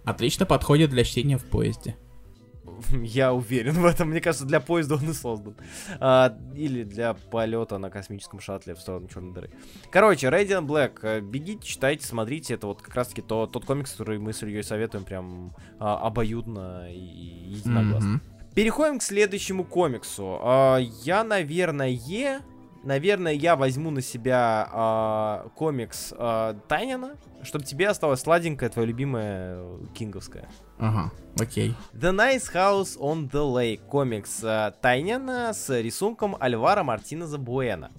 Отлично 0.04 0.46
подходит 0.46 0.90
для 0.90 1.04
чтения 1.04 1.38
в 1.38 1.44
поезде. 1.44 1.96
Я 3.02 3.32
уверен 3.32 3.74
в 3.74 3.84
этом. 3.84 4.10
Мне 4.10 4.20
кажется, 4.20 4.46
для 4.46 4.60
поезда 4.60 4.96
он 4.96 5.10
и 5.10 5.12
создан. 5.12 5.56
А, 6.00 6.36
или 6.54 6.84
для 6.84 7.14
полета 7.14 7.78
на 7.78 7.90
космическом 7.90 8.40
шаттле 8.40 8.74
в 8.74 8.80
сторону 8.80 9.08
черной 9.08 9.32
дыры. 9.32 9.50
Короче, 9.90 10.28
Radiant 10.28 10.66
Black. 10.66 10.98
Э, 11.02 11.20
бегите, 11.20 11.66
читайте, 11.66 12.06
смотрите. 12.06 12.54
Это 12.54 12.66
вот 12.66 12.82
как 12.82 12.94
раз-таки 12.94 13.22
то, 13.22 13.46
тот 13.46 13.64
комикс, 13.64 13.92
который 13.92 14.18
мы 14.18 14.32
с 14.32 14.42
Ильей 14.42 14.62
советуем 14.62 15.04
прям 15.04 15.54
а, 15.78 15.98
обоюдно 15.98 16.90
и 16.90 16.98
единогласно. 16.98 18.16
Mm-hmm. 18.16 18.54
Переходим 18.54 18.98
к 19.00 19.02
следующему 19.02 19.64
комиксу. 19.64 20.38
А, 20.40 20.78
я, 20.78 21.24
наверное, 21.24 21.88
наверное, 22.84 23.32
я 23.32 23.56
возьму 23.56 23.90
на 23.90 24.00
себя 24.00 25.42
э, 25.44 25.48
комикс 25.56 26.12
э, 26.16 26.54
Тайнина, 26.68 27.16
чтобы 27.42 27.64
тебе 27.64 27.88
осталось 27.88 28.20
сладенькое, 28.20 28.70
твое 28.70 28.86
любимое 28.86 29.56
э, 29.56 29.78
кинговское. 29.94 30.48
Ага, 30.78 31.12
окей. 31.40 31.74
The 31.92 32.12
Nice 32.12 32.52
House 32.52 32.98
on 32.98 33.30
the 33.30 33.52
Lake, 33.52 33.86
комикс 33.86 34.42
э, 34.42 34.72
Тайнина 34.80 35.52
с 35.52 35.68
рисунком 35.80 36.36
Альвара 36.38 36.82
Мартинеза 36.82 37.38
Буэна. 37.38 37.90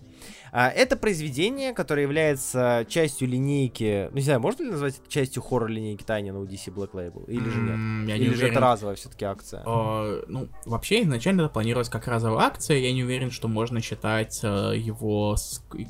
А, 0.51 0.69
это 0.69 0.95
произведение, 0.95 1.73
которое 1.73 2.03
является 2.03 2.85
частью 2.89 3.27
линейки, 3.27 4.07
ну 4.11 4.15
не 4.15 4.21
знаю, 4.21 4.39
можно 4.39 4.63
ли 4.63 4.71
назвать 4.71 4.99
это 4.99 5.09
частью 5.09 5.43
хоррор-линейки 5.43 6.03
Тайнина 6.03 6.39
у 6.39 6.45
DC 6.45 6.73
Black 6.73 6.91
Label, 6.91 7.25
или 7.27 7.49
же 7.49 7.59
нет? 7.59 7.75
Mm, 7.75 8.07
я 8.07 8.15
или 8.15 8.29
не 8.29 8.35
же 8.35 8.47
это 8.47 8.59
разовая 8.59 8.95
все-таки 8.95 9.25
акция? 9.25 9.63
Uh, 9.63 10.23
ну, 10.27 10.47
вообще, 10.65 11.03
изначально 11.03 11.41
это 11.41 11.49
планировалось 11.49 11.89
как 11.89 12.07
разовая 12.07 12.45
акция, 12.45 12.77
я 12.77 12.93
не 12.93 13.03
уверен, 13.03 13.31
что 13.31 13.47
можно 13.47 13.81
считать 13.81 14.43
uh, 14.43 14.77
его, 14.77 15.35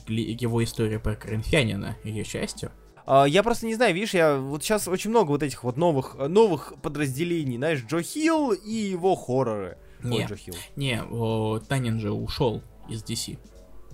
его 0.08 0.64
историю 0.64 1.00
про 1.00 1.16
Коринфянина 1.16 1.98
ее 2.04 2.24
частью. 2.24 2.72
Uh, 3.06 3.30
я 3.30 3.44
просто 3.44 3.68
не 3.68 3.76
знаю, 3.76 3.94
видишь, 3.94 4.16
я 4.16 4.38
вот 4.38 4.64
сейчас 4.64 4.88
очень 4.88 5.12
много 5.12 5.30
вот 5.30 5.44
этих 5.44 5.64
вот 5.64 5.78
новых, 5.78 6.16
новых 6.16 6.74
подразделений, 6.82 7.58
знаешь, 7.58 7.84
Джо 7.88 8.02
Хилл 8.02 8.52
и 8.52 8.74
его 8.74 9.16
хорроры. 9.16 9.78
Не, 10.04 10.20
Ой, 10.20 10.26
Джо 10.26 10.36
Хилл. 10.36 10.56
не, 10.76 11.02
о, 11.04 11.60
Танин 11.60 12.00
же 12.00 12.12
ушел 12.12 12.62
из 12.90 13.04
DC. 13.04 13.38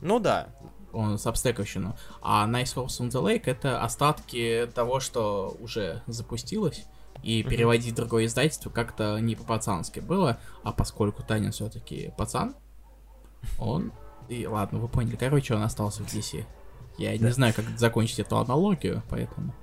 Ну 0.01 0.19
да. 0.19 0.49
Он 0.93 1.17
с 1.17 1.25
обстековщину. 1.25 1.95
А 2.21 2.47
Nice 2.47 2.75
Horse 2.75 2.99
on 2.99 3.09
the 3.09 3.23
Lake 3.23 3.43
это 3.45 3.81
остатки 3.81 4.69
того, 4.73 4.99
что 4.99 5.55
уже 5.61 6.03
запустилось. 6.07 6.85
И 7.23 7.43
переводить 7.43 7.93
в 7.93 7.95
другое 7.95 8.25
издательство 8.25 8.69
как-то 8.69 9.19
не 9.19 9.35
по-пацански 9.35 9.99
было. 9.99 10.39
А 10.63 10.71
поскольку 10.71 11.23
Таня 11.23 11.51
все-таки 11.51 12.13
пацан, 12.17 12.55
он... 13.59 13.93
И 14.27 14.47
ладно, 14.47 14.79
вы 14.79 14.87
поняли. 14.87 15.15
Короче, 15.15 15.55
он 15.55 15.61
остался 15.61 16.03
в 16.03 16.13
DC. 16.13 16.45
Я 16.97 17.17
да. 17.17 17.25
не 17.25 17.31
знаю, 17.31 17.53
как 17.53 17.65
закончить 17.77 18.19
эту 18.19 18.37
аналогию, 18.37 19.03
поэтому... 19.09 19.53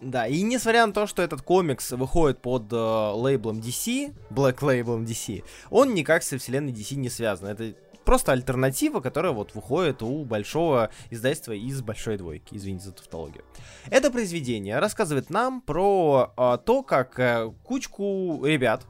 Да, 0.00 0.26
и 0.26 0.42
несмотря 0.42 0.84
на 0.86 0.92
то, 0.92 1.06
что 1.06 1.22
этот 1.22 1.42
комикс 1.42 1.92
выходит 1.92 2.42
под 2.42 2.72
э, 2.72 2.76
лейблом 2.76 3.60
DC, 3.60 4.12
Black 4.30 4.64
лейблом 4.64 5.04
DC, 5.04 5.44
он 5.70 5.94
никак 5.94 6.24
со 6.24 6.38
вселенной 6.38 6.72
DC 6.72 6.96
не 6.96 7.08
связан. 7.08 7.46
Это 7.46 7.74
просто 8.04 8.32
альтернатива, 8.32 9.00
которая 9.00 9.32
вот 9.32 9.54
выходит 9.54 10.02
у 10.02 10.24
большого 10.24 10.90
издательства 11.10 11.52
из 11.52 11.82
большой 11.82 12.18
двойки. 12.18 12.54
Извините 12.54 12.86
за 12.86 12.92
тавтологию. 12.92 13.44
Это 13.90 14.10
произведение 14.10 14.78
рассказывает 14.78 15.30
нам 15.30 15.60
про 15.60 16.32
а, 16.36 16.58
то, 16.58 16.82
как 16.82 17.18
а, 17.18 17.54
кучку 17.62 18.44
ребят, 18.44 18.86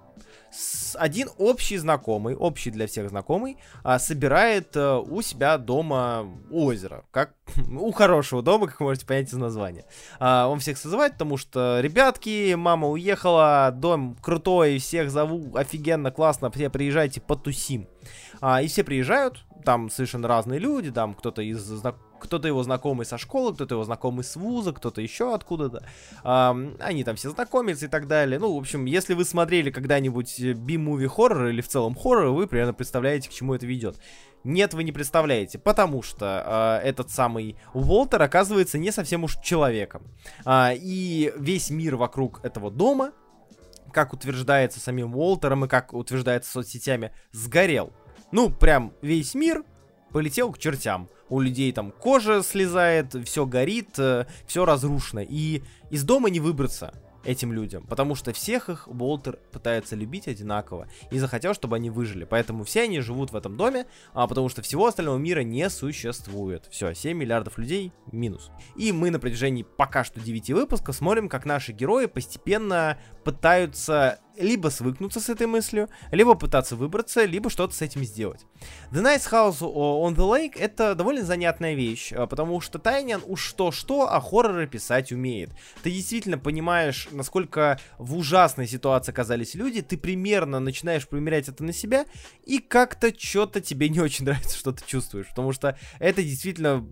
один 0.97 1.29
общий 1.39 1.79
знакомый, 1.79 2.35
общий 2.35 2.71
для 2.71 2.87
всех 2.87 3.09
знакомый, 3.09 3.57
а, 3.83 3.99
собирает 3.99 4.77
а, 4.77 4.99
у 4.99 5.23
себя 5.23 5.59
дома 5.59 6.27
озеро. 6.51 7.05
Как 7.11 7.35
у 7.71 7.91
хорошего 7.93 8.43
дома, 8.43 8.67
как 8.67 8.81
вы 8.81 8.87
можете 8.87 9.07
понять 9.07 9.29
из 9.29 9.35
названия. 9.37 9.85
А, 10.19 10.49
он 10.49 10.61
всех 10.61 10.79
созывает, 10.79 11.13
потому 11.13 11.37
что, 11.37 11.81
ребятки, 11.81 12.55
мама 12.55 12.89
уехала, 12.89 13.73
дом 13.75 14.17
крутой, 14.21 14.79
всех 14.79 15.11
зову, 15.11 15.57
офигенно, 15.57 16.11
классно, 16.11 16.51
все 16.51 16.71
приезжайте, 16.71 17.21
потусим. 17.21 17.89
А, 18.41 18.63
и 18.63 18.69
все 18.69 18.85
приезжают, 18.85 19.45
там 19.65 19.91
совершенно 19.91 20.29
разные 20.29 20.59
люди, 20.59 20.91
там 20.91 21.15
кто-то 21.15 21.43
из 21.43 21.63
кто-то 22.23 22.49
его 22.49 22.63
знакомый 22.63 23.05
со 23.05 23.19
школы, 23.19 23.55
кто-то 23.55 23.75
его 23.75 23.85
знакомый 23.85 24.25
с 24.25 24.37
вуза, 24.37 24.73
кто-то 24.73 25.01
еще 25.01 25.35
откуда-то. 25.35 25.85
А, 26.23 26.57
они 26.81 27.05
там 27.05 27.17
все 27.17 27.31
знакомятся 27.31 27.87
и 27.87 27.89
так 27.89 28.07
далее. 28.07 28.39
Ну, 28.39 28.55
в 28.55 28.59
общем, 28.59 28.85
если 28.85 29.15
вы 29.15 29.25
смотрели 29.25 29.71
когда-нибудь 29.71 30.41
би-муви 30.41 31.07
хоррор 31.09 31.47
или 31.49 31.61
в 31.61 31.69
целом 31.69 31.95
хоррор, 31.95 32.29
вы 32.29 32.47
примерно 32.47 32.73
представляете, 32.73 33.29
к 33.29 33.33
чему 33.33 33.55
это 33.55 33.67
ведет. 33.67 33.97
Нет, 34.45 34.75
вы 34.75 34.85
не 34.85 34.93
представляете, 34.93 35.59
потому 35.59 36.03
что 36.03 36.81
э, 36.83 36.89
этот 36.89 37.11
самый 37.11 37.57
Уолтер 37.75 38.23
оказывается 38.23 38.77
не 38.77 38.91
совсем 38.91 39.25
уж 39.25 39.37
человеком. 39.39 40.03
А, 40.45 40.73
и 40.75 41.33
весь 41.37 41.71
мир 41.71 41.97
вокруг 41.97 42.45
этого 42.45 42.71
дома, 42.71 43.13
как 43.93 44.13
утверждается 44.13 44.81
самим 44.81 45.15
Уолтером 45.15 45.65
и 45.65 45.69
как 45.69 45.93
утверждается 45.93 46.51
соцсетями, 46.51 47.13
сгорел. 47.31 47.93
Ну, 48.33 48.51
прям 48.51 48.93
весь 49.03 49.35
мир 49.35 49.65
полетел 50.13 50.53
к 50.53 50.59
чертям. 50.59 51.09
У 51.33 51.41
людей 51.41 51.73
там 51.73 51.93
кожа 51.93 52.43
слезает, 52.43 53.15
все 53.25 53.47
горит, 53.47 53.99
э, 53.99 54.27
все 54.47 54.67
разрушено. 54.67 55.23
И 55.27 55.63
из 55.89 56.05
дома 56.05 56.29
не 56.29 56.41
выбраться 56.41 56.93
этим 57.25 57.55
людям, 57.55 57.87
потому 57.87 58.15
что 58.15 58.35
всех 58.35 58.69
их 58.69 58.87
Болтер 58.87 59.39
пытается 59.51 59.97
любить 59.97 60.29
одинаково 60.29 60.89
и 61.11 61.19
захотел, 61.19 61.55
чтобы 61.55 61.77
они 61.77 61.89
выжили. 61.89 62.25
Поэтому 62.25 62.65
все 62.65 62.83
они 62.83 63.01
живут 63.01 63.33
в 63.33 63.37
этом 63.37 63.57
доме, 63.57 63.87
а, 64.13 64.27
потому 64.27 64.51
что 64.51 64.61
всего 64.61 64.87
остального 64.87 65.17
мира 65.17 65.41
не 65.41 65.71
существует. 65.71 66.67
Все, 66.71 66.93
7 66.93 67.17
миллиардов 67.17 67.57
людей 67.57 67.95
минус. 68.11 68.51
И 68.77 68.93
мы 68.93 69.11
на 69.11 69.19
протяжении 69.19 69.63
пока 69.63 70.05
что 70.05 70.21
9 70.21 70.51
выпусков 70.51 70.95
смотрим, 70.95 71.31
как 71.31 71.47
наши 71.47 71.73
герои 71.73 72.07
постепенно 72.07 72.99
пытаются 73.25 74.19
либо 74.37 74.69
свыкнуться 74.69 75.21
с 75.21 75.29
этой 75.29 75.47
мыслью, 75.47 75.89
либо 76.11 76.35
пытаться 76.35 76.77
выбраться, 76.77 77.25
либо 77.25 77.51
что-то 77.51 77.75
с 77.75 77.83
этим 77.83 78.05
сделать. 78.05 78.47
The 78.91 79.03
Nice 79.03 79.31
House 79.31 79.61
on 79.61 80.15
the 80.15 80.29
Lake 80.29 80.59
это 80.59 80.95
довольно 80.95 81.25
занятная 81.25 81.75
вещь, 81.75 82.13
а, 82.13 82.27
потому 82.27 82.61
что 82.61 82.79
Тайнян 82.79 83.23
уж 83.27 83.43
что-что, 83.43 84.13
а 84.13 84.21
хорроры 84.21 84.67
писать 84.67 85.13
умеет. 85.13 85.51
Ты 85.83 85.91
действительно 85.91 86.39
понимаешь, 86.39 87.09
насколько 87.11 87.81
в 87.99 88.17
ужасной 88.17 88.67
ситуации 88.67 89.13
оказались 89.13 89.55
люди, 89.55 89.83
ты 89.83 89.97
примерно 89.97 90.61
начинаешь 90.61 91.09
примерять 91.09 91.49
это 91.49 91.65
на 91.65 91.73
себя, 91.73 92.07
и 92.45 92.59
как-то 92.59 93.13
что-то 93.17 93.61
тебе 93.61 93.89
не 93.89 94.01
очень 94.01 94.25
нравится, 94.25 94.57
что 94.57 94.73
ты 94.73 94.85
чувствуешь, 94.87 95.29
потому 95.29 95.53
что 95.53 95.79
это 95.99 96.23
действительно 96.23 96.87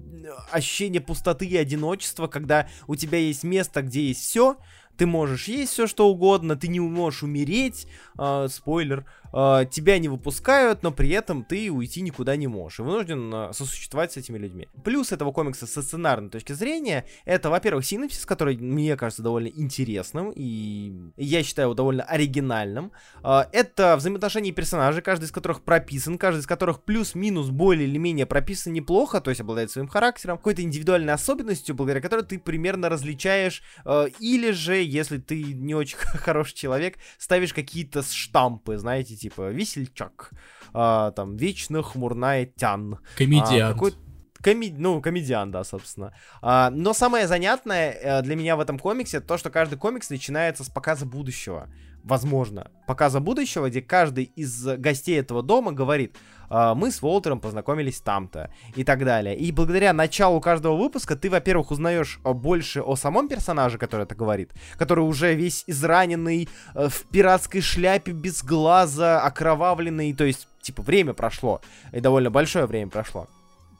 ощущение 0.51 1.01
пустоты 1.01 1.47
и 1.47 1.57
одиночества, 1.57 2.26
когда 2.26 2.68
у 2.86 2.97
тебя 2.97 3.18
есть 3.18 3.45
место, 3.45 3.82
где 3.82 4.09
есть 4.09 4.20
все, 4.20 4.57
ты 5.01 5.07
можешь 5.07 5.49
есть 5.49 5.73
все 5.73 5.87
что 5.87 6.09
угодно, 6.09 6.57
ты 6.57 6.69
не 6.69 6.79
можешь 6.79 7.23
умереть, 7.23 7.87
э, 8.19 8.49
спойлер, 8.51 9.07
э, 9.33 9.66
тебя 9.70 9.99
не 9.99 10.09
выпускают, 10.09 10.83
но 10.83 10.93
при 10.93 11.11
этом 11.11 11.45
ты 11.45 11.70
уйти 11.70 12.01
никуда 12.03 12.37
не 12.37 12.47
можешь 12.47 12.81
и 12.81 12.83
вынужден 12.83 13.33
э, 13.33 13.53
сосуществовать 13.53 14.12
с 14.12 14.16
этими 14.16 14.39
людьми. 14.39 14.68
Плюс 14.85 15.12
этого 15.12 15.33
комикса 15.33 15.66
со 15.66 15.83
сценарной 15.83 16.31
точки 16.31 16.53
зрения, 16.53 17.05
это, 17.24 17.51
во-первых, 17.51 17.85
синопсис, 17.85 18.26
который 18.26 18.57
мне 18.57 18.97
кажется 18.97 19.22
довольно 19.22 19.49
интересным 19.49 20.33
и 20.35 20.93
я 21.16 21.43
считаю 21.43 21.66
его 21.66 21.74
довольно 21.74 22.03
оригинальным. 22.05 22.93
Э, 23.22 23.45
это 23.53 23.97
взаимоотношения 23.97 24.53
персонажей, 24.53 25.03
каждый 25.03 25.24
из 25.24 25.33
которых 25.33 25.62
прописан, 25.62 26.18
каждый 26.18 26.41
из 26.41 26.47
которых 26.47 26.83
плюс-минус 26.83 27.51
более 27.51 27.89
или 27.89 27.99
менее 27.99 28.26
прописан 28.26 28.72
неплохо, 28.72 29.20
то 29.20 29.31
есть 29.31 29.41
обладает 29.41 29.70
своим 29.70 29.89
характером, 29.89 30.39
какой-то 30.39 30.62
индивидуальной 30.62 31.12
особенностью, 31.12 31.74
благодаря 31.74 32.01
которой 32.01 32.24
ты 32.24 32.39
примерно 32.39 32.89
различаешь 32.89 33.62
э, 33.85 34.09
или 34.18 34.51
же 34.51 34.76
если 34.76 35.18
ты 35.18 35.43
не 35.43 35.74
очень 35.74 35.97
хороший 35.99 36.55
человек, 36.55 36.97
ставишь 37.18 37.53
какие-то 37.53 38.03
штампы, 38.03 38.78
знаете, 38.78 39.16
типа 39.21 39.51
весельчак, 39.51 40.31
а, 40.73 41.12
там, 41.12 41.37
вечно 41.37 41.83
хмурная 41.83 42.47
тян. 42.47 42.99
Комедиант. 43.16 43.53
А, 43.53 43.73
какой 43.73 43.95
Коми... 44.43 44.75
Ну, 44.77 45.03
комедиан, 45.03 45.51
да, 45.51 45.64
собственно. 45.64 46.14
А, 46.41 46.71
но 46.71 46.95
самое 46.95 47.27
занятное 47.27 47.93
э, 47.93 48.23
для 48.23 48.37
меня 48.37 48.57
в 48.57 48.61
этом 48.61 48.79
комиксе 48.79 49.21
то, 49.21 49.37
что 49.37 49.51
каждый 49.51 49.79
комикс 49.79 50.09
начинается 50.09 50.64
с 50.64 50.71
показа 50.71 51.05
будущего. 51.05 51.68
Возможно. 52.03 52.71
Показа 52.87 53.21
будущего, 53.21 53.68
где 53.68 53.83
каждый 53.83 54.25
из 54.25 54.64
гостей 54.79 55.21
этого 55.21 55.43
дома 55.43 55.73
говорит, 55.73 56.16
а, 56.16 56.39
мы 56.51 56.91
с 56.91 57.01
Волтером 57.01 57.41
познакомились 57.41 58.01
там-то 58.01 58.51
и 58.75 58.85
так 58.85 59.05
далее. 59.05 59.37
И 59.37 59.53
благодаря 59.53 59.93
началу 59.93 60.41
каждого 60.41 60.77
выпуска 60.77 61.17
ты, 61.17 61.31
во-первых, 61.31 61.71
узнаешь 61.71 62.19
больше 62.25 62.81
о 62.81 62.97
самом 62.97 63.29
персонаже, 63.29 63.79
который 63.79 64.03
это 64.03 64.15
говорит, 64.15 64.53
который 64.77 65.01
уже 65.01 65.35
весь 65.35 65.65
израненный, 65.67 66.49
э, 66.75 66.89
в 66.89 67.05
пиратской 67.07 67.61
шляпе, 67.61 68.13
без 68.13 68.43
глаза, 68.43 69.21
окровавленный, 69.23 70.13
то 70.13 70.25
есть, 70.25 70.49
типа, 70.61 70.83
время 70.83 71.15
прошло, 71.15 71.61
и 71.93 72.01
довольно 72.01 72.31
большое 72.31 72.67
время 72.67 72.91
прошло. 72.91 73.29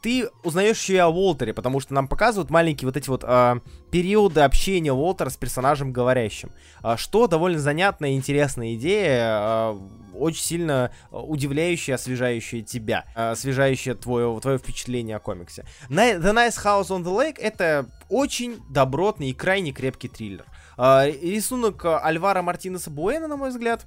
Ты 0.01 0.29
узнаешь 0.43 0.81
еще 0.81 0.93
и 0.93 0.97
о 0.97 1.09
Уолтере, 1.09 1.53
потому 1.53 1.79
что 1.79 1.93
нам 1.93 2.07
показывают 2.07 2.49
маленькие 2.49 2.87
вот 2.87 2.97
эти 2.97 3.09
вот 3.09 3.23
э, 3.25 3.59
периоды 3.91 4.41
общения 4.41 4.91
Уолтера 4.91 5.29
с 5.29 5.37
персонажем 5.37 5.91
говорящим. 5.91 6.51
Э, 6.83 6.95
что 6.97 7.27
довольно 7.27 7.59
занятная 7.59 8.11
и 8.11 8.15
интересная 8.15 8.73
идея, 8.75 9.39
э, 9.39 9.79
очень 10.15 10.43
сильно 10.43 10.91
удивляющая, 11.11 11.95
освежающая 11.95 12.61
тебя, 12.61 13.05
э, 13.15 13.31
освежающая 13.31 13.93
твое, 13.93 14.39
твое 14.41 14.57
впечатление 14.57 15.17
о 15.17 15.19
комиксе. 15.19 15.65
The 15.89 16.19
Nice 16.19 16.63
House 16.63 16.87
on 16.87 17.03
the 17.03 17.15
Lake 17.15 17.39
это 17.39 17.85
очень 18.09 18.59
добротный 18.69 19.29
и 19.29 19.33
крайне 19.33 19.71
крепкий 19.71 20.07
триллер. 20.07 20.45
Э, 20.77 21.11
рисунок 21.21 21.85
Альвара 21.85 22.41
Мартинеса 22.41 22.89
Буэна, 22.89 23.27
на 23.27 23.37
мой 23.37 23.49
взгляд, 23.49 23.85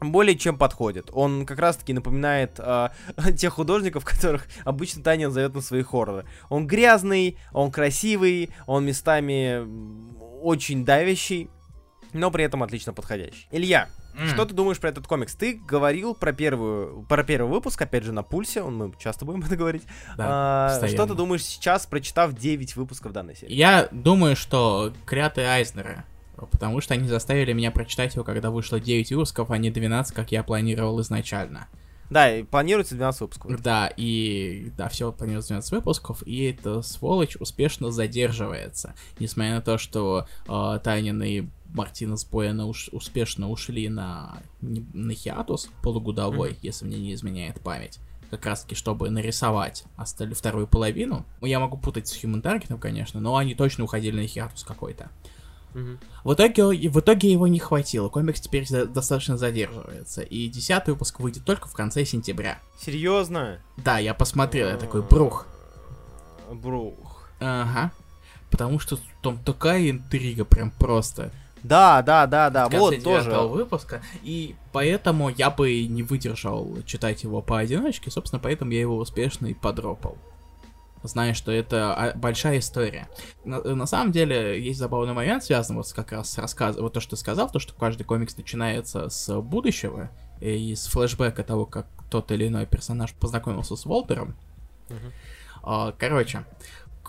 более 0.00 0.36
чем 0.36 0.58
подходит. 0.58 1.10
Он 1.12 1.46
как 1.46 1.58
раз-таки 1.58 1.92
напоминает 1.92 2.58
э, 2.58 2.88
тех 3.36 3.54
художников, 3.54 4.04
которых 4.04 4.46
обычно 4.64 5.02
Таня 5.02 5.30
зовет 5.30 5.54
на 5.54 5.60
свои 5.60 5.82
хорроры. 5.82 6.26
Он 6.48 6.66
грязный, 6.66 7.38
он 7.52 7.70
красивый, 7.70 8.50
он 8.66 8.84
местами 8.84 9.66
очень 10.42 10.84
давящий, 10.84 11.50
но 12.12 12.30
при 12.30 12.44
этом 12.44 12.62
отлично 12.62 12.92
подходящий. 12.92 13.48
Илья, 13.50 13.88
mm. 14.18 14.28
что 14.28 14.44
ты 14.44 14.54
думаешь 14.54 14.78
про 14.78 14.90
этот 14.90 15.06
комикс? 15.06 15.34
Ты 15.34 15.54
говорил 15.54 16.14
про 16.14 16.32
первую, 16.32 17.02
про 17.08 17.24
первый 17.24 17.50
выпуск, 17.50 17.80
опять 17.80 18.04
же, 18.04 18.12
на 18.12 18.22
пульсе, 18.22 18.62
он, 18.62 18.76
мы 18.76 18.92
часто 18.98 19.24
будем 19.24 19.40
это 19.42 19.56
говорить. 19.56 19.84
Да, 20.16 20.78
а, 20.82 20.88
что 20.88 21.06
ты 21.06 21.14
думаешь 21.14 21.44
сейчас, 21.44 21.86
прочитав 21.86 22.34
9 22.34 22.76
выпусков 22.76 23.12
данной 23.12 23.36
серии? 23.36 23.52
Я 23.52 23.88
думаю, 23.90 24.36
что 24.36 24.92
Кряты 25.04 25.42
Айзнера 25.42 26.04
потому 26.36 26.80
что 26.80 26.94
они 26.94 27.08
заставили 27.08 27.52
меня 27.52 27.70
прочитать 27.70 28.14
его, 28.14 28.24
когда 28.24 28.50
вышло 28.50 28.80
9 28.80 29.12
выпусков, 29.12 29.50
а 29.50 29.58
не 29.58 29.70
12, 29.70 30.14
как 30.14 30.32
я 30.32 30.42
планировал 30.42 31.00
изначально. 31.00 31.68
Да, 32.10 32.32
и 32.32 32.44
планируется 32.44 32.94
12 32.94 33.20
выпусков. 33.22 33.62
Да, 33.62 33.92
и 33.96 34.70
да, 34.76 34.88
все 34.88 35.10
планируется 35.12 35.54
12 35.54 35.72
выпусков, 35.72 36.22
и 36.26 36.44
эта 36.44 36.82
сволочь 36.82 37.36
успешно 37.36 37.90
задерживается. 37.90 38.94
Несмотря 39.18 39.56
на 39.56 39.60
то, 39.60 39.78
что 39.78 40.26
э, 40.46 40.78
Тайнин 40.82 41.22
и 41.22 41.46
Мартинес 41.74 42.24
Бояна 42.24 42.66
уж, 42.66 42.88
успешно 42.92 43.50
ушли 43.50 43.88
на, 43.88 44.40
на 44.60 45.14
хиатус 45.14 45.68
полугодовой, 45.82 46.52
mm-hmm. 46.52 46.58
если 46.62 46.86
мне 46.86 46.98
не 46.98 47.14
изменяет 47.14 47.60
память 47.60 47.98
как 48.30 48.44
раз 48.46 48.62
таки, 48.62 48.74
чтобы 48.74 49.10
нарисовать 49.10 49.84
остальную 49.96 50.36
вторую 50.36 50.66
половину. 50.66 51.24
Я 51.40 51.60
могу 51.60 51.76
путать 51.76 52.08
с 52.08 52.24
Human 52.24 52.42
Target, 52.42 52.76
конечно, 52.78 53.20
но 53.20 53.36
они 53.36 53.54
точно 53.54 53.84
уходили 53.84 54.16
на 54.16 54.26
хиатус 54.26 54.64
какой-то. 54.64 55.10
В, 56.24 56.34
итоге, 56.34 56.88
в 56.88 57.00
итоге 57.00 57.30
его 57.30 57.46
не 57.46 57.58
хватило. 57.58 58.08
Комикс 58.08 58.40
теперь 58.40 58.66
за, 58.66 58.86
достаточно 58.86 59.36
задерживается. 59.36 60.22
И 60.22 60.48
десятый 60.48 60.94
выпуск 60.94 61.20
выйдет 61.20 61.44
только 61.44 61.68
в 61.68 61.74
конце 61.74 62.04
сентября. 62.04 62.58
Серьезно? 62.80 63.60
Да, 63.76 63.98
я 63.98 64.14
посмотрел, 64.14 64.68
я 64.68 64.76
такой, 64.76 65.02
брух. 65.02 65.46
Брух. 66.50 67.28
Ага. 67.40 67.92
Потому 68.50 68.78
что 68.78 68.98
там 69.22 69.38
такая 69.38 69.90
интрига, 69.90 70.44
прям 70.44 70.70
просто. 70.70 71.30
Да, 71.62 72.00
да, 72.02 72.26
да, 72.26 72.48
да, 72.48 72.68
вот 72.68 73.02
тоже. 73.02 73.30
выпуска, 73.30 74.00
и 74.22 74.54
поэтому 74.72 75.30
я 75.30 75.50
бы 75.50 75.84
не 75.86 76.04
выдержал 76.04 76.78
читать 76.86 77.24
его 77.24 77.42
поодиночке, 77.42 78.10
собственно, 78.10 78.38
поэтому 78.38 78.70
я 78.70 78.80
его 78.80 78.96
успешно 78.98 79.46
и 79.46 79.54
подропал 79.54 80.16
зная, 81.06 81.34
что 81.34 81.52
это 81.52 81.94
а, 81.94 82.12
большая 82.16 82.58
история. 82.58 83.08
На, 83.44 83.60
на 83.62 83.86
самом 83.86 84.12
деле, 84.12 84.62
есть 84.62 84.78
забавный 84.78 85.14
момент, 85.14 85.44
связанный 85.44 85.78
вот 85.78 85.92
как 85.92 86.12
раз 86.12 86.30
с 86.30 86.38
рассказом, 86.38 86.82
вот 86.82 86.92
то, 86.92 87.00
что 87.00 87.10
ты 87.10 87.16
сказал, 87.16 87.50
то, 87.50 87.58
что 87.58 87.74
каждый 87.74 88.04
комикс 88.04 88.36
начинается 88.36 89.08
с 89.08 89.40
будущего, 89.40 90.10
и 90.40 90.74
с 90.74 90.86
флешбека 90.86 91.42
того, 91.42 91.66
как 91.66 91.86
тот 92.10 92.30
или 92.30 92.48
иной 92.48 92.66
персонаж 92.66 93.12
познакомился 93.14 93.76
с 93.76 93.86
Волтером. 93.86 94.36
Uh-huh. 94.88 95.94
Короче, 95.98 96.44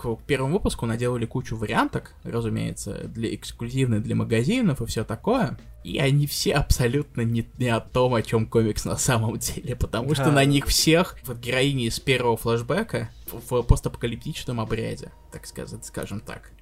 к 0.00 0.22
первому 0.22 0.54
выпуску 0.54 0.86
наделали 0.86 1.26
кучу 1.26 1.56
варианток, 1.56 2.14
разумеется, 2.22 3.08
для 3.08 3.34
эксклюзивных 3.34 4.02
для 4.02 4.14
магазинов 4.14 4.80
и 4.80 4.86
все 4.86 5.04
такое. 5.04 5.58
И 5.84 5.98
они 5.98 6.26
все 6.26 6.54
абсолютно 6.54 7.22
не, 7.22 7.48
не 7.58 7.68
о 7.68 7.80
том, 7.80 8.14
о 8.14 8.22
чем 8.22 8.46
комикс 8.46 8.84
на 8.84 8.96
самом 8.96 9.38
деле, 9.38 9.74
потому 9.74 10.14
что 10.14 10.30
на 10.30 10.44
них 10.44 10.66
всех, 10.66 11.16
вот 11.24 11.38
героини 11.38 11.86
из 11.86 11.98
первого 11.98 12.36
флэшбэка, 12.36 13.10
в 13.26 13.62
постапокалиптичном 13.62 14.60
обряде, 14.60 15.12
так 15.32 15.46
сказать, 15.46 15.84
скажем 15.84 16.20
так. 16.20 16.52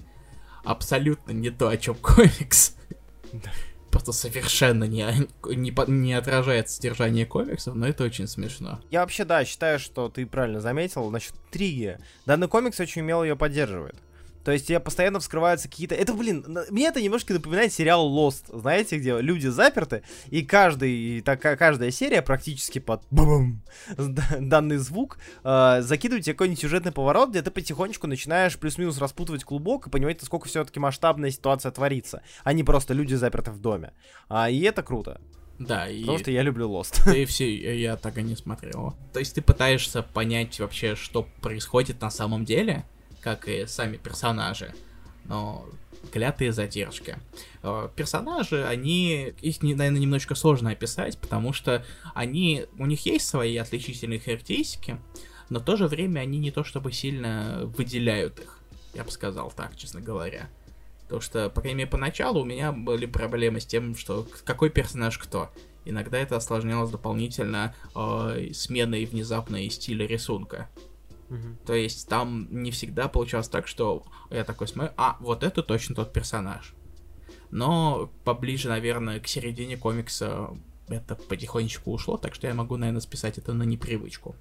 Абсолютно 0.64 1.32
не 1.32 1.50
то, 1.50 1.68
о 1.68 1.76
чем 1.76 1.94
комикс. 1.94 2.76
Просто 3.96 4.12
совершенно 4.12 4.84
не, 4.84 5.06
не, 5.54 5.72
не 5.90 6.12
отражает 6.12 6.68
содержание 6.68 7.24
комиксов, 7.24 7.74
но 7.74 7.88
это 7.88 8.04
очень 8.04 8.28
смешно. 8.28 8.78
Я 8.90 9.00
вообще, 9.00 9.24
да, 9.24 9.42
считаю, 9.46 9.78
что 9.78 10.10
ты 10.10 10.26
правильно 10.26 10.60
заметил. 10.60 11.08
Значит, 11.08 11.32
Триги. 11.50 11.96
Данный 12.26 12.46
комикс 12.46 12.78
очень 12.78 13.00
умело 13.00 13.24
ее 13.24 13.36
поддерживает. 13.36 13.96
То 14.46 14.52
есть 14.52 14.68
тебе 14.68 14.78
постоянно 14.78 15.18
вскрываются 15.18 15.68
какие-то... 15.68 15.96
Это, 15.96 16.14
блин, 16.14 16.46
мне 16.70 16.86
это 16.86 17.02
немножко 17.02 17.34
напоминает 17.34 17.72
сериал 17.72 18.08
Lost, 18.08 18.44
знаете, 18.56 18.96
где 18.96 19.20
люди 19.20 19.48
заперты, 19.48 20.04
и 20.28 20.42
каждый, 20.42 21.20
так, 21.22 21.40
каждая 21.40 21.90
серия 21.90 22.22
практически 22.22 22.78
под 22.78 23.02
бум 23.10 23.64
данный 23.98 24.76
звук 24.76 25.18
э, 25.42 25.78
закидывает 25.80 26.26
тебе 26.26 26.34
какой-нибудь 26.34 26.60
сюжетный 26.60 26.92
поворот, 26.92 27.30
где 27.30 27.42
ты 27.42 27.50
потихонечку 27.50 28.06
начинаешь 28.06 28.56
плюс-минус 28.56 28.98
распутывать 28.98 29.42
клубок 29.42 29.88
и 29.88 29.90
понимать, 29.90 30.20
насколько 30.20 30.46
все-таки 30.46 30.78
масштабная 30.78 31.32
ситуация 31.32 31.72
творится, 31.72 32.22
а 32.44 32.52
не 32.52 32.62
просто 32.62 32.94
люди 32.94 33.14
заперты 33.14 33.50
в 33.50 33.58
доме. 33.58 33.94
А, 34.28 34.48
и 34.48 34.60
это 34.60 34.84
круто. 34.84 35.20
Да, 35.58 35.88
и... 35.88 36.02
Потому 36.02 36.18
что 36.18 36.30
я 36.30 36.42
люблю 36.42 36.70
Lost. 36.70 37.02
Да 37.04 37.16
и 37.16 37.24
все, 37.24 37.52
я 37.76 37.96
так 37.96 38.16
и 38.16 38.22
не 38.22 38.36
смотрел. 38.36 38.94
То 39.12 39.18
есть 39.18 39.34
ты 39.34 39.42
пытаешься 39.42 40.04
понять 40.04 40.60
вообще, 40.60 40.94
что 40.94 41.26
происходит 41.40 42.00
на 42.00 42.10
самом 42.10 42.44
деле, 42.44 42.84
как 43.26 43.48
и 43.48 43.66
сами 43.66 43.96
персонажи, 43.96 44.72
но 45.24 45.68
клятые 46.12 46.52
задержки. 46.52 47.18
Э, 47.64 47.88
персонажи, 47.96 48.64
они, 48.64 49.34
их, 49.42 49.62
наверное, 49.62 49.98
немножко 49.98 50.36
сложно 50.36 50.70
описать, 50.70 51.18
потому 51.18 51.52
что 51.52 51.84
они, 52.14 52.66
у 52.78 52.86
них 52.86 53.04
есть 53.04 53.26
свои 53.26 53.56
отличительные 53.56 54.20
характеристики, 54.20 55.00
но 55.48 55.58
в 55.58 55.64
то 55.64 55.76
же 55.76 55.88
время 55.88 56.20
они 56.20 56.38
не 56.38 56.52
то 56.52 56.62
чтобы 56.62 56.92
сильно 56.92 57.62
выделяют 57.76 58.38
их, 58.38 58.60
я 58.94 59.02
бы 59.02 59.10
сказал 59.10 59.50
так, 59.50 59.76
честно 59.76 60.00
говоря. 60.00 60.48
Потому 61.02 61.20
что, 61.20 61.50
по 61.50 61.62
крайней 61.62 61.78
мере, 61.78 61.90
поначалу 61.90 62.42
у 62.42 62.44
меня 62.44 62.70
были 62.70 63.06
проблемы 63.06 63.58
с 63.58 63.66
тем, 63.66 63.96
что 63.96 64.24
какой 64.44 64.70
персонаж 64.70 65.18
кто. 65.18 65.50
Иногда 65.84 66.18
это 66.18 66.36
осложнялось 66.36 66.90
дополнительно 66.90 67.74
э, 67.96 68.50
сменой 68.54 69.04
внезапной 69.04 69.68
стиля 69.68 70.06
рисунка. 70.06 70.68
То 71.66 71.74
есть 71.74 72.08
там 72.08 72.48
не 72.50 72.70
всегда 72.70 73.08
получалось 73.08 73.48
так, 73.48 73.66
что 73.66 74.04
я 74.30 74.44
такой 74.44 74.68
смотрю, 74.68 74.92
а, 74.96 75.16
вот 75.20 75.42
это 75.42 75.62
точно 75.62 75.94
тот 75.94 76.12
персонаж. 76.12 76.74
Но 77.50 78.10
поближе, 78.24 78.68
наверное, 78.68 79.20
к 79.20 79.28
середине 79.28 79.76
комикса 79.76 80.50
это 80.88 81.16
потихонечку 81.16 81.92
ушло, 81.92 82.16
так 82.16 82.34
что 82.34 82.46
я 82.46 82.54
могу, 82.54 82.76
наверное, 82.76 83.00
списать 83.00 83.38
это 83.38 83.52
на 83.52 83.64
непривычку. 83.64 84.36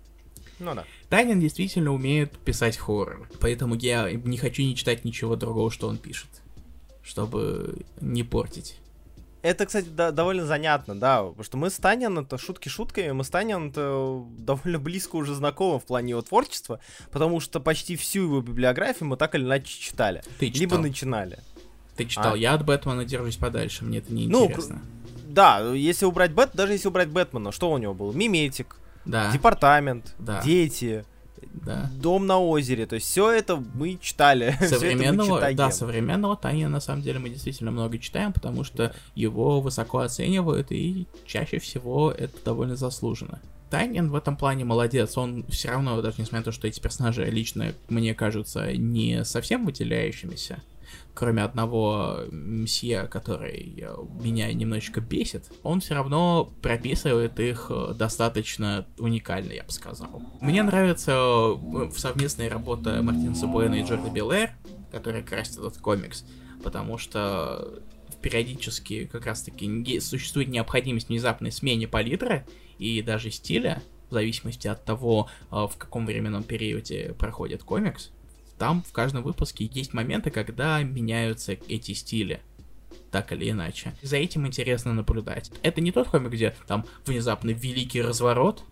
Ну 0.60 0.74
да. 0.74 0.86
Тайнин 1.10 1.40
действительно 1.40 1.92
умеет 1.92 2.38
писать 2.38 2.78
хоррор, 2.78 3.30
поэтому 3.40 3.76
я 3.76 4.12
не 4.12 4.38
хочу 4.38 4.62
не 4.62 4.76
читать 4.76 5.04
ничего 5.04 5.36
другого, 5.36 5.70
что 5.70 5.88
он 5.88 5.98
пишет, 5.98 6.30
чтобы 7.04 7.86
не 8.00 8.24
портить. 8.24 8.78
Это, 9.46 9.68
кстати, 9.68 9.90
да, 9.90 10.10
довольно 10.10 10.44
занятно, 10.44 11.00
да, 11.00 11.22
потому 11.22 11.44
что 11.44 11.58
мы 11.58 11.70
с 11.70 11.78
Танин, 11.78 12.18
это 12.18 12.36
шутки 12.40 12.68
шутками, 12.68 13.12
мы 13.12 13.24
с 13.24 13.30
Танин 13.30 13.70
это 13.70 14.24
довольно 14.40 14.80
близко 14.80 15.18
уже 15.18 15.36
знакомы 15.36 15.80
в 15.80 15.84
плане 15.84 16.12
его 16.12 16.24
творчества, 16.24 16.80
потому 17.12 17.40
что 17.40 17.60
почти 17.60 17.96
всю 17.96 18.24
его 18.24 18.42
библиографию 18.42 19.08
мы 19.08 19.18
так 19.18 19.36
или 19.36 19.44
иначе 19.44 19.80
читали. 19.80 20.24
Ты 20.40 20.48
читал. 20.48 20.62
Либо 20.62 20.78
начинали. 20.80 21.38
Ты 21.96 22.06
читал, 22.06 22.34
а? 22.34 22.38
я 22.38 22.56
от 22.56 22.66
Бэтмена 22.66 23.06
держусь 23.06 23.38
подальше, 23.38 23.86
мне 23.86 24.00
это 24.00 24.12
не 24.12 24.28
ну, 24.28 24.46
интересно. 24.46 24.82
Да, 25.28 25.60
если 25.60 26.06
убрать 26.06 26.32
Бэт, 26.32 26.56
даже 26.56 26.74
если 26.74 26.88
убрать 26.88 27.10
Бэтмена, 27.10 27.52
что 27.52 27.70
у 27.70 27.78
него 27.78 27.94
был? 27.94 28.14
Миметик, 28.14 28.78
да. 29.06 29.32
Департамент, 29.32 30.16
да. 30.18 30.42
Дети, 30.42 31.06
да. 31.64 31.90
Дом 32.00 32.26
на 32.26 32.40
озере. 32.40 32.86
То 32.86 32.96
есть 32.96 33.08
все 33.08 33.32
это 33.32 33.64
мы 33.74 33.98
читали. 34.02 34.56
Современного, 34.62 35.40
это 35.40 35.56
да, 35.56 35.72
современного 35.72 36.36
Таня 36.36 36.70
на 36.70 36.80
самом 36.80 37.02
деле 37.02 37.20
мы 37.20 37.30
действительно 37.30 37.72
много 37.72 37.98
читаем, 37.98 38.34
потому 38.34 38.64
что 38.64 38.94
его 39.16 39.62
высоко 39.62 40.00
оценивают, 40.00 40.72
и 40.72 41.08
чаще 41.26 41.60
всего 41.60 42.12
это 42.12 42.34
довольно 42.44 42.76
заслуженно. 42.76 43.40
Танин 43.70 44.10
в 44.10 44.16
этом 44.16 44.38
плане 44.38 44.64
молодец, 44.64 45.18
он 45.18 45.44
все 45.50 45.70
равно, 45.70 46.02
даже 46.02 46.18
несмотря 46.20 46.40
на 46.40 46.46
то, 46.46 46.52
что 46.52 46.68
эти 46.68 46.80
персонажи 46.80 47.26
лично 47.26 47.74
мне 47.90 48.14
кажутся 48.14 48.72
не 48.74 49.26
совсем 49.26 49.66
выделяющимися, 49.66 50.60
кроме 51.16 51.44
одного 51.44 52.20
мсье, 52.30 53.08
который 53.08 53.80
э, 53.82 53.96
меня 54.22 54.52
немножечко 54.54 55.00
бесит, 55.02 55.50
он 55.64 55.80
все 55.80 55.96
равно 55.96 56.54
прописывает 56.62 57.40
их 57.40 57.68
э, 57.70 57.94
достаточно 57.98 58.86
уникально, 59.00 59.54
я 59.54 59.64
бы 59.64 59.72
сказал. 59.72 60.22
Мне 60.42 60.62
нравится 60.62 61.14
э, 61.14 61.90
совместная 61.96 62.50
работа 62.50 63.02
Мартина 63.02 63.34
Сабуэна 63.34 63.76
и 63.76 63.84
Джорда 63.84 64.10
Белэр, 64.10 64.52
который 64.92 65.24
красит 65.24 65.58
этот 65.58 65.78
комикс, 65.78 66.26
потому 66.64 66.98
что 66.98 67.82
периодически 68.22 69.06
как 69.06 69.26
раз-таки 69.26 70.00
существует 70.02 70.50
необходимость 70.50 71.08
внезапной 71.10 71.52
смене 71.52 71.88
палитры 71.88 72.46
и 72.78 73.02
даже 73.02 73.32
стиля, 73.32 73.82
в 74.10 74.14
зависимости 74.14 74.68
от 74.68 74.84
того, 74.84 75.30
в 75.50 75.74
каком 75.78 76.06
временном 76.06 76.44
периоде 76.44 77.16
проходит 77.18 77.64
комикс, 77.64 78.12
там 78.58 78.84
в 78.84 78.92
каждом 78.92 79.24
выпуске 79.24 79.70
есть 79.72 79.94
моменты, 79.94 80.32
когда 80.32 80.82
меняются 80.82 81.54
эти 81.68 81.94
стили 81.94 82.42
так 83.12 83.32
или 83.32 83.50
иначе. 83.50 83.94
За 84.02 84.18
этим 84.18 84.46
интересно 84.46 84.94
наблюдать. 84.94 85.50
Это 85.62 85.80
не 85.80 85.94
тот 85.94 86.10
комик, 86.10 86.32
где 86.32 86.54
там 86.68 86.86
внезапно 87.06 87.52
великий 87.52 88.02
разворот. 88.02 88.64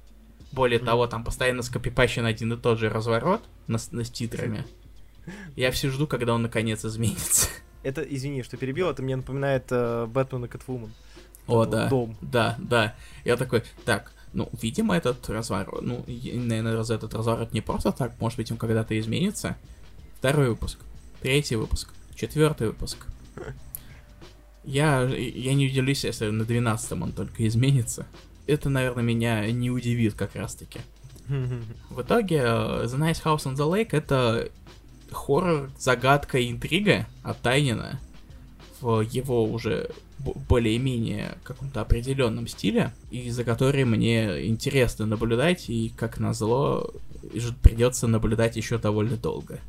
Более 0.51 0.79
mm-hmm. 0.79 0.85
того, 0.85 1.07
там 1.07 1.23
постоянно 1.23 1.61
скопипащен 1.61 2.25
один 2.25 2.51
и 2.51 2.57
тот 2.57 2.77
же 2.77 2.89
разворот 2.89 3.41
на, 3.67 3.79
на 3.91 4.03
с 4.03 4.09
титрами. 4.09 4.65
Я 5.55 5.71
все 5.71 5.89
жду, 5.89 6.07
когда 6.07 6.33
он 6.33 6.41
наконец 6.41 6.83
изменится. 6.83 7.47
Это, 7.83 8.01
извини, 8.01 8.43
что 8.43 8.57
перебил, 8.57 8.89
это 8.89 9.01
мне 9.01 9.15
напоминает 9.15 9.65
э, 9.69 10.07
Бэтмен 10.07 10.45
и 10.45 10.47
Кэтвумен. 10.49 10.91
О, 11.47 11.65
да. 11.65 11.87
Дом. 11.87 12.17
Да, 12.21 12.57
да. 12.59 12.95
Я 13.23 13.37
такой, 13.37 13.63
так, 13.85 14.11
ну, 14.33 14.49
видимо, 14.61 14.95
этот 14.95 15.29
разворот, 15.29 15.81
ну, 15.81 16.03
наверное, 16.07 16.75
раз 16.75 16.89
этот 16.89 17.13
разворот 17.13 17.53
не 17.53 17.61
просто 17.61 17.91
так, 17.91 18.19
может 18.19 18.37
быть, 18.37 18.51
он 18.51 18.57
когда-то 18.57 18.99
изменится. 18.99 19.57
Второй 20.17 20.49
выпуск, 20.49 20.79
третий 21.21 21.55
выпуск, 21.55 21.93
четвертый 22.15 22.67
выпуск. 22.67 23.07
Я, 24.63 25.03
я 25.03 25.53
не 25.53 25.67
удивлюсь, 25.67 26.03
если 26.03 26.29
на 26.29 26.45
12 26.45 26.91
он 26.93 27.11
только 27.11 27.45
изменится. 27.47 28.07
Это, 28.47 28.69
наверное, 28.69 29.03
меня 29.03 29.51
не 29.51 29.69
удивит 29.69 30.13
как 30.13 30.35
раз-таки. 30.35 30.79
В 31.27 32.01
итоге, 32.01 32.37
э, 32.37 32.85
The 32.85 32.97
Nice 32.97 33.23
House 33.23 33.45
on 33.45 33.55
the 33.55 33.69
Lake 33.69 33.89
это 33.91 34.49
хоррор, 35.11 35.69
загадка, 35.77 36.45
интрига 36.49 37.07
от 37.23 37.41
Тайнина 37.41 37.99
в 38.81 39.01
его 39.01 39.45
уже 39.45 39.89
более-менее 40.47 41.37
каком-то 41.43 41.81
определенном 41.81 42.47
стиле, 42.47 42.93
и 43.11 43.29
за 43.29 43.43
которой 43.43 43.83
мне 43.85 44.47
интересно 44.47 45.05
наблюдать, 45.05 45.69
и, 45.69 45.91
как 45.95 46.19
назло, 46.19 46.91
придется 47.61 48.07
наблюдать 48.07 48.55
еще 48.55 48.77
довольно 48.77 49.17
долго. 49.17 49.59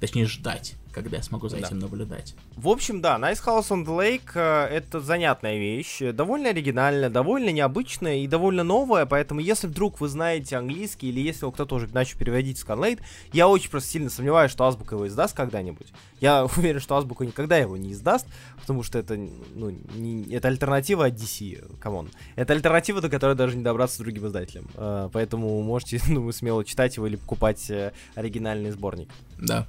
Точнее, 0.00 0.26
ждать 0.26 0.74
когда 1.02 1.18
я 1.18 1.22
смогу 1.22 1.48
за 1.48 1.56
да. 1.58 1.66
этим 1.66 1.78
наблюдать. 1.78 2.34
В 2.56 2.68
общем, 2.68 3.00
да, 3.00 3.18
Nice 3.18 3.44
House 3.44 3.68
on 3.68 3.84
the 3.84 3.96
Lake 3.96 4.30
э, 4.34 4.66
это 4.74 5.00
занятная 5.00 5.58
вещь, 5.58 6.00
довольно 6.12 6.50
оригинальная, 6.50 7.10
довольно 7.10 7.50
необычная 7.50 8.18
и 8.18 8.26
довольно 8.26 8.64
новая, 8.64 9.06
поэтому 9.06 9.40
если 9.40 9.66
вдруг 9.66 10.00
вы 10.00 10.08
знаете 10.08 10.56
английский 10.56 11.08
или 11.08 11.20
если 11.20 11.50
кто-то 11.50 11.76
уже 11.76 11.88
начал 11.88 12.18
переводить 12.18 12.62
Scanlate, 12.62 13.00
я 13.32 13.48
очень 13.48 13.70
просто 13.70 13.90
сильно 13.90 14.10
сомневаюсь, 14.10 14.50
что 14.50 14.64
Азбука 14.64 14.94
его 14.94 15.06
издаст 15.06 15.36
когда-нибудь. 15.36 15.88
Я 16.20 16.44
уверен, 16.56 16.80
что 16.80 16.96
Азбука 16.96 17.24
никогда 17.24 17.56
его 17.56 17.76
не 17.76 17.92
издаст, 17.92 18.26
потому 18.60 18.82
что 18.82 18.98
это, 18.98 19.16
ну, 19.16 19.70
не, 19.94 20.24
это 20.34 20.48
альтернатива 20.48 21.06
от 21.06 21.14
DC, 21.14 21.78
come 21.78 21.96
on. 21.96 22.10
Это 22.36 22.52
альтернатива, 22.52 23.00
до 23.00 23.08
которой 23.08 23.36
даже 23.36 23.56
не 23.56 23.62
добраться 23.62 23.96
с 23.96 24.00
другим 24.00 24.26
издателем. 24.26 24.68
Э, 24.74 25.08
поэтому 25.12 25.62
можете, 25.62 26.00
ну, 26.08 26.30
смело 26.32 26.64
читать 26.64 26.96
его 26.96 27.06
или 27.06 27.16
покупать 27.16 27.70
э, 27.70 27.92
оригинальный 28.14 28.70
сборник. 28.70 29.08
Да 29.38 29.66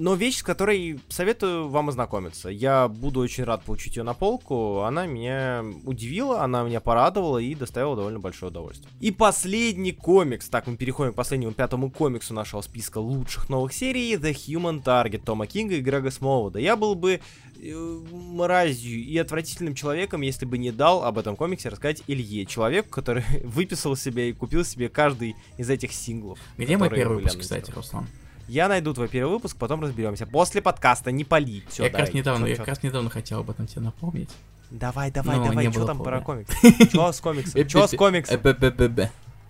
но 0.00 0.14
вещь, 0.14 0.38
с 0.38 0.42
которой 0.42 0.98
советую 1.10 1.68
вам 1.68 1.90
ознакомиться. 1.90 2.48
Я 2.48 2.88
буду 2.88 3.20
очень 3.20 3.44
рад 3.44 3.62
получить 3.62 3.96
ее 3.96 4.02
на 4.02 4.14
полку. 4.14 4.80
Она 4.80 5.04
меня 5.04 5.62
удивила, 5.84 6.42
она 6.42 6.62
меня 6.62 6.80
порадовала 6.80 7.36
и 7.36 7.54
доставила 7.54 7.96
довольно 7.96 8.18
большое 8.18 8.50
удовольствие. 8.50 8.90
И 9.00 9.10
последний 9.10 9.92
комикс. 9.92 10.48
Так, 10.48 10.66
мы 10.66 10.78
переходим 10.78 11.12
к 11.12 11.16
последнему 11.16 11.52
пятому 11.52 11.90
комиксу 11.90 12.32
нашего 12.32 12.62
списка 12.62 12.96
лучших 12.96 13.50
новых 13.50 13.74
серий. 13.74 14.14
The 14.14 14.32
Human 14.32 14.82
Target 14.82 15.22
Тома 15.22 15.46
Кинга 15.46 15.74
и 15.74 15.82
Грега 15.82 16.10
Смолвуда. 16.10 16.58
Я 16.58 16.76
был 16.76 16.94
бы 16.94 17.20
э, 17.62 17.98
мразью 18.10 18.98
и 18.98 19.18
отвратительным 19.18 19.74
человеком, 19.74 20.22
если 20.22 20.46
бы 20.46 20.56
не 20.56 20.70
дал 20.70 21.04
об 21.04 21.18
этом 21.18 21.36
комиксе 21.36 21.68
рассказать 21.68 22.02
Илье, 22.06 22.46
человеку, 22.46 22.88
который 22.88 23.24
выписал 23.44 23.96
себе 23.96 24.30
и 24.30 24.32
купил 24.32 24.64
себе 24.64 24.88
каждый 24.88 25.36
из 25.58 25.68
этих 25.68 25.92
синглов. 25.92 26.38
Где 26.56 26.78
мой 26.78 26.88
первый 26.88 27.18
выпуск, 27.18 27.40
кстати, 27.40 27.70
Руслан? 27.70 28.06
Я 28.50 28.66
найду 28.66 28.92
твой 28.92 29.06
первый 29.06 29.30
выпуск, 29.30 29.56
потом 29.56 29.80
разберемся. 29.80 30.26
После 30.26 30.60
подкаста, 30.60 31.12
не 31.12 31.22
пали. 31.22 31.62
Все, 31.68 31.84
я 31.84 31.90
как 31.90 32.00
раз 32.00 32.12
недавно, 32.12 32.46
я 32.46 32.56
как 32.56 32.66
раз 32.66 32.82
недавно 32.82 33.08
хотел 33.08 33.38
об 33.38 33.50
этом 33.50 33.68
тебе 33.68 33.82
напомнить. 33.82 34.30
Давай, 34.70 35.12
давай, 35.12 35.36
Но 35.36 35.46
давай, 35.46 35.70
что 35.70 35.86
там 35.86 35.98
помню. 35.98 36.10
про 36.10 36.20
комикс? 36.20 36.52
Что 36.88 37.12
с 37.12 37.20
комиксом? 37.20 37.68
Что 37.68 37.86
с 37.86 37.96
комиксом? 37.96 38.40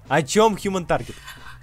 О 0.07 0.23
чем 0.23 0.55
Human 0.55 0.87
Target? 0.87 1.15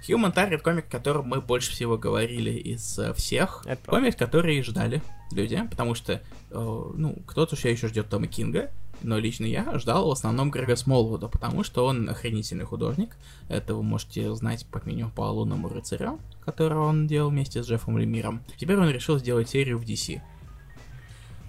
Human 0.08 0.34
Target 0.34 0.58
комик, 0.58 0.86
о 0.86 0.90
котором 0.90 1.28
мы 1.28 1.40
больше 1.40 1.70
всего 1.70 1.96
говорили 1.96 2.50
из 2.50 2.98
э, 2.98 3.14
всех. 3.14 3.62
Это 3.66 3.88
комик, 3.88 4.18
который 4.18 4.60
ждали 4.62 5.00
люди, 5.30 5.62
потому 5.70 5.94
что, 5.94 6.14
э, 6.14 6.20
ну, 6.50 7.22
кто-то 7.24 7.54
все 7.54 7.70
еще 7.70 7.86
ждет 7.86 8.08
Тома 8.08 8.26
Кинга, 8.26 8.72
но 9.02 9.18
лично 9.18 9.44
я 9.44 9.78
ждал 9.78 10.08
в 10.08 10.12
основном 10.12 10.50
Грега 10.50 10.76
Смолвуда, 10.76 11.28
потому 11.28 11.64
что 11.64 11.86
он 11.86 12.08
охренительный 12.08 12.64
художник. 12.64 13.16
Это 13.48 13.74
вы 13.74 13.82
можете 13.82 14.34
знать 14.34 14.66
как 14.70 14.86
минимум 14.86 15.10
по 15.10 15.22
Лунному 15.22 15.68
рыцарю, 15.68 16.18
который 16.44 16.78
он 16.78 17.06
делал 17.06 17.30
вместе 17.30 17.62
с 17.62 17.66
Джеффом 17.66 17.98
Лемиром. 17.98 18.42
Теперь 18.56 18.76
он 18.76 18.88
решил 18.90 19.18
сделать 19.18 19.48
серию 19.48 19.78
в 19.78 19.82
DC. 19.82 20.20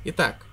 Итак, 0.05 0.45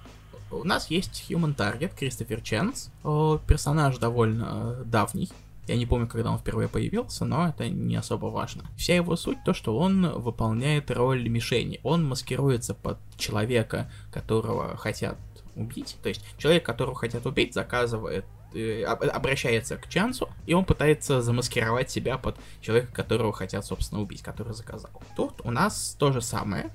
у 0.51 0.65
нас 0.65 0.91
есть 0.91 1.27
Human 1.29 1.57
Target, 1.57 1.93
Кристофер 1.99 2.41
Ченс. 2.41 2.91
Персонаж 3.03 3.99
довольно 3.99 4.83
давний, 4.85 5.31
я 5.69 5.77
не 5.77 5.87
помню, 5.87 6.07
когда 6.07 6.31
он 6.31 6.39
впервые 6.39 6.69
появился, 6.69 7.25
но 7.25 7.49
это 7.49 7.69
не 7.69 7.97
особо 7.97 8.27
важно. 8.27 8.65
Вся 8.77 8.95
его 8.95 9.17
суть 9.17 9.39
то, 9.45 9.53
что 9.53 9.77
он 9.77 10.09
выполняет 10.13 10.93
роль 10.93 11.29
мишени. 11.29 11.81
Он 11.83 12.05
маскируется 12.05 12.73
под 12.73 12.99
человека, 13.17 13.91
которого 14.13 14.77
хотят 14.77 15.19
убить. 15.57 15.97
То 16.03 16.09
есть 16.09 16.25
человек, 16.39 16.65
которого 16.65 16.95
хотят 16.95 17.27
убить, 17.27 17.55
заказывает 17.55 18.25
э, 18.55 18.85
обращается 18.85 19.77
к 19.77 19.89
Чансу, 19.89 20.29
и 20.47 20.55
он 20.55 20.65
пытается 20.65 21.23
замаскировать 21.23 21.91
себя 21.91 22.19
под 22.19 22.37
человека, 22.61 22.93
которого 22.93 23.33
хотят, 23.33 23.65
собственно, 23.65 24.01
убить, 24.01 24.23
который 24.23 24.55
заказал. 24.55 24.91
Тут 25.17 25.41
у 25.45 25.51
нас 25.51 25.97
то 25.99 26.13
же 26.13 26.21
самое, 26.21 26.71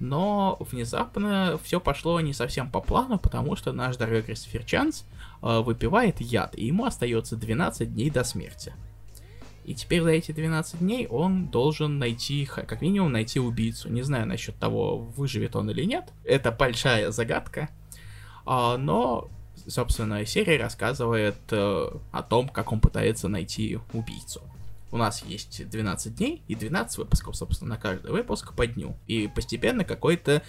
но 0.00 0.56
внезапно 0.60 1.58
все 1.62 1.80
пошло 1.80 2.20
не 2.20 2.32
совсем 2.32 2.70
по 2.70 2.80
плану, 2.80 3.18
потому 3.18 3.56
что 3.56 3.72
наш 3.72 3.96
дорогой 3.96 4.22
Кристофер 4.22 4.64
Чанс 4.64 5.04
э, 5.42 5.60
выпивает 5.60 6.20
яд, 6.20 6.56
и 6.56 6.66
ему 6.66 6.84
остается 6.84 7.36
12 7.36 7.94
дней 7.94 8.10
до 8.10 8.24
смерти. 8.24 8.72
И 9.64 9.74
теперь 9.74 10.02
за 10.02 10.10
эти 10.10 10.32
12 10.32 10.80
дней 10.80 11.06
он 11.06 11.46
должен 11.46 11.98
найти, 11.98 12.46
как 12.46 12.80
минимум, 12.82 13.12
найти 13.12 13.38
убийцу. 13.38 13.88
Не 13.90 14.02
знаю 14.02 14.26
насчет 14.26 14.56
того, 14.56 14.98
выживет 14.98 15.54
он 15.54 15.70
или 15.70 15.84
нет. 15.84 16.12
Это 16.24 16.50
большая 16.50 17.12
загадка. 17.12 17.68
А, 18.44 18.76
но, 18.76 19.28
собственно, 19.66 20.24
серия 20.26 20.58
рассказывает 20.58 21.36
э, 21.50 21.90
о 22.10 22.22
том, 22.22 22.48
как 22.48 22.72
он 22.72 22.80
пытается 22.80 23.28
найти 23.28 23.78
убийцу. 23.92 24.42
У 24.90 24.96
нас 24.96 25.24
есть 25.24 25.68
12 25.68 26.14
дней 26.14 26.42
и 26.48 26.54
12 26.54 26.98
выпусков, 26.98 27.36
собственно, 27.36 27.70
на 27.70 27.80
каждый 27.80 28.10
выпуск 28.10 28.54
по 28.54 28.66
дню. 28.66 28.96
И 29.06 29.26
постепенно 29.34 29.84
какой-то 29.84 30.42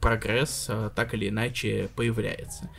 прогресс 0.00 0.66
о, 0.70 0.90
так 0.90 1.12
или 1.12 1.28
иначе 1.28 1.90
появляется. 1.94 2.70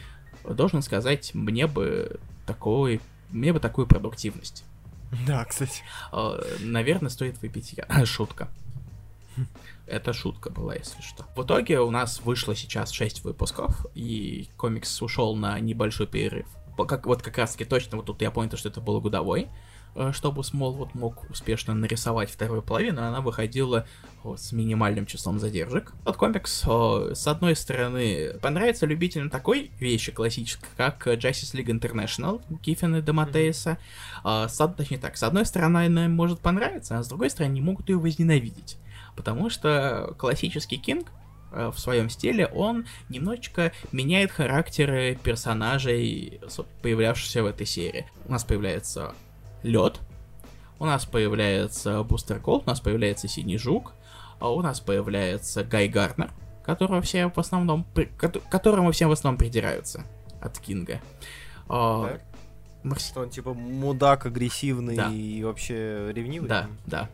Должен 0.43 0.81
сказать, 0.81 1.35
мне 1.35 1.67
бы 1.67 2.19
такой, 2.47 2.99
мне 3.29 3.53
бы 3.53 3.59
такую 3.59 3.85
продуктивность. 3.85 4.65
Да, 5.27 5.45
кстати. 5.45 5.83
Наверное, 6.61 7.09
стоит 7.09 7.39
выпить 7.41 7.73
я. 7.73 8.05
Шутка. 8.05 8.49
Это 9.91 10.13
шутка 10.13 10.49
была, 10.49 10.75
если 10.75 11.01
что. 11.01 11.25
В 11.35 11.43
итоге 11.43 11.81
у 11.81 11.91
нас 11.91 12.21
вышло 12.23 12.55
сейчас 12.55 12.91
6 12.91 13.25
выпусков, 13.25 13.85
и 13.93 14.47
комикс 14.55 15.01
ушел 15.01 15.35
на 15.35 15.59
небольшой 15.59 16.07
перерыв. 16.07 16.47
Как, 16.87 17.05
вот 17.05 17.21
как 17.21 17.37
раз 17.37 17.51
таки 17.51 17.65
точно, 17.65 17.97
вот 17.97 18.05
тут 18.05 18.21
я 18.21 18.31
понял, 18.31 18.55
что 18.55 18.69
это 18.69 18.79
был 18.79 19.01
годовой, 19.01 19.49
э, 19.95 20.13
чтобы 20.13 20.45
Смолвуд 20.45 20.95
мог 20.95 21.29
успешно 21.29 21.73
нарисовать 21.75 22.31
вторую 22.31 22.61
половину, 22.61 23.01
она 23.01 23.19
выходила 23.19 23.85
вот, 24.23 24.39
с 24.39 24.53
минимальным 24.53 25.05
числом 25.05 25.39
задержек. 25.39 25.91
Тот 26.05 26.15
комикс, 26.15 26.65
о, 26.65 27.13
с 27.13 27.27
одной 27.27 27.57
стороны, 27.57 28.39
понравится 28.41 28.85
любителям 28.85 29.29
такой 29.29 29.71
вещи 29.77 30.13
классической, 30.13 30.69
как 30.77 31.05
Justice 31.05 31.53
League 31.53 31.67
International 31.67 32.41
Киффина 32.61 32.95
и 32.97 33.01
Дематеиса. 33.01 33.77
Mm-hmm. 34.23 34.47
С, 34.47 34.67
точнее 34.77 34.99
так, 34.99 35.17
с 35.17 35.23
одной 35.23 35.45
стороны, 35.45 35.85
она 35.85 36.07
может 36.07 36.39
понравиться, 36.39 36.97
а 36.97 37.03
с 37.03 37.09
другой 37.09 37.29
стороны, 37.29 37.51
не 37.51 37.61
могут 37.61 37.89
ее 37.89 37.97
возненавидеть 37.97 38.77
потому 39.15 39.49
что 39.49 40.13
классический 40.17 40.77
Кинг 40.77 41.11
э, 41.51 41.71
в 41.73 41.79
своем 41.79 42.09
стиле, 42.09 42.47
он 42.47 42.85
немножечко 43.09 43.71
меняет 43.91 44.31
характеры 44.31 45.17
персонажей, 45.21 46.39
появлявшихся 46.81 47.43
в 47.43 47.45
этой 47.45 47.65
серии. 47.65 48.05
У 48.25 48.31
нас 48.31 48.43
появляется 48.43 49.13
лед, 49.63 49.99
у 50.79 50.85
нас 50.85 51.05
появляется 51.05 52.01
Бустер 52.03 52.39
Голд, 52.39 52.63
у 52.65 52.69
нас 52.69 52.79
появляется 52.79 53.27
Синий 53.27 53.57
Жук, 53.57 53.93
а 54.39 54.51
у 54.51 54.61
нас 54.61 54.79
появляется 54.79 55.63
Гай 55.63 55.87
Гарнер, 55.87 56.31
которого 56.65 57.01
все 57.01 57.29
в 57.29 57.37
основном, 57.37 57.85
которому 58.49 58.91
всем 58.91 59.09
в 59.09 59.11
основном 59.11 59.37
придираются 59.37 60.03
от 60.41 60.57
Кинга. 60.59 60.99
А, 61.69 62.17
Что 62.97 63.21
он 63.21 63.29
типа 63.29 63.53
мудак, 63.53 64.25
агрессивный 64.25 64.95
да. 64.95 65.09
и 65.09 65.43
вообще 65.43 66.11
ревнивый? 66.11 66.49
Да, 66.49 66.67
да. 66.87 67.09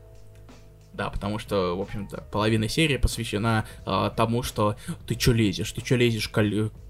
Да, 0.98 1.12
потому 1.12 1.38
что, 1.38 1.78
в 1.78 1.82
общем-то, 1.82 2.24
половина 2.32 2.68
серии 2.68 2.98
посвящена 2.98 3.66
э, 3.86 4.10
тому, 4.18 4.42
что 4.42 4.76
ты 5.06 5.14
чё 5.14 5.32
лезешь, 5.32 5.72
ты 5.72 5.82
чё 5.82 5.96
лезешь 5.96 6.28
к, 6.28 6.34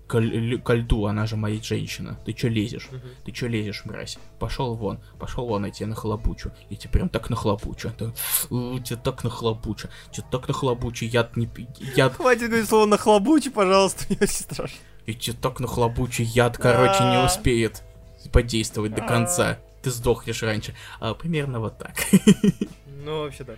ко, 0.07 0.21
ко 0.63 0.73
льду, 0.73 1.05
она 1.07 1.25
же 1.25 1.35
моя 1.35 1.61
женщина. 1.61 2.17
Ты 2.25 2.31
чё 2.31 2.47
лезешь? 2.47 2.87
Угу. 2.89 3.01
Ты 3.25 3.31
чё 3.33 3.47
лезешь, 3.47 3.83
мразь? 3.83 4.17
Пошел 4.39 4.75
вон, 4.75 5.01
пошел 5.19 5.45
вон, 5.45 5.65
я 5.65 5.71
тебя 5.71 5.87
нахлобучу. 5.87 6.53
Я 6.69 6.77
тебя 6.77 6.89
прям 6.91 7.09
так 7.09 7.29
нахлобучу. 7.29 7.91
Ты, 7.91 8.13
тебя 8.49 8.95
так 8.95 9.25
нахлобучу. 9.25 9.89
Тебя 10.13 10.25
так 10.31 10.47
нахлобучу, 10.47 11.03
яд 11.03 11.35
не... 11.35 11.49
Яд... 11.97 12.15
Хватит 12.15 12.47
говорить 12.47 12.69
слово 12.69 12.85
нахлобучу, 12.85 13.51
пожалуйста, 13.51 14.05
мне 14.09 14.19
очень 14.21 14.33
страшно. 14.33 14.77
Я 15.05 15.13
тебя 15.15 15.35
так 15.41 15.59
нахлобучу, 15.59 16.23
яд, 16.23 16.57
короче, 16.57 17.03
не 17.03 17.25
успеет 17.25 17.83
подействовать 18.31 18.95
до 18.95 19.01
конца. 19.01 19.59
Ты 19.81 19.91
сдохнешь 19.91 20.43
раньше. 20.43 20.75
А, 21.01 21.13
примерно 21.13 21.59
вот 21.59 21.77
так. 21.77 21.93
Ну, 23.07 23.21
вообще 23.21 23.45
так. 23.45 23.57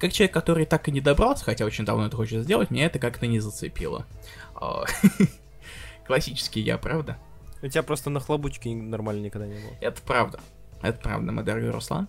Как 0.00 0.12
человек, 0.12 0.34
который 0.34 0.66
так 0.66 0.88
и 0.88 0.90
не 0.90 1.00
добрался, 1.00 1.44
хотя 1.44 1.64
очень 1.64 1.84
давно 1.84 2.06
это 2.06 2.16
хочет 2.16 2.42
сделать, 2.42 2.72
меня 2.72 2.86
это 2.86 2.98
как-то 2.98 3.28
не 3.28 3.38
зацепило. 3.38 4.04
А, 4.56 4.84
классический 6.06 6.60
я, 6.60 6.76
правда? 6.76 7.16
У 7.62 7.68
тебя 7.68 7.84
просто 7.84 8.10
на 8.10 8.18
хлобучке 8.18 8.74
нормально 8.74 9.20
никогда 9.20 9.46
не 9.46 9.54
было. 9.54 9.70
Это 9.80 10.02
правда. 10.02 10.40
Это 10.82 10.98
правда, 10.98 11.30
мой 11.30 11.44
дорогой 11.44 11.70
Руслан. 11.70 12.08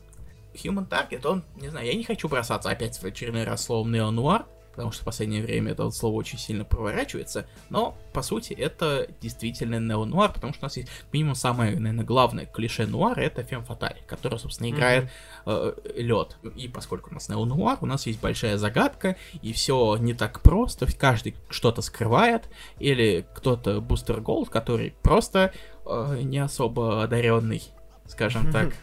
Human 0.56 0.90
Target, 0.90 1.28
он, 1.28 1.44
не 1.56 1.70
знаю, 1.70 1.86
я 1.86 1.94
не 1.94 2.04
хочу 2.04 2.28
бросаться 2.28 2.72
опять 2.72 2.98
в 2.98 3.04
очередной 3.04 3.44
раз 3.44 3.64
словом 3.64 3.92
неонуар, 3.92 4.48
потому 4.72 4.92
что 4.92 5.02
в 5.02 5.06
последнее 5.06 5.42
время 5.42 5.72
это 5.72 5.84
вот 5.84 5.96
слово 5.96 6.16
очень 6.16 6.38
сильно 6.38 6.66
проворачивается, 6.66 7.46
но, 7.70 7.98
по 8.14 8.22
сути, 8.22 8.54
это 8.54 9.08
действительно 9.22 9.80
неонуар, 9.80 10.32
потому 10.32 10.54
что 10.54 10.64
у 10.64 10.66
нас 10.66 10.78
есть 10.78 10.90
минимум 11.12 11.36
самое, 11.36 11.78
наверное, 11.78 12.06
главное 12.06 12.46
клише 12.46 12.86
нуара, 12.86 13.22
это 13.22 13.44
Фем 13.44 13.64
Фаталь, 13.64 14.02
который, 14.08 14.40
собственно, 14.40 14.70
играет 14.70 15.10
mm-hmm. 15.46 15.76
э, 15.96 16.02
лед. 16.02 16.38
И 16.56 16.68
поскольку 16.68 17.12
у 17.12 17.14
нас 17.14 17.30
неонуар, 17.30 17.78
у 17.82 17.86
нас 17.86 18.06
есть 18.08 18.22
большая 18.22 18.58
загадка, 18.58 19.18
и 19.42 19.54
все 19.54 19.98
не 19.98 20.14
так 20.14 20.42
просто, 20.42 20.88
каждый 20.98 21.36
что-то 21.50 21.82
скрывает, 21.82 22.50
или 22.80 23.26
кто-то 23.36 23.82
Бустер 23.82 24.22
Голд, 24.22 24.50
который 24.50 24.94
просто 25.02 25.54
э, 25.86 26.20
не 26.24 26.40
особо 26.40 27.04
одаренный, 27.04 27.64
скажем 28.08 28.52
так, 28.52 28.74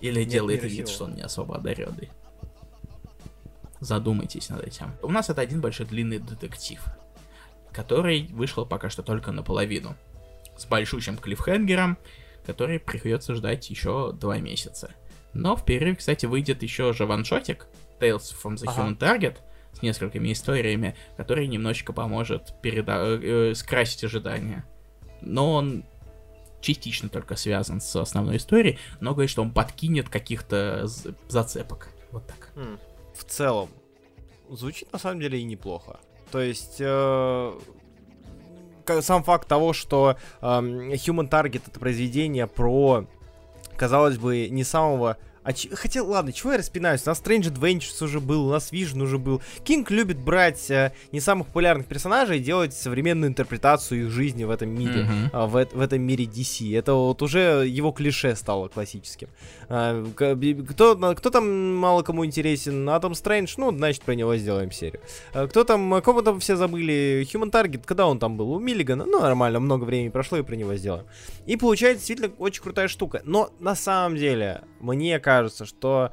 или 0.00 0.20
Нет, 0.20 0.28
делает 0.28 0.64
вид, 0.64 0.88
что 0.88 1.04
он 1.04 1.14
не 1.14 1.22
особо 1.22 1.56
одаренный. 1.56 2.10
Задумайтесь 3.82 4.48
над 4.48 4.64
этим. 4.64 4.92
У 5.02 5.10
нас 5.10 5.28
это 5.28 5.40
один 5.40 5.60
большой 5.60 5.86
длинный 5.86 6.20
детектив, 6.20 6.80
который 7.72 8.28
вышел 8.30 8.64
пока 8.64 8.88
что 8.88 9.02
только 9.02 9.32
наполовину. 9.32 9.96
С 10.56 10.66
большущим 10.66 11.18
клиффхенгером, 11.18 11.98
который 12.46 12.78
придется 12.78 13.34
ждать 13.34 13.68
еще 13.70 14.12
два 14.12 14.38
месяца. 14.38 14.92
Но 15.34 15.56
в 15.56 15.64
перерыве, 15.64 15.96
кстати, 15.96 16.26
выйдет 16.26 16.62
еще 16.62 16.92
же 16.92 17.06
ваншотик 17.06 17.66
Tales 17.98 18.32
from 18.40 18.54
the 18.54 18.68
ага. 18.68 18.82
Human 18.82 18.96
Target 18.96 19.38
с 19.72 19.82
несколькими 19.82 20.32
историями, 20.32 20.94
который 21.16 21.48
немножечко 21.48 21.92
поможет 21.92 22.54
переда- 22.62 23.18
э, 23.20 23.50
э, 23.50 23.54
скрасить 23.56 24.04
ожидания. 24.04 24.64
Но 25.22 25.54
он 25.54 25.84
частично 26.60 27.08
только 27.08 27.34
связан 27.34 27.80
с 27.80 27.96
основной 27.96 28.36
историей, 28.36 28.78
но 29.00 29.10
говорит, 29.12 29.30
что 29.30 29.42
он 29.42 29.52
подкинет 29.52 30.08
каких-то 30.08 30.86
зацепок. 31.26 31.88
Вот 32.12 32.28
так. 32.28 32.52
Mm 32.54 32.78
в 33.14 33.24
целом 33.24 33.68
звучит 34.48 34.92
на 34.92 34.98
самом 34.98 35.20
деле 35.20 35.38
и 35.38 35.44
неплохо. 35.44 36.00
То 36.30 36.40
есть 36.40 36.76
э, 36.78 37.52
сам 39.00 39.22
факт 39.22 39.48
того, 39.48 39.72
что 39.72 40.16
э, 40.40 40.44
Human 40.44 41.28
Target 41.28 41.62
это 41.66 41.78
произведение 41.78 42.46
про, 42.46 43.06
казалось 43.76 44.18
бы, 44.18 44.48
не 44.48 44.64
самого 44.64 45.18
а 45.44 45.52
ч... 45.52 45.68
Хотя, 45.74 46.02
ладно, 46.02 46.32
чего 46.32 46.52
я 46.52 46.58
распинаюсь? 46.58 47.02
У 47.04 47.10
нас 47.10 47.20
Strange 47.20 47.52
Adventures 47.52 48.04
уже 48.04 48.20
был, 48.20 48.46
у 48.46 48.50
нас 48.50 48.72
Vision 48.72 49.02
уже 49.02 49.18
был. 49.18 49.42
Кинг 49.64 49.90
любит 49.90 50.18
брать 50.18 50.70
э, 50.70 50.92
не 51.10 51.20
самых 51.20 51.48
популярных 51.48 51.86
персонажей 51.86 52.38
и 52.38 52.40
делать 52.40 52.74
современную 52.74 53.30
интерпретацию 53.30 54.06
их 54.06 54.10
жизни 54.10 54.44
в 54.44 54.50
этом 54.50 54.70
мире, 54.70 55.00
mm-hmm. 55.02 55.30
э, 55.32 55.46
в, 55.46 55.76
в 55.76 55.80
этом 55.80 56.00
мире 56.02 56.26
DC. 56.26 56.78
Это 56.78 56.94
вот 56.94 57.22
уже 57.22 57.66
его 57.66 57.90
клише 57.90 58.36
стало 58.36 58.68
классическим. 58.68 59.28
Э, 59.68 60.04
кто, 60.14 61.14
кто 61.14 61.30
там 61.30 61.76
мало 61.76 62.02
кому 62.02 62.24
интересен? 62.24 62.88
Атом 62.88 63.14
Стрэндж, 63.14 63.54
ну, 63.56 63.72
значит, 63.72 64.02
про 64.02 64.14
него 64.14 64.36
сделаем 64.36 64.70
серию. 64.70 65.00
Э, 65.34 65.48
кто 65.48 65.64
там, 65.64 66.00
кого 66.02 66.22
там 66.22 66.38
все 66.38 66.56
забыли? 66.56 67.26
Human 67.32 67.50
Target, 67.50 67.82
когда 67.84 68.06
он 68.06 68.18
там 68.18 68.36
был? 68.36 68.52
У 68.52 68.60
Миллигана? 68.60 69.04
Ну, 69.04 69.20
нормально, 69.20 69.58
много 69.58 69.84
времени 69.84 70.10
прошло, 70.10 70.38
и 70.38 70.42
про 70.42 70.54
него 70.54 70.74
сделаем. 70.76 71.06
И 71.46 71.56
получается 71.56 71.98
действительно 71.98 72.32
очень 72.38 72.62
крутая 72.62 72.88
штука. 72.88 73.22
Но 73.24 73.50
на 73.58 73.74
самом 73.74 74.16
деле, 74.16 74.62
мне 74.82 75.18
кажется, 75.18 75.64
что 75.64 76.12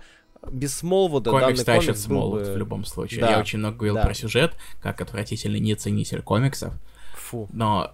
без 0.49 0.77
Смолвуда 0.77 1.31
комикс 1.31 1.63
данный 1.63 1.81
комикс 1.81 2.01
Смолвуд 2.01 2.43
бы... 2.43 2.53
в 2.53 2.57
любом 2.57 2.85
случае. 2.85 3.21
Да. 3.21 3.31
Я 3.31 3.39
очень 3.39 3.59
много 3.59 3.77
говорил 3.77 3.95
да. 3.95 4.03
про 4.03 4.13
сюжет, 4.13 4.55
как 4.81 5.01
отвратительный 5.01 5.59
неценитель 5.59 6.21
комиксов. 6.21 6.73
Фу. 7.15 7.49
Но 7.51 7.91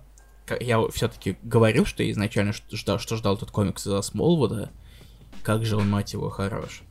я 0.59 0.79
все-таки 0.89 1.37
говорил, 1.41 1.85
что 1.85 2.03
я 2.03 2.11
изначально 2.11 2.53
ждал, 2.71 2.99
что 2.99 3.15
ждал 3.15 3.35
этот 3.35 3.51
комикс 3.51 3.85
из-за 3.87 4.01
Смолвуда. 4.01 4.69
Как 5.41 5.65
же 5.65 5.75
он, 5.77 5.89
мать 5.89 6.13
его, 6.13 6.29
хорош. 6.29 6.83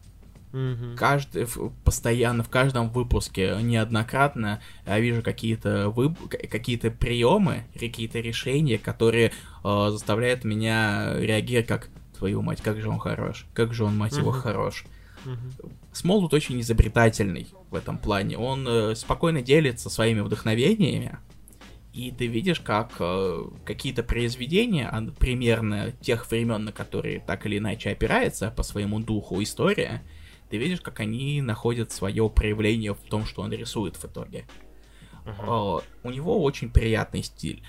Угу. 0.52 0.96
Каждый, 0.96 1.48
постоянно, 1.84 2.44
в 2.44 2.48
каждом 2.48 2.88
выпуске 2.90 3.58
неоднократно 3.60 4.62
я 4.86 5.00
вижу 5.00 5.20
какие-то 5.20 5.90
вып... 5.90 6.16
какие-то 6.28 6.92
приемы, 6.92 7.64
какие-то 7.72 8.20
решения, 8.20 8.78
которые 8.78 9.32
э, 9.64 9.88
заставляют 9.90 10.44
меня 10.44 11.14
реагировать 11.18 11.66
как 11.66 11.90
твою 12.16 12.42
мать, 12.42 12.60
как 12.62 12.80
же 12.80 12.88
он 12.88 12.98
хорош, 12.98 13.46
как 13.54 13.74
же 13.74 13.84
он, 13.84 13.96
мать 13.96 14.16
его, 14.16 14.30
хорош. 14.30 14.84
Смолут 15.92 16.34
очень 16.34 16.60
изобретательный 16.60 17.46
в 17.70 17.74
этом 17.74 17.98
плане. 17.98 18.36
Он 18.36 18.66
э, 18.68 18.94
спокойно 18.94 19.42
делится 19.42 19.88
своими 19.88 20.20
вдохновениями, 20.20 21.18
и 21.94 22.10
ты 22.10 22.26
видишь, 22.26 22.58
как 22.58 22.90
э, 22.98 23.44
какие-то 23.64 24.02
произведения, 24.02 24.88
а, 24.88 25.00
примерно 25.16 25.92
тех 26.00 26.28
времен, 26.28 26.64
на 26.64 26.72
которые 26.72 27.20
так 27.20 27.46
или 27.46 27.58
иначе 27.58 27.90
опирается 27.90 28.50
по 28.50 28.64
своему 28.64 28.98
духу 28.98 29.40
история, 29.40 30.02
ты 30.50 30.56
видишь, 30.56 30.80
как 30.80 30.98
они 30.98 31.40
находят 31.40 31.92
свое 31.92 32.28
проявление 32.28 32.94
в 32.94 33.00
том, 33.08 33.24
что 33.24 33.42
он 33.42 33.52
рисует 33.52 33.94
в 33.96 34.04
итоге. 34.04 34.44
Uh-huh. 35.24 35.80
Э, 35.80 35.82
у 36.02 36.10
него 36.10 36.42
очень 36.42 36.68
приятный 36.68 37.22
стиль, 37.22 37.62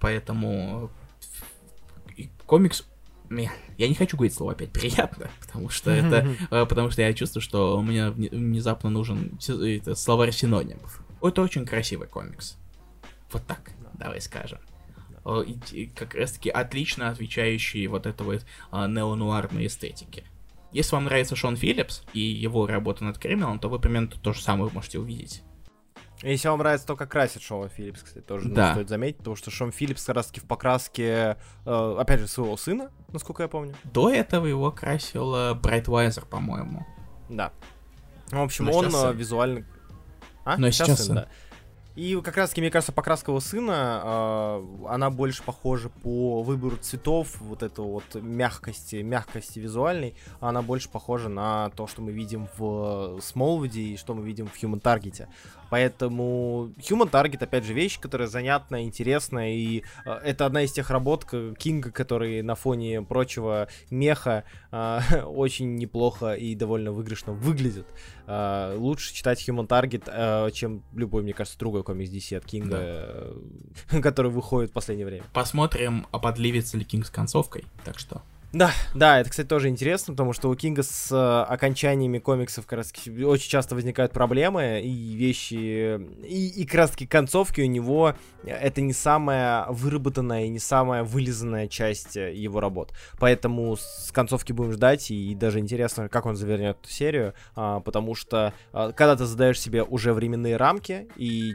поэтому 0.00 0.90
э, 2.18 2.24
комикс 2.44 2.86
я 3.78 3.88
не 3.88 3.94
хочу 3.94 4.16
говорить 4.16 4.34
слово 4.34 4.52
опять 4.52 4.72
приятно, 4.72 5.30
потому 5.40 5.68
что 5.68 5.90
это, 5.90 6.28
э, 6.50 6.66
потому 6.66 6.90
что 6.90 7.02
я 7.02 7.12
чувствую, 7.12 7.42
что 7.42 7.78
у 7.78 7.82
меня 7.82 8.10
внезапно 8.10 8.90
нужен 8.90 9.38
словарь 9.40 10.32
синонимов. 10.32 11.02
Это 11.22 11.42
очень 11.42 11.64
красивый 11.64 12.08
комикс. 12.08 12.56
Вот 13.30 13.46
так, 13.46 13.72
давай 13.94 14.20
скажем. 14.20 14.58
И, 15.72 15.86
как 15.94 16.14
раз 16.14 16.32
таки 16.32 16.50
отлично 16.50 17.08
отвечающий 17.08 17.86
вот 17.86 18.06
этой 18.06 18.26
вот 18.26 18.44
а, 18.72 18.88
неонуарной 18.88 19.66
эстетике. 19.66 20.24
Если 20.72 20.96
вам 20.96 21.04
нравится 21.04 21.36
Шон 21.36 21.54
Филлипс 21.56 22.02
и 22.12 22.20
его 22.20 22.66
работа 22.66 23.04
над 23.04 23.18
криминалом, 23.18 23.60
то 23.60 23.68
вы 23.68 23.78
примерно 23.78 24.08
то 24.08 24.32
же 24.32 24.40
самое 24.40 24.72
можете 24.72 24.98
увидеть. 24.98 25.42
Если 26.22 26.48
вам 26.48 26.58
нравится 26.58 26.86
то, 26.86 26.96
как 26.96 27.10
красит 27.10 27.42
Шон 27.42 27.68
Филлипс, 27.68 28.02
кстати, 28.02 28.24
тоже 28.24 28.48
да. 28.48 28.72
стоит 28.72 28.88
заметить, 28.88 29.18
потому 29.18 29.36
что 29.36 29.50
Шон 29.50 29.72
Филлипс 29.72 30.04
как 30.04 30.16
раз 30.16 30.26
таки 30.26 30.40
в 30.40 30.44
покраске, 30.44 31.36
э, 31.66 31.96
опять 31.98 32.20
же, 32.20 32.28
своего 32.28 32.56
сына, 32.56 32.90
насколько 33.08 33.42
я 33.42 33.48
помню. 33.48 33.74
До 33.84 34.08
этого 34.08 34.46
его 34.46 34.70
красил 34.70 35.54
Брайтвайзер, 35.56 36.26
по-моему. 36.26 36.86
Да. 37.28 37.52
В 38.30 38.40
общем, 38.40 38.66
Но 38.66 38.72
он 38.72 38.86
э, 38.86 39.12
визуально... 39.12 39.66
А? 40.44 40.56
Но 40.56 40.70
сейчас, 40.70 40.88
сейчас 40.88 41.06
сын, 41.06 41.14
да. 41.16 41.28
И 41.94 42.18
как 42.22 42.36
раз 42.38 42.50
таки, 42.50 42.62
мне 42.62 42.70
кажется, 42.70 42.92
покраска 42.92 43.32
его 43.32 43.40
сына, 43.40 44.00
э, 44.02 44.86
она 44.88 45.10
больше 45.10 45.42
похожа 45.42 45.90
по 45.90 46.42
выбору 46.42 46.76
цветов, 46.78 47.38
вот 47.40 47.62
эту 47.62 47.84
вот 47.84 48.14
мягкости, 48.14 48.96
мягкости 48.96 49.58
визуальной, 49.58 50.14
она 50.40 50.62
больше 50.62 50.88
похожа 50.88 51.28
на 51.28 51.70
то, 51.70 51.86
что 51.86 52.00
мы 52.00 52.12
видим 52.12 52.48
в 52.56 53.20
Смолвуде 53.20 53.82
и 53.82 53.96
что 53.98 54.14
мы 54.14 54.24
видим 54.24 54.46
в 54.46 54.62
Human 54.62 54.80
Target. 54.80 55.26
Поэтому 55.68 56.72
Human 56.78 57.10
Target, 57.10 57.44
опять 57.44 57.64
же, 57.64 57.72
вещь, 57.72 57.98
которая 57.98 58.28
занятная, 58.28 58.82
интересная, 58.82 59.52
и 59.52 59.82
э, 60.06 60.12
это 60.24 60.46
одна 60.46 60.62
из 60.62 60.72
тех 60.72 60.90
работ 60.90 61.24
Кинга, 61.24 61.90
который 61.90 62.42
на 62.42 62.54
фоне 62.54 63.02
прочего 63.02 63.68
меха 63.90 64.44
э, 64.70 65.00
очень 65.24 65.76
неплохо 65.76 66.34
и 66.34 66.54
довольно 66.54 66.92
выигрышно 66.92 67.32
выглядит. 67.32 67.86
Э, 68.26 68.74
лучше 68.76 69.14
читать 69.14 69.46
Human 69.48 69.66
Target, 69.66 70.04
э, 70.06 70.50
чем 70.52 70.82
любой, 70.94 71.22
мне 71.22 71.32
кажется, 71.32 71.58
другой 71.58 71.82
комикс 71.82 72.10
DC 72.10 72.36
от 72.36 72.44
Кинга, 72.44 72.70
да. 72.70 73.96
э, 73.98 74.00
который 74.02 74.30
выходит 74.30 74.70
в 74.70 74.72
последнее 74.72 75.06
время. 75.06 75.24
Посмотрим, 75.32 76.06
оподливится 76.12 76.76
ли 76.76 76.84
Кинг 76.84 77.06
с 77.06 77.10
концовкой, 77.10 77.64
так 77.84 77.98
что... 77.98 78.22
Да, 78.52 78.70
да, 78.94 79.18
это, 79.18 79.30
кстати, 79.30 79.46
тоже 79.46 79.68
интересно, 79.68 80.12
потому 80.12 80.34
что 80.34 80.50
у 80.50 80.54
Кинга 80.54 80.82
с 80.82 81.10
э, 81.10 81.52
окончаниями 81.52 82.18
комиксов 82.18 82.66
как 82.66 82.78
раз 82.78 82.92
очень 83.06 83.48
часто 83.48 83.74
возникают 83.74 84.12
проблемы, 84.12 84.82
и 84.84 85.14
вещи, 85.14 85.54
и, 85.54 86.48
и 86.48 86.66
как 86.66 86.74
раз 86.74 86.90
таки 86.90 87.06
концовки 87.06 87.62
у 87.62 87.66
него 87.66 88.14
это 88.44 88.82
не 88.82 88.92
самая 88.92 89.64
выработанная 89.70 90.44
и 90.44 90.48
не 90.50 90.58
самая 90.58 91.02
вылизанная 91.02 91.66
часть 91.66 92.18
э, 92.18 92.34
его 92.34 92.60
работ. 92.60 92.92
Поэтому 93.18 93.74
с 93.78 94.12
концовки 94.12 94.52
будем 94.52 94.72
ждать, 94.72 95.10
и, 95.10 95.34
даже 95.34 95.58
интересно, 95.58 96.10
как 96.10 96.26
он 96.26 96.36
завернет 96.36 96.76
эту 96.78 96.90
серию, 96.90 97.32
а, 97.56 97.80
потому 97.80 98.14
что 98.14 98.52
а, 98.74 98.92
когда 98.92 99.16
ты 99.16 99.24
задаешь 99.24 99.58
себе 99.58 99.82
уже 99.82 100.12
временные 100.12 100.58
рамки, 100.58 101.08
и 101.16 101.54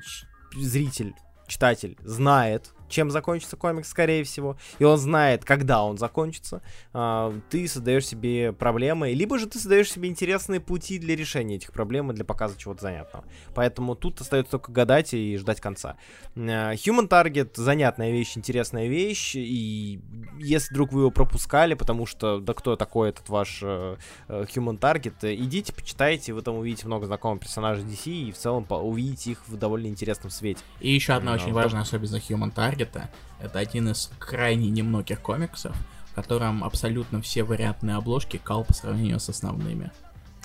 зритель 0.56 1.14
читатель 1.48 1.96
знает, 2.04 2.74
чем 2.88 3.12
закончится 3.12 3.58
комикс, 3.58 3.90
скорее 3.90 4.24
всего, 4.24 4.58
и 4.80 4.84
он 4.84 4.98
знает, 4.98 5.46
когда 5.46 5.84
он 5.84 5.98
закончится, 5.98 6.62
а, 6.94 7.34
ты 7.50 7.68
создаешь 7.68 8.06
себе 8.06 8.54
проблемы, 8.54 9.14
либо 9.14 9.38
же 9.38 9.48
ты 9.48 9.60
создаешь 9.60 9.92
себе 9.92 10.10
интересные 10.10 10.60
пути 10.60 11.00
для 11.00 11.16
решения 11.16 11.56
этих 11.56 11.72
проблем 11.72 12.12
и 12.12 12.16
для 12.16 12.26
показа 12.26 12.58
чего-то 12.58 12.82
занятного. 12.82 13.26
Поэтому 13.54 13.96
тут 13.96 14.22
остается 14.22 14.52
только 14.52 14.72
гадать 14.72 15.14
и 15.14 15.38
ждать 15.38 15.62
конца. 15.62 15.98
А, 16.36 16.74
Human 16.74 17.08
Target 17.08 17.52
занятная 17.56 18.12
вещь, 18.12 18.38
интересная 18.38 18.88
вещь, 18.88 19.36
и 19.36 20.00
если 20.40 20.74
вдруг 20.74 20.92
вы 20.92 21.02
его 21.02 21.12
пропускали, 21.12 21.74
потому 21.74 22.06
что, 22.06 22.40
да 22.40 22.54
кто 22.54 22.76
такой 22.76 23.10
этот 23.10 23.30
ваш 23.30 23.62
uh, 23.64 23.98
Human 24.28 24.80
Target, 24.80 25.36
идите, 25.36 25.74
почитайте, 25.74 26.34
вы 26.34 26.42
там 26.42 26.56
увидите 26.56 26.86
много 26.88 27.06
знакомых 27.06 27.42
персонажей 27.42 27.84
DC, 27.84 28.12
и 28.12 28.32
в 28.32 28.38
целом 28.38 28.66
увидите 28.70 29.32
их 29.32 29.48
в 29.48 29.58
довольно 29.58 29.88
интересном 29.88 30.32
свете. 30.32 30.62
И 30.80 30.92
еще 30.92 31.14
одна 31.14 31.34
очень 31.34 31.54
важная 31.54 31.82
особенность 31.82 32.30
Human 32.30 32.54
Target 32.54 32.77
это 32.86 33.60
один 33.60 33.90
из 33.90 34.12
крайне 34.20 34.70
немногих 34.70 35.22
комиксов, 35.22 35.76
в 36.12 36.16
котором 36.16 36.64
абсолютно 36.64 37.22
все 37.22 37.44
вариантные 37.44 37.96
обложки 37.96 38.38
кал 38.38 38.64
по 38.64 38.74
сравнению 38.74 39.20
с 39.20 39.30
основными. 39.30 39.92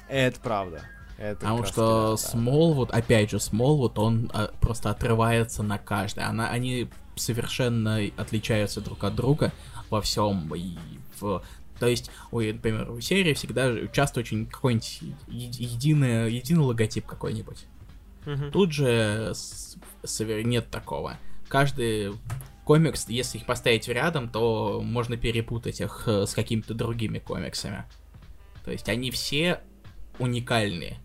Это 0.09 0.39
правда. 0.41 0.83
Это 1.19 1.41
Потому 1.41 1.65
что 1.65 2.17
Смолвуд, 2.17 2.91
да. 2.91 2.99
опять 2.99 3.31
же, 3.31 3.39
Смолвуд, 3.39 3.99
он 3.99 4.31
а, 4.35 4.51
просто 4.61 4.91
отрывается 4.91 5.63
на 5.63 5.79
каждой. 5.79 6.25
Она, 6.25 6.51
они 6.51 6.89
совершенно 7.17 8.01
отличаются 8.17 8.81
друг 8.81 9.05
от 9.05 9.15
друга 9.15 9.53
во 9.89 10.01
всем. 10.01 10.53
И 10.55 10.77
в, 11.21 11.43
то 11.79 11.87
есть, 11.87 12.11
ой, 12.31 12.53
например, 12.53 12.91
в 12.91 13.01
серии 13.03 13.35
всегда 13.35 13.87
часто 13.89 14.21
очень 14.21 14.47
какой-нибудь 14.47 15.01
единый, 15.29 16.33
единый 16.33 16.65
логотип 16.65 17.07
какой-нибудь. 17.07 17.67
Угу. 18.27 18.51
Тут 18.53 18.73
же 18.73 19.33
с, 19.35 19.77
с, 20.03 20.25
нет 20.25 20.71
такого. 20.71 21.19
Каждый 21.53 22.15
комикс, 22.65 23.07
если 23.11 23.37
их 23.37 23.45
поставить 23.45 23.87
рядом, 23.87 24.31
то 24.31 24.81
можно 24.83 25.19
перепутать 25.19 25.83
их 25.83 26.05
э, 26.07 26.25
с 26.25 26.33
какими-то 26.33 26.73
другими 26.73 27.19
комиксами. 27.19 27.85
То 28.65 28.71
есть 28.71 28.89
они 28.89 29.11
все 29.11 29.61
уникальные. 30.19 30.97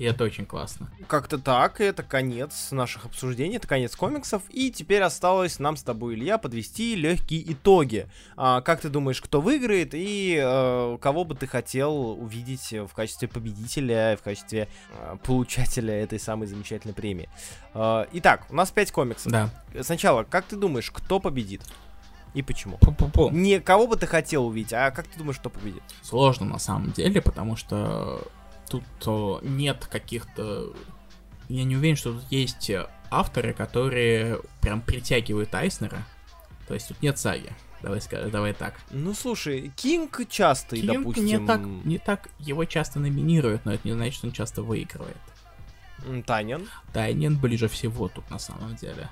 И 0.00 0.04
это 0.04 0.24
очень 0.24 0.46
классно. 0.46 0.88
Как-то 1.08 1.36
так, 1.36 1.82
и 1.82 1.84
это 1.84 2.02
конец 2.02 2.70
наших 2.70 3.04
обсуждений, 3.04 3.56
это 3.56 3.68
конец 3.68 3.94
комиксов. 3.94 4.42
И 4.48 4.70
теперь 4.70 5.02
осталось 5.02 5.58
нам 5.58 5.76
с 5.76 5.82
тобой, 5.82 6.14
Илья, 6.14 6.38
подвести 6.38 6.94
легкие 6.94 7.52
итоги. 7.52 8.08
А, 8.34 8.62
как 8.62 8.80
ты 8.80 8.88
думаешь, 8.88 9.20
кто 9.20 9.42
выиграет 9.42 9.90
и 9.92 10.40
а, 10.42 10.96
кого 10.96 11.24
бы 11.24 11.34
ты 11.34 11.46
хотел 11.46 12.12
увидеть 12.12 12.72
в 12.72 12.94
качестве 12.94 13.28
победителя, 13.28 14.16
в 14.16 14.22
качестве 14.22 14.68
а, 14.98 15.16
получателя 15.16 15.92
этой 15.92 16.18
самой 16.18 16.48
замечательной 16.48 16.94
премии? 16.94 17.28
А, 17.74 18.08
итак, 18.14 18.46
у 18.48 18.54
нас 18.54 18.70
5 18.70 18.92
комиксов. 18.92 19.30
Да. 19.30 19.50
Сначала, 19.82 20.24
как 20.24 20.46
ты 20.46 20.56
думаешь, 20.56 20.90
кто 20.90 21.20
победит? 21.20 21.60
И 22.32 22.40
почему? 22.40 22.78
Пу-пу-пу. 22.78 23.30
Не 23.32 23.60
кого 23.60 23.86
бы 23.86 23.96
ты 23.96 24.06
хотел 24.06 24.46
увидеть, 24.46 24.72
а 24.72 24.92
как 24.92 25.08
ты 25.08 25.18
думаешь, 25.18 25.36
кто 25.36 25.50
победит? 25.50 25.82
Сложно 26.00 26.46
на 26.46 26.58
самом 26.58 26.92
деле, 26.92 27.20
потому 27.20 27.56
что 27.56 28.26
тут 28.70 28.84
то 28.98 29.40
нет 29.42 29.86
каких-то... 29.90 30.72
Я 31.48 31.64
не 31.64 31.76
уверен, 31.76 31.96
что 31.96 32.12
тут 32.14 32.24
есть 32.30 32.70
авторы, 33.10 33.52
которые 33.52 34.40
прям 34.60 34.80
притягивают 34.80 35.54
Айснера. 35.54 36.04
То 36.68 36.74
есть 36.74 36.88
тут 36.88 37.02
нет 37.02 37.18
саги. 37.18 37.52
Давай, 37.82 38.00
давай 38.30 38.52
так. 38.52 38.78
Ну 38.90 39.14
слушай, 39.14 39.72
Кинг 39.74 40.20
часто, 40.28 40.76
Кинг 40.76 40.98
допустим... 40.98 41.24
не 41.24 41.46
так, 41.46 41.60
не 41.64 41.98
так 41.98 42.28
его 42.38 42.64
часто 42.64 43.00
номинируют, 43.00 43.64
но 43.64 43.72
это 43.72 43.88
не 43.88 43.94
значит, 43.94 44.14
что 44.14 44.26
он 44.26 44.32
часто 44.32 44.62
выигрывает. 44.62 45.16
Тайнин? 46.26 46.68
Тайнин 46.92 47.38
ближе 47.38 47.68
всего 47.68 48.08
тут 48.08 48.30
на 48.30 48.38
самом 48.38 48.76
деле. 48.76 49.08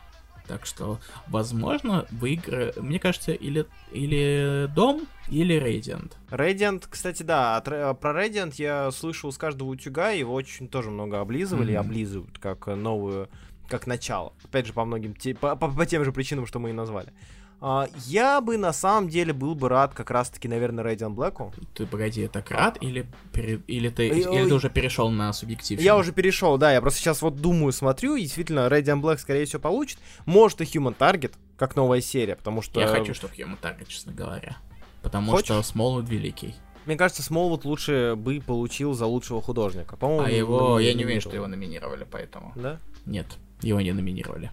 Так 0.49 0.65
что, 0.65 0.99
возможно, 1.27 2.07
выигры... 2.11 2.73
Мне 2.77 2.99
кажется, 2.99 3.33
или, 3.33 3.67
или 3.93 4.67
Дом, 4.75 5.07
или 5.29 5.61
Radiant. 5.61 6.13
Radiant, 6.31 6.87
кстати, 6.89 7.23
да, 7.23 7.59
от, 7.59 7.65
про 7.67 8.27
Radiant 8.27 8.55
я 8.57 8.91
слышал 8.91 9.31
с 9.31 9.37
каждого 9.37 9.69
утюга, 9.69 10.11
его 10.11 10.33
очень 10.33 10.67
тоже 10.67 10.91
много 10.91 11.21
облизывали, 11.21 11.75
mm-hmm. 11.75 11.79
облизывают 11.79 12.39
как 12.39 12.67
новую, 12.67 13.29
как 13.69 13.87
начало. 13.87 14.33
Опять 14.43 14.67
же, 14.67 14.73
по 14.73 14.87
многим, 14.87 15.15
по, 15.39 15.55
по, 15.55 15.69
по 15.69 15.87
тем 15.87 16.03
же 16.03 16.13
причинам, 16.13 16.47
что 16.47 16.59
мы 16.59 16.71
и 16.71 16.73
назвали. 16.73 17.13
А, 17.61 17.89
я 18.07 18.41
бы 18.41 18.57
на 18.57 18.73
самом 18.73 19.09
деле 19.09 19.33
был 19.33 19.55
бы 19.55 19.69
рад 19.69 19.93
как 19.93 20.11
раз-таки, 20.11 20.47
наверное, 20.47 20.85
Radiant 20.85 21.15
Black. 21.15 21.53
Ты 21.75 21.87
погоди, 21.87 22.29
так 22.29 22.51
рад 22.51 22.79
или, 22.81 23.07
пере... 23.33 23.61
или, 23.67 23.89
ты, 23.89 24.09
или 24.09 24.23
ты 24.23 24.55
уже 24.55 24.71
перешел 24.71 25.11
на 25.11 25.33
субъектив? 25.33 25.81
Я 25.81 25.97
уже 25.97 26.13
перешел, 26.13 26.57
да, 26.57 26.73
я 26.73 26.81
просто 26.81 27.01
сейчас 27.01 27.21
вот 27.21 27.37
думаю, 27.37 27.73
смотрю, 27.73 28.15
и 28.15 28.23
действительно 28.23 28.69
Radiant 28.69 29.01
Black 29.01 29.19
скорее 29.19 29.45
всего 29.45 29.61
получит. 29.61 29.99
Может 30.25 30.61
и 30.61 30.65
Human 30.65 30.97
Target, 30.97 31.33
как 31.57 31.75
новая 31.75 32.01
серия, 32.01 32.37
потому 32.37 32.63
что... 32.63 32.81
Я 32.81 32.87
хочу, 32.87 33.13
чтобы 33.13 33.35
Human 33.35 33.59
Target, 33.61 33.87
честно 33.89 34.13
говоря. 34.13 34.57
Потому 35.03 35.33
Хочешь? 35.33 35.47
что 35.47 35.63
Смолвуд 35.63 36.09
великий. 36.09 36.55
Мне 36.87 36.97
кажется, 36.97 37.23
Смолвуд 37.23 37.65
лучше 37.65 38.15
бы 38.17 38.41
получил 38.41 38.95
за 38.95 39.07
лучшего 39.07 39.43
художника. 39.43 39.97
По-моему, 39.97 40.25
а 40.25 40.31
его, 40.31 40.81
я 40.81 40.95
не 40.95 41.05
уверен, 41.05 41.21
что 41.21 41.35
его 41.35 41.47
номинировали, 41.47 42.07
поэтому. 42.09 42.53
Да? 42.55 42.79
Нет, 43.05 43.27
его 43.63 43.81
не 43.81 43.93
номинировали 43.93 44.51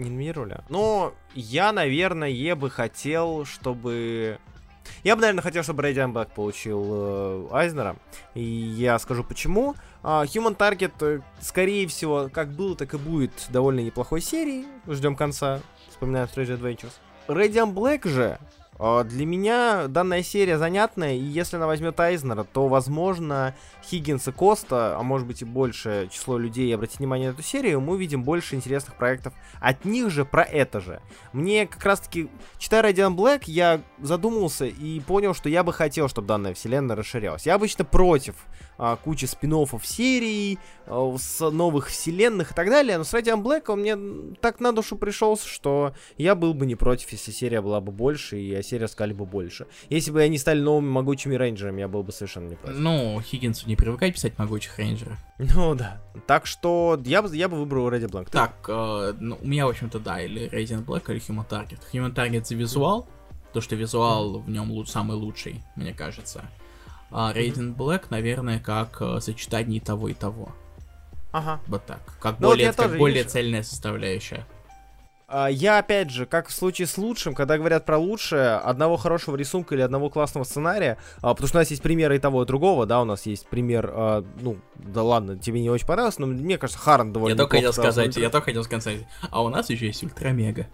номинировали. 0.00 0.58
Но 0.68 1.14
я, 1.34 1.72
наверное, 1.72 2.28
бы 2.56 2.70
хотел, 2.70 3.44
чтобы... 3.44 4.38
Я 5.04 5.14
бы, 5.14 5.20
наверное, 5.20 5.42
хотел, 5.42 5.62
чтобы 5.62 5.82
Рейдиан 5.82 6.12
Блэк 6.12 6.28
получил 6.34 6.84
э, 6.88 7.48
Айзнера. 7.52 7.96
И 8.34 8.42
я 8.42 8.98
скажу 8.98 9.22
почему. 9.22 9.74
Uh, 10.02 10.24
Human 10.24 10.56
Target, 10.56 10.92
э, 11.00 11.20
скорее 11.40 11.86
всего, 11.86 12.28
как 12.32 12.48
было, 12.48 12.74
так 12.74 12.94
и 12.94 12.96
будет 12.96 13.32
довольно 13.50 13.80
неплохой 13.80 14.20
серией. 14.20 14.66
Ждем 14.88 15.14
конца. 15.14 15.60
Вспоминаем 15.90 16.26
Strange 16.26 16.58
Adventures. 16.58 16.92
Radiant 17.28 17.72
Black 17.72 18.08
же 18.08 18.38
для 18.80 19.26
меня 19.26 19.88
данная 19.88 20.22
серия 20.22 20.56
занятная, 20.56 21.14
и 21.14 21.20
если 21.20 21.56
она 21.56 21.66
возьмет 21.66 22.00
Айзнера, 22.00 22.44
то, 22.44 22.66
возможно, 22.66 23.54
Хиггинс 23.84 24.28
и 24.28 24.32
Коста, 24.32 24.96
а 24.98 25.02
может 25.02 25.26
быть 25.26 25.42
и 25.42 25.44
большее 25.44 26.08
число 26.08 26.38
людей 26.38 26.74
обратить 26.74 26.98
внимание 26.98 27.28
на 27.28 27.34
эту 27.34 27.42
серию, 27.42 27.82
мы 27.82 27.94
увидим 27.94 28.24
больше 28.24 28.54
интересных 28.54 28.94
проектов 28.94 29.34
от 29.60 29.84
них 29.84 30.08
же 30.08 30.24
про 30.24 30.42
это 30.42 30.80
же. 30.80 31.02
Мне 31.34 31.66
как 31.66 31.84
раз-таки, 31.84 32.30
читая 32.56 32.82
Radiant 32.82 33.16
Black, 33.16 33.42
я 33.46 33.82
задумался 34.00 34.64
и 34.64 35.00
понял, 35.00 35.34
что 35.34 35.50
я 35.50 35.62
бы 35.62 35.74
хотел, 35.74 36.08
чтобы 36.08 36.28
данная 36.28 36.54
вселенная 36.54 36.96
расширялась. 36.96 37.44
Я 37.44 37.56
обычно 37.56 37.84
против 37.84 38.34
а, 38.78 38.96
кучи 38.96 39.26
спин 39.26 39.50
серий, 39.82 40.58
а, 40.86 41.14
с 41.18 41.50
новых 41.50 41.88
вселенных 41.88 42.52
и 42.52 42.54
так 42.54 42.70
далее, 42.70 42.96
но 42.96 43.04
с 43.04 43.12
Radiant 43.12 43.42
Black 43.42 43.64
он 43.68 43.80
мне 43.80 44.34
так 44.40 44.58
на 44.60 44.72
душу 44.72 44.96
пришелся, 44.96 45.46
что 45.46 45.92
я 46.16 46.34
был 46.34 46.54
бы 46.54 46.64
не 46.64 46.76
против, 46.76 47.12
если 47.12 47.30
серия 47.30 47.60
была 47.60 47.82
бы 47.82 47.92
больше, 47.92 48.38
и 48.38 48.54
о 48.70 48.70
серии 48.70 48.84
рассказали 48.84 49.12
бы 49.12 49.26
больше. 49.26 49.66
Если 49.88 50.10
бы 50.10 50.22
они 50.22 50.38
стали 50.38 50.60
новыми 50.60 50.88
могучими 50.88 51.34
рейнджерами, 51.34 51.80
я 51.80 51.88
был 51.88 52.02
бы 52.02 52.12
совершенно 52.12 52.48
не 52.48 52.56
против. 52.56 52.78
Ну, 52.78 53.20
Хиггинсу 53.20 53.66
не 53.68 53.76
привыкать 53.76 54.14
писать 54.14 54.38
могучих 54.38 54.78
рейнджеров. 54.78 55.18
Ну 55.38 55.74
да. 55.74 56.00
Так 56.26 56.46
что 56.46 57.00
я 57.04 57.22
бы, 57.22 57.34
я 57.34 57.48
бы 57.48 57.56
выбрал 57.56 57.90
Radiant 57.90 58.10
Black. 58.10 58.30
Так, 58.30 58.54
э, 58.68 59.14
ну, 59.18 59.38
у 59.40 59.46
меня, 59.46 59.66
в 59.66 59.70
общем-то, 59.70 59.98
да, 59.98 60.20
или 60.20 60.48
Radiant 60.50 60.84
Black, 60.84 61.10
или 61.10 61.20
Human 61.20 61.48
Target. 61.48 61.80
Human 61.92 62.14
Target 62.14 62.44
за 62.44 62.54
визуал, 62.54 63.08
то, 63.52 63.60
что 63.60 63.74
визуал 63.74 64.40
в 64.40 64.50
нем 64.50 64.70
луч, 64.70 64.88
самый 64.88 65.16
лучший, 65.16 65.62
мне 65.76 65.92
кажется. 65.92 66.42
А 67.10 67.32
Radiant 67.32 67.74
Black, 67.74 68.06
наверное, 68.10 68.60
как 68.60 68.98
э, 69.00 69.20
сочетание 69.20 69.80
того, 69.80 70.08
и 70.08 70.14
того. 70.14 70.50
Ага. 71.32 71.60
Вот 71.66 71.86
так. 71.86 72.00
Как 72.20 72.40
ну, 72.40 72.48
более, 72.48 72.68
вот 72.68 72.76
как 72.76 72.96
более 72.96 73.24
цельная 73.24 73.62
составляющая. 73.62 74.46
А, 75.32 75.46
я, 75.46 75.78
опять 75.78 76.10
же, 76.10 76.26
как 76.26 76.48
в 76.48 76.52
случае 76.52 76.88
с 76.88 76.98
лучшим, 76.98 77.34
когда 77.34 77.56
говорят 77.56 77.84
про 77.84 77.98
лучшее, 77.98 78.56
одного 78.56 78.96
хорошего 78.96 79.36
рисунка 79.36 79.76
или 79.76 79.82
одного 79.82 80.10
классного 80.10 80.42
сценария, 80.42 80.98
а, 81.22 81.34
потому 81.34 81.46
что 81.46 81.58
у 81.58 81.60
нас 81.60 81.70
есть 81.70 81.82
примеры 81.82 82.16
и 82.16 82.18
того, 82.18 82.42
и 82.42 82.46
другого, 82.46 82.84
да, 82.84 83.00
у 83.00 83.04
нас 83.04 83.26
есть 83.26 83.46
пример, 83.46 83.92
а, 83.94 84.24
ну, 84.40 84.56
да 84.74 85.04
ладно, 85.04 85.38
тебе 85.38 85.60
не 85.60 85.70
очень 85.70 85.86
понравилось, 85.86 86.18
но 86.18 86.26
мне 86.26 86.58
кажется, 86.58 86.82
Харн 86.82 87.12
довольно 87.12 87.34
Я 87.34 87.38
только 87.38 87.56
хотел 87.56 87.72
сказать, 87.72 88.16
я 88.16 88.28
только 88.28 88.46
хотел 88.46 88.64
сказать, 88.64 89.06
а 89.30 89.44
у 89.44 89.48
нас 89.48 89.70
еще 89.70 89.86
есть 89.86 90.02
Ультрамега. 90.02 90.66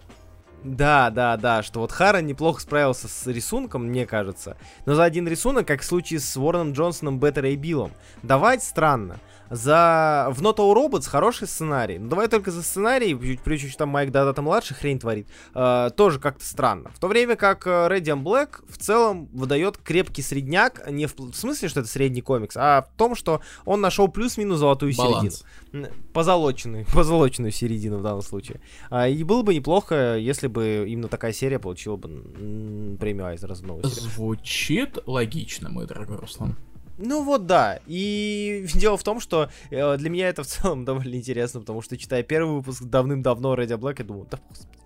Да, 0.63 1.11
да, 1.11 1.37
да, 1.37 1.61
что 1.61 1.81
вот 1.81 1.91
Хара 1.91 2.21
неплохо 2.21 2.59
справился 2.59 3.07
с 3.07 3.27
рисунком, 3.27 3.85
мне 3.85 4.07
кажется. 4.07 4.57
Но 4.85 4.95
за 4.95 5.03
один 5.03 5.27
рисунок, 5.27 5.67
как 5.67 5.81
в 5.81 5.85
случае 5.85 6.19
с 6.19 6.35
Уорреном 6.35 6.73
Джонсоном, 6.73 7.19
Беттер 7.19 7.45
и 7.45 7.55
Биллом, 7.55 7.91
давать 8.23 8.63
странно. 8.63 9.19
За... 9.49 10.27
В 10.31 10.41
Not 10.41 10.57
All 10.57 10.73
Robots 10.73 11.07
хороший 11.07 11.47
сценарий. 11.47 11.97
Ну, 11.97 12.09
давай 12.09 12.27
только 12.27 12.51
за 12.51 12.63
сценарий, 12.63 13.15
при 13.15 13.57
что 13.57 13.77
там 13.77 13.89
Майк 13.89 14.11
Дадата 14.11 14.41
младший 14.41 14.75
хрень 14.75 14.99
творит, 14.99 15.27
э, 15.53 15.89
тоже 15.95 16.19
как-то 16.19 16.45
странно. 16.45 16.91
В 16.93 16.99
то 16.99 17.07
время 17.07 17.35
как 17.35 17.65
э, 17.67 17.69
Radiant 17.69 18.23
Black 18.23 18.63
в 18.69 18.77
целом 18.77 19.27
выдает 19.33 19.77
крепкий 19.77 20.21
средняк, 20.21 20.89
не 20.89 21.05
в, 21.05 21.17
в 21.17 21.33
смысле, 21.33 21.69
что 21.69 21.81
это 21.81 21.89
средний 21.89 22.21
комикс, 22.21 22.55
а 22.57 22.83
в 22.83 22.97
том, 22.97 23.15
что 23.15 23.41
он 23.65 23.81
нашел 23.81 24.07
плюс-минус 24.07 24.59
золотую 24.59 24.95
Баланс. 24.95 25.43
середину. 25.71 25.93
Позолоченную, 26.13 26.85
позолоченную 26.93 27.51
середину 27.51 27.97
в 27.97 28.03
данном 28.03 28.21
случае. 28.21 28.61
А, 28.89 29.07
и 29.07 29.23
было 29.23 29.41
бы 29.43 29.53
неплохо, 29.53 30.17
если 30.17 30.47
бы 30.47 30.85
именно 30.87 31.07
такая 31.07 31.33
серия 31.33 31.59
получила 31.59 31.95
бы 31.95 32.97
премию 32.99 33.25
Айзера 33.27 33.55
за 33.55 33.65
новую 33.65 33.85
серию. 33.85 34.09
Звучит 34.09 34.97
логично, 35.05 35.69
мой 35.69 35.85
дорогой 35.85 36.17
Руслан. 36.17 36.55
Ну 36.97 37.23
вот 37.23 37.45
да. 37.45 37.79
И 37.87 38.65
дело 38.73 38.97
в 38.97 39.03
том, 39.03 39.19
что 39.19 39.49
э, 39.69 39.97
для 39.97 40.09
меня 40.09 40.29
это 40.29 40.43
в 40.43 40.47
целом 40.47 40.85
довольно 40.85 41.15
интересно, 41.15 41.59
потому 41.59 41.81
что 41.81 41.97
читая 41.97 42.23
первый 42.23 42.55
выпуск 42.55 42.83
давным-давно 42.83 43.55
Ready 43.55 43.77
Black, 43.77 43.95
я 43.99 44.05
думаю, 44.05 44.27
да 44.29 44.39
господи. 44.49 44.77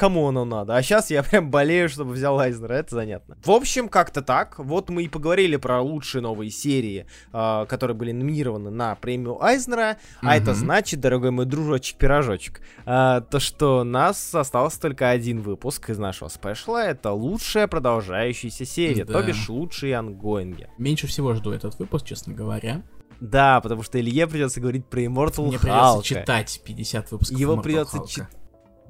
Кому 0.00 0.26
оно 0.28 0.46
надо. 0.46 0.76
А 0.76 0.82
сейчас 0.82 1.10
я 1.10 1.22
прям 1.30 1.50
болею, 1.50 1.88
чтобы 1.90 2.12
взял 2.12 2.40
Айзнера, 2.40 2.72
это 2.72 2.94
занятно. 2.94 3.36
В 3.44 3.50
общем, 3.50 3.88
как-то 3.88 4.22
так. 4.22 4.58
Вот 4.58 4.88
мы 4.88 5.02
и 5.02 5.08
поговорили 5.08 5.56
про 5.56 5.82
лучшие 5.82 6.22
новые 6.22 6.50
серии, 6.50 7.06
э, 7.32 7.66
которые 7.68 7.94
были 7.94 8.12
номинированы 8.12 8.70
на 8.70 8.94
премию 8.94 9.42
Айзнера. 9.42 9.98
А 10.22 10.36
это 10.36 10.54
значит, 10.54 11.00
дорогой 11.00 11.30
мой 11.32 11.44
дружочек-пирожочек, 11.44 12.60
э, 12.86 13.20
то, 13.30 13.40
что 13.40 13.80
у 13.80 13.84
нас 13.84 14.34
осталось 14.34 14.78
только 14.78 15.10
один 15.10 15.42
выпуск 15.42 15.90
из 15.90 15.98
нашего 15.98 16.28
спешла. 16.28 16.86
Это 16.86 17.12
лучшая 17.12 17.66
продолжающаяся 17.66 18.64
серия, 18.64 19.04
да. 19.04 19.12
то 19.12 19.22
бишь 19.22 19.48
лучшие 19.50 19.96
ангоинги. 19.96 20.68
Меньше 20.78 21.08
всего 21.08 21.34
жду 21.34 21.50
этот 21.50 21.78
выпуск, 21.78 22.06
честно 22.06 22.32
говоря. 22.32 22.82
Да, 23.20 23.60
потому 23.60 23.82
что 23.82 24.00
Илье 24.00 24.26
придется 24.26 24.60
говорить 24.60 24.86
про 24.86 25.02
Immortal 25.02 25.48
Мне 25.48 25.56
Hulk. 25.56 25.60
придется 25.60 26.02
читать 26.02 26.62
50 26.64 27.10
выпусков 27.12 27.38
Его 27.38 27.54
Immortal 27.54 27.62
придется 27.62 27.98
читать. 28.08 28.39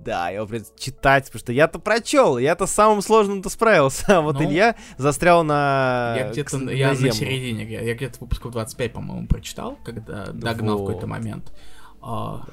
Да, 0.04 0.30
его 0.30 0.46
придется 0.46 0.72
читать, 0.78 1.26
потому 1.26 1.40
что 1.40 1.52
я-то 1.52 1.78
прочел, 1.78 2.38
я-то 2.38 2.66
с 2.66 2.70
самым 2.70 3.02
сложным-то 3.02 3.48
справился, 3.50 4.04
а 4.18 4.20
вот 4.20 4.36
Ну, 4.36 4.44
Илья 4.44 4.76
застрял 4.96 5.44
на... 5.44 6.14
Я 6.16 6.30
где-то 6.30 6.56
я 6.70 6.88
на 6.88 6.94
землю. 6.94 7.12
середине, 7.12 7.64
я, 7.70 7.82
я 7.82 7.94
где-то 7.94 8.18
выпусков 8.20 8.52
25, 8.52 8.92
по-моему, 8.92 9.26
прочитал, 9.26 9.78
когда 9.84 10.26
догнал 10.32 10.78
в 10.78 10.80
какой-то 10.86 11.06
Вот. 11.06 11.10
момент. 11.10 11.52
А, 12.00 12.46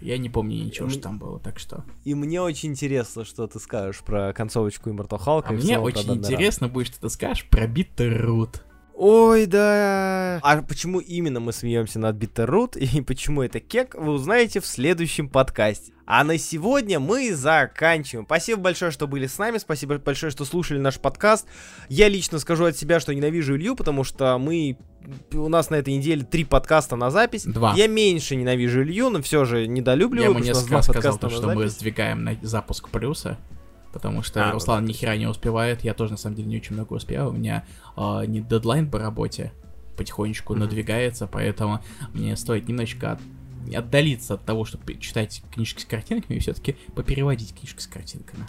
я 0.00 0.16
не 0.18 0.28
помню 0.30 0.64
ничего, 0.64 0.86
М- 0.86 0.90
что 0.90 1.00
там 1.02 1.18
было, 1.18 1.38
так 1.40 1.58
что. 1.58 1.84
И 2.04 2.14
мне 2.14 2.40
очень 2.40 2.70
интересно, 2.70 3.24
что 3.24 3.46
ты 3.46 3.58
скажешь 3.60 4.00
про 4.00 4.32
концовочку 4.32 4.90
Immortal 4.90 5.20
Hulk. 5.22 5.44
А 5.48 5.52
и 5.54 5.56
мне 5.56 5.78
очень 5.78 6.14
интересно 6.14 6.68
будет, 6.68 6.86
что 6.88 7.00
ты 7.02 7.10
скажешь 7.10 7.46
про 7.48 7.66
Bitterroot. 7.66 8.60
Ой, 8.96 9.46
да. 9.46 10.38
А 10.42 10.62
почему 10.62 11.00
именно 11.00 11.40
мы 11.40 11.52
смеемся 11.52 11.98
над 11.98 12.16
Bitterroot 12.16 12.78
и 12.78 13.00
почему 13.02 13.42
это 13.42 13.58
кек, 13.58 13.94
вы 13.96 14.12
узнаете 14.12 14.60
в 14.60 14.66
следующем 14.66 15.28
подкасте. 15.28 15.92
А 16.06 16.22
на 16.22 16.38
сегодня 16.38 17.00
мы 17.00 17.34
заканчиваем. 17.34 18.26
Спасибо 18.26 18.60
большое, 18.60 18.90
что 18.90 19.06
были 19.06 19.26
с 19.26 19.38
нами. 19.38 19.58
Спасибо 19.58 19.98
большое, 19.98 20.30
что 20.30 20.44
слушали 20.44 20.78
наш 20.78 21.00
подкаст. 21.00 21.46
Я 21.88 22.08
лично 22.08 22.38
скажу 22.38 22.66
от 22.66 22.76
себя, 22.76 23.00
что 23.00 23.14
ненавижу 23.14 23.56
Илью, 23.56 23.74
потому 23.74 24.04
что 24.04 24.38
мы... 24.38 24.76
У 25.32 25.48
нас 25.48 25.70
на 25.70 25.76
этой 25.76 25.94
неделе 25.94 26.22
три 26.22 26.44
подкаста 26.44 26.96
на 26.96 27.10
запись. 27.10 27.44
Два. 27.44 27.74
Я 27.74 27.88
меньше 27.88 28.36
ненавижу 28.36 28.82
Илью, 28.82 29.08
но 29.10 29.22
все 29.22 29.44
же 29.44 29.66
недолюбливаю. 29.66 30.34
Я 30.34 30.38
ему 30.38 30.38
потому 30.40 30.54
что 30.54 30.72
у 30.72 30.76
нас 30.76 30.86
несколько 30.88 31.00
сказал, 31.00 31.18
то, 31.18 31.30
что 31.30 31.50
мы 31.54 31.68
сдвигаем 31.68 32.22
на 32.22 32.36
запуск 32.42 32.90
плюса. 32.90 33.38
Потому 33.94 34.22
что 34.22 34.42
А, 34.42 34.46
ну 34.48 34.54
Руслан 34.54 34.82
да, 34.84 34.88
ни 34.88 34.92
хера 34.92 35.16
не 35.16 35.26
успевает, 35.28 35.84
я 35.84 35.94
тоже 35.94 36.10
на 36.12 36.16
самом 36.18 36.34
деле 36.34 36.48
не 36.48 36.56
очень 36.56 36.74
много 36.74 36.94
успеваю. 36.94 37.30
У 37.30 37.32
меня 37.32 37.64
а, 37.96 38.24
не 38.26 38.40
дедлайн 38.40 38.90
по 38.90 38.98
работе 38.98 39.52
потихонечку 39.96 40.52
Мгм. 40.52 40.62
надвигается, 40.62 41.28
поэтому 41.28 41.78
мне 42.12 42.36
стоит 42.36 42.66
немножечко 42.68 43.12
от- 43.12 43.20
отдалиться 43.74 44.34
от 44.34 44.44
того, 44.44 44.64
чтобы 44.64 44.96
читать 44.96 45.44
книжки 45.52 45.80
с 45.80 45.84
картинками 45.84 46.36
и 46.36 46.40
все-таки 46.40 46.76
попереводить 46.96 47.54
книжки 47.56 47.80
с 47.80 47.86
картинками. 47.86 48.44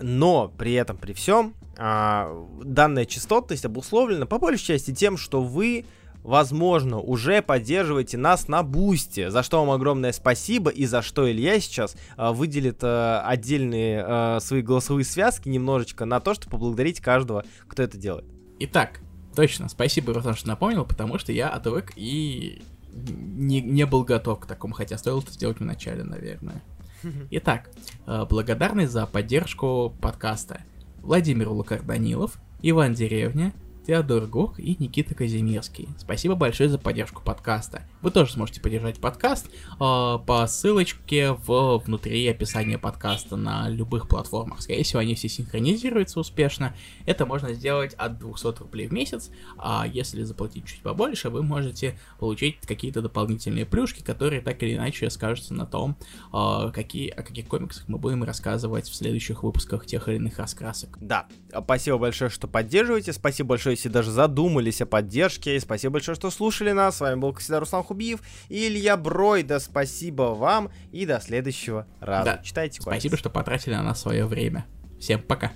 Но 0.00 0.48
при 0.56 0.72
этом, 0.72 0.96
при 0.96 1.12
всем, 1.12 1.52
а, 1.76 2.30
данная 2.64 3.04
частотность 3.04 3.66
обусловлена 3.66 4.24
по 4.24 4.38
большей 4.38 4.64
части 4.64 4.94
тем, 4.94 5.18
что 5.18 5.42
вы, 5.42 5.84
возможно, 6.26 6.98
уже 6.98 7.40
поддерживаете 7.40 8.18
нас 8.18 8.48
на 8.48 8.64
бусте, 8.64 9.30
за 9.30 9.42
что 9.44 9.60
вам 9.60 9.70
огромное 9.70 10.12
спасибо 10.12 10.70
и 10.70 10.84
за 10.84 11.00
что 11.00 11.30
Илья 11.30 11.60
сейчас 11.60 11.96
а, 12.16 12.32
выделит 12.32 12.80
а, 12.82 13.22
отдельные 13.24 14.04
а, 14.04 14.40
свои 14.40 14.60
голосовые 14.60 15.04
связки 15.04 15.48
немножечко 15.48 16.04
на 16.04 16.18
то, 16.18 16.34
чтобы 16.34 16.50
поблагодарить 16.50 17.00
каждого, 17.00 17.44
кто 17.68 17.84
это 17.84 17.96
делает. 17.96 18.24
Итак, 18.58 19.00
точно, 19.36 19.68
спасибо, 19.68 20.12
Руслан, 20.12 20.34
что 20.34 20.48
напомнил, 20.48 20.84
потому 20.84 21.18
что 21.18 21.30
я 21.30 21.48
отвык 21.48 21.92
и 21.94 22.60
не, 22.92 23.60
не 23.60 23.86
был 23.86 24.02
готов 24.02 24.40
к 24.40 24.46
такому, 24.46 24.74
хотя 24.74 24.98
стоило 24.98 25.20
это 25.20 25.32
сделать 25.32 25.60
в 25.60 25.64
начале, 25.64 26.02
наверное. 26.02 26.60
Итак, 27.30 27.70
э, 28.06 28.26
благодарность 28.28 28.90
за 28.90 29.06
поддержку 29.06 29.94
подкаста 30.00 30.62
Владимир 31.02 31.50
Лукар 31.50 31.82
Данилов, 31.82 32.38
Иван 32.62 32.94
Деревня, 32.94 33.52
Теодор 33.86 34.26
Гух 34.26 34.58
и 34.58 34.74
Никита 34.80 35.14
Казимирский. 35.14 35.88
Спасибо 35.96 36.34
большое 36.34 36.68
за 36.68 36.76
поддержку 36.76 37.22
подкаста. 37.22 37.84
Вы 38.02 38.10
тоже 38.10 38.32
сможете 38.32 38.60
поддержать 38.60 39.00
подкаст 39.00 39.46
э, 39.46 39.48
по 39.78 40.44
ссылочке 40.48 41.30
в, 41.30 41.78
внутри 41.78 42.26
описания 42.26 42.78
подкаста 42.78 43.36
на 43.36 43.68
любых 43.68 44.08
платформах. 44.08 44.60
Скорее 44.60 44.82
всего, 44.82 44.98
они 44.98 45.14
все 45.14 45.28
синхронизируются 45.28 46.18
успешно. 46.18 46.74
Это 47.04 47.26
можно 47.26 47.52
сделать 47.54 47.94
от 47.94 48.18
200 48.18 48.58
рублей 48.58 48.88
в 48.88 48.92
месяц, 48.92 49.30
а 49.56 49.86
если 49.86 50.24
заплатить 50.24 50.66
чуть 50.66 50.80
побольше, 50.80 51.30
вы 51.30 51.44
можете 51.44 51.96
получить 52.18 52.58
какие-то 52.66 53.02
дополнительные 53.02 53.66
плюшки, 53.66 54.02
которые 54.02 54.40
так 54.40 54.60
или 54.64 54.74
иначе 54.74 55.10
скажутся 55.10 55.54
на 55.54 55.64
том, 55.64 55.96
э, 56.32 56.72
какие, 56.74 57.10
о 57.10 57.22
каких 57.22 57.46
комиксах 57.46 57.86
мы 57.86 57.98
будем 57.98 58.24
рассказывать 58.24 58.88
в 58.88 58.96
следующих 58.96 59.44
выпусках 59.44 59.86
тех 59.86 60.08
или 60.08 60.16
иных 60.16 60.40
раскрасок. 60.40 60.98
Да, 61.00 61.28
спасибо 61.56 61.98
большое, 61.98 62.30
что 62.30 62.48
поддерживаете, 62.48 63.12
спасибо 63.12 63.50
большое, 63.50 63.75
если 63.76 63.88
даже 63.88 64.10
задумались 64.10 64.80
о 64.80 64.86
поддержке, 64.86 65.56
и 65.56 65.60
спасибо 65.60 65.94
большое, 65.94 66.16
что 66.16 66.30
слушали 66.30 66.72
нас, 66.72 66.96
с 66.96 67.00
вами 67.00 67.20
был, 67.20 67.32
как 67.32 67.42
всегда, 67.42 67.60
Руслан 67.60 67.82
Хубиев 67.82 68.20
и 68.48 68.66
Илья 68.68 68.96
Бройда, 68.96 69.58
спасибо 69.58 70.34
вам, 70.34 70.70
и 70.92 71.06
до 71.06 71.20
следующего 71.20 71.86
раза. 72.00 72.24
Да. 72.24 72.38
Читайте 72.42 72.80
Спасибо, 72.80 73.16
что 73.16 73.30
потратили 73.30 73.74
на 73.74 73.82
нас 73.82 74.00
свое 74.00 74.26
время. 74.26 74.66
Всем 74.98 75.20
пока. 75.20 75.52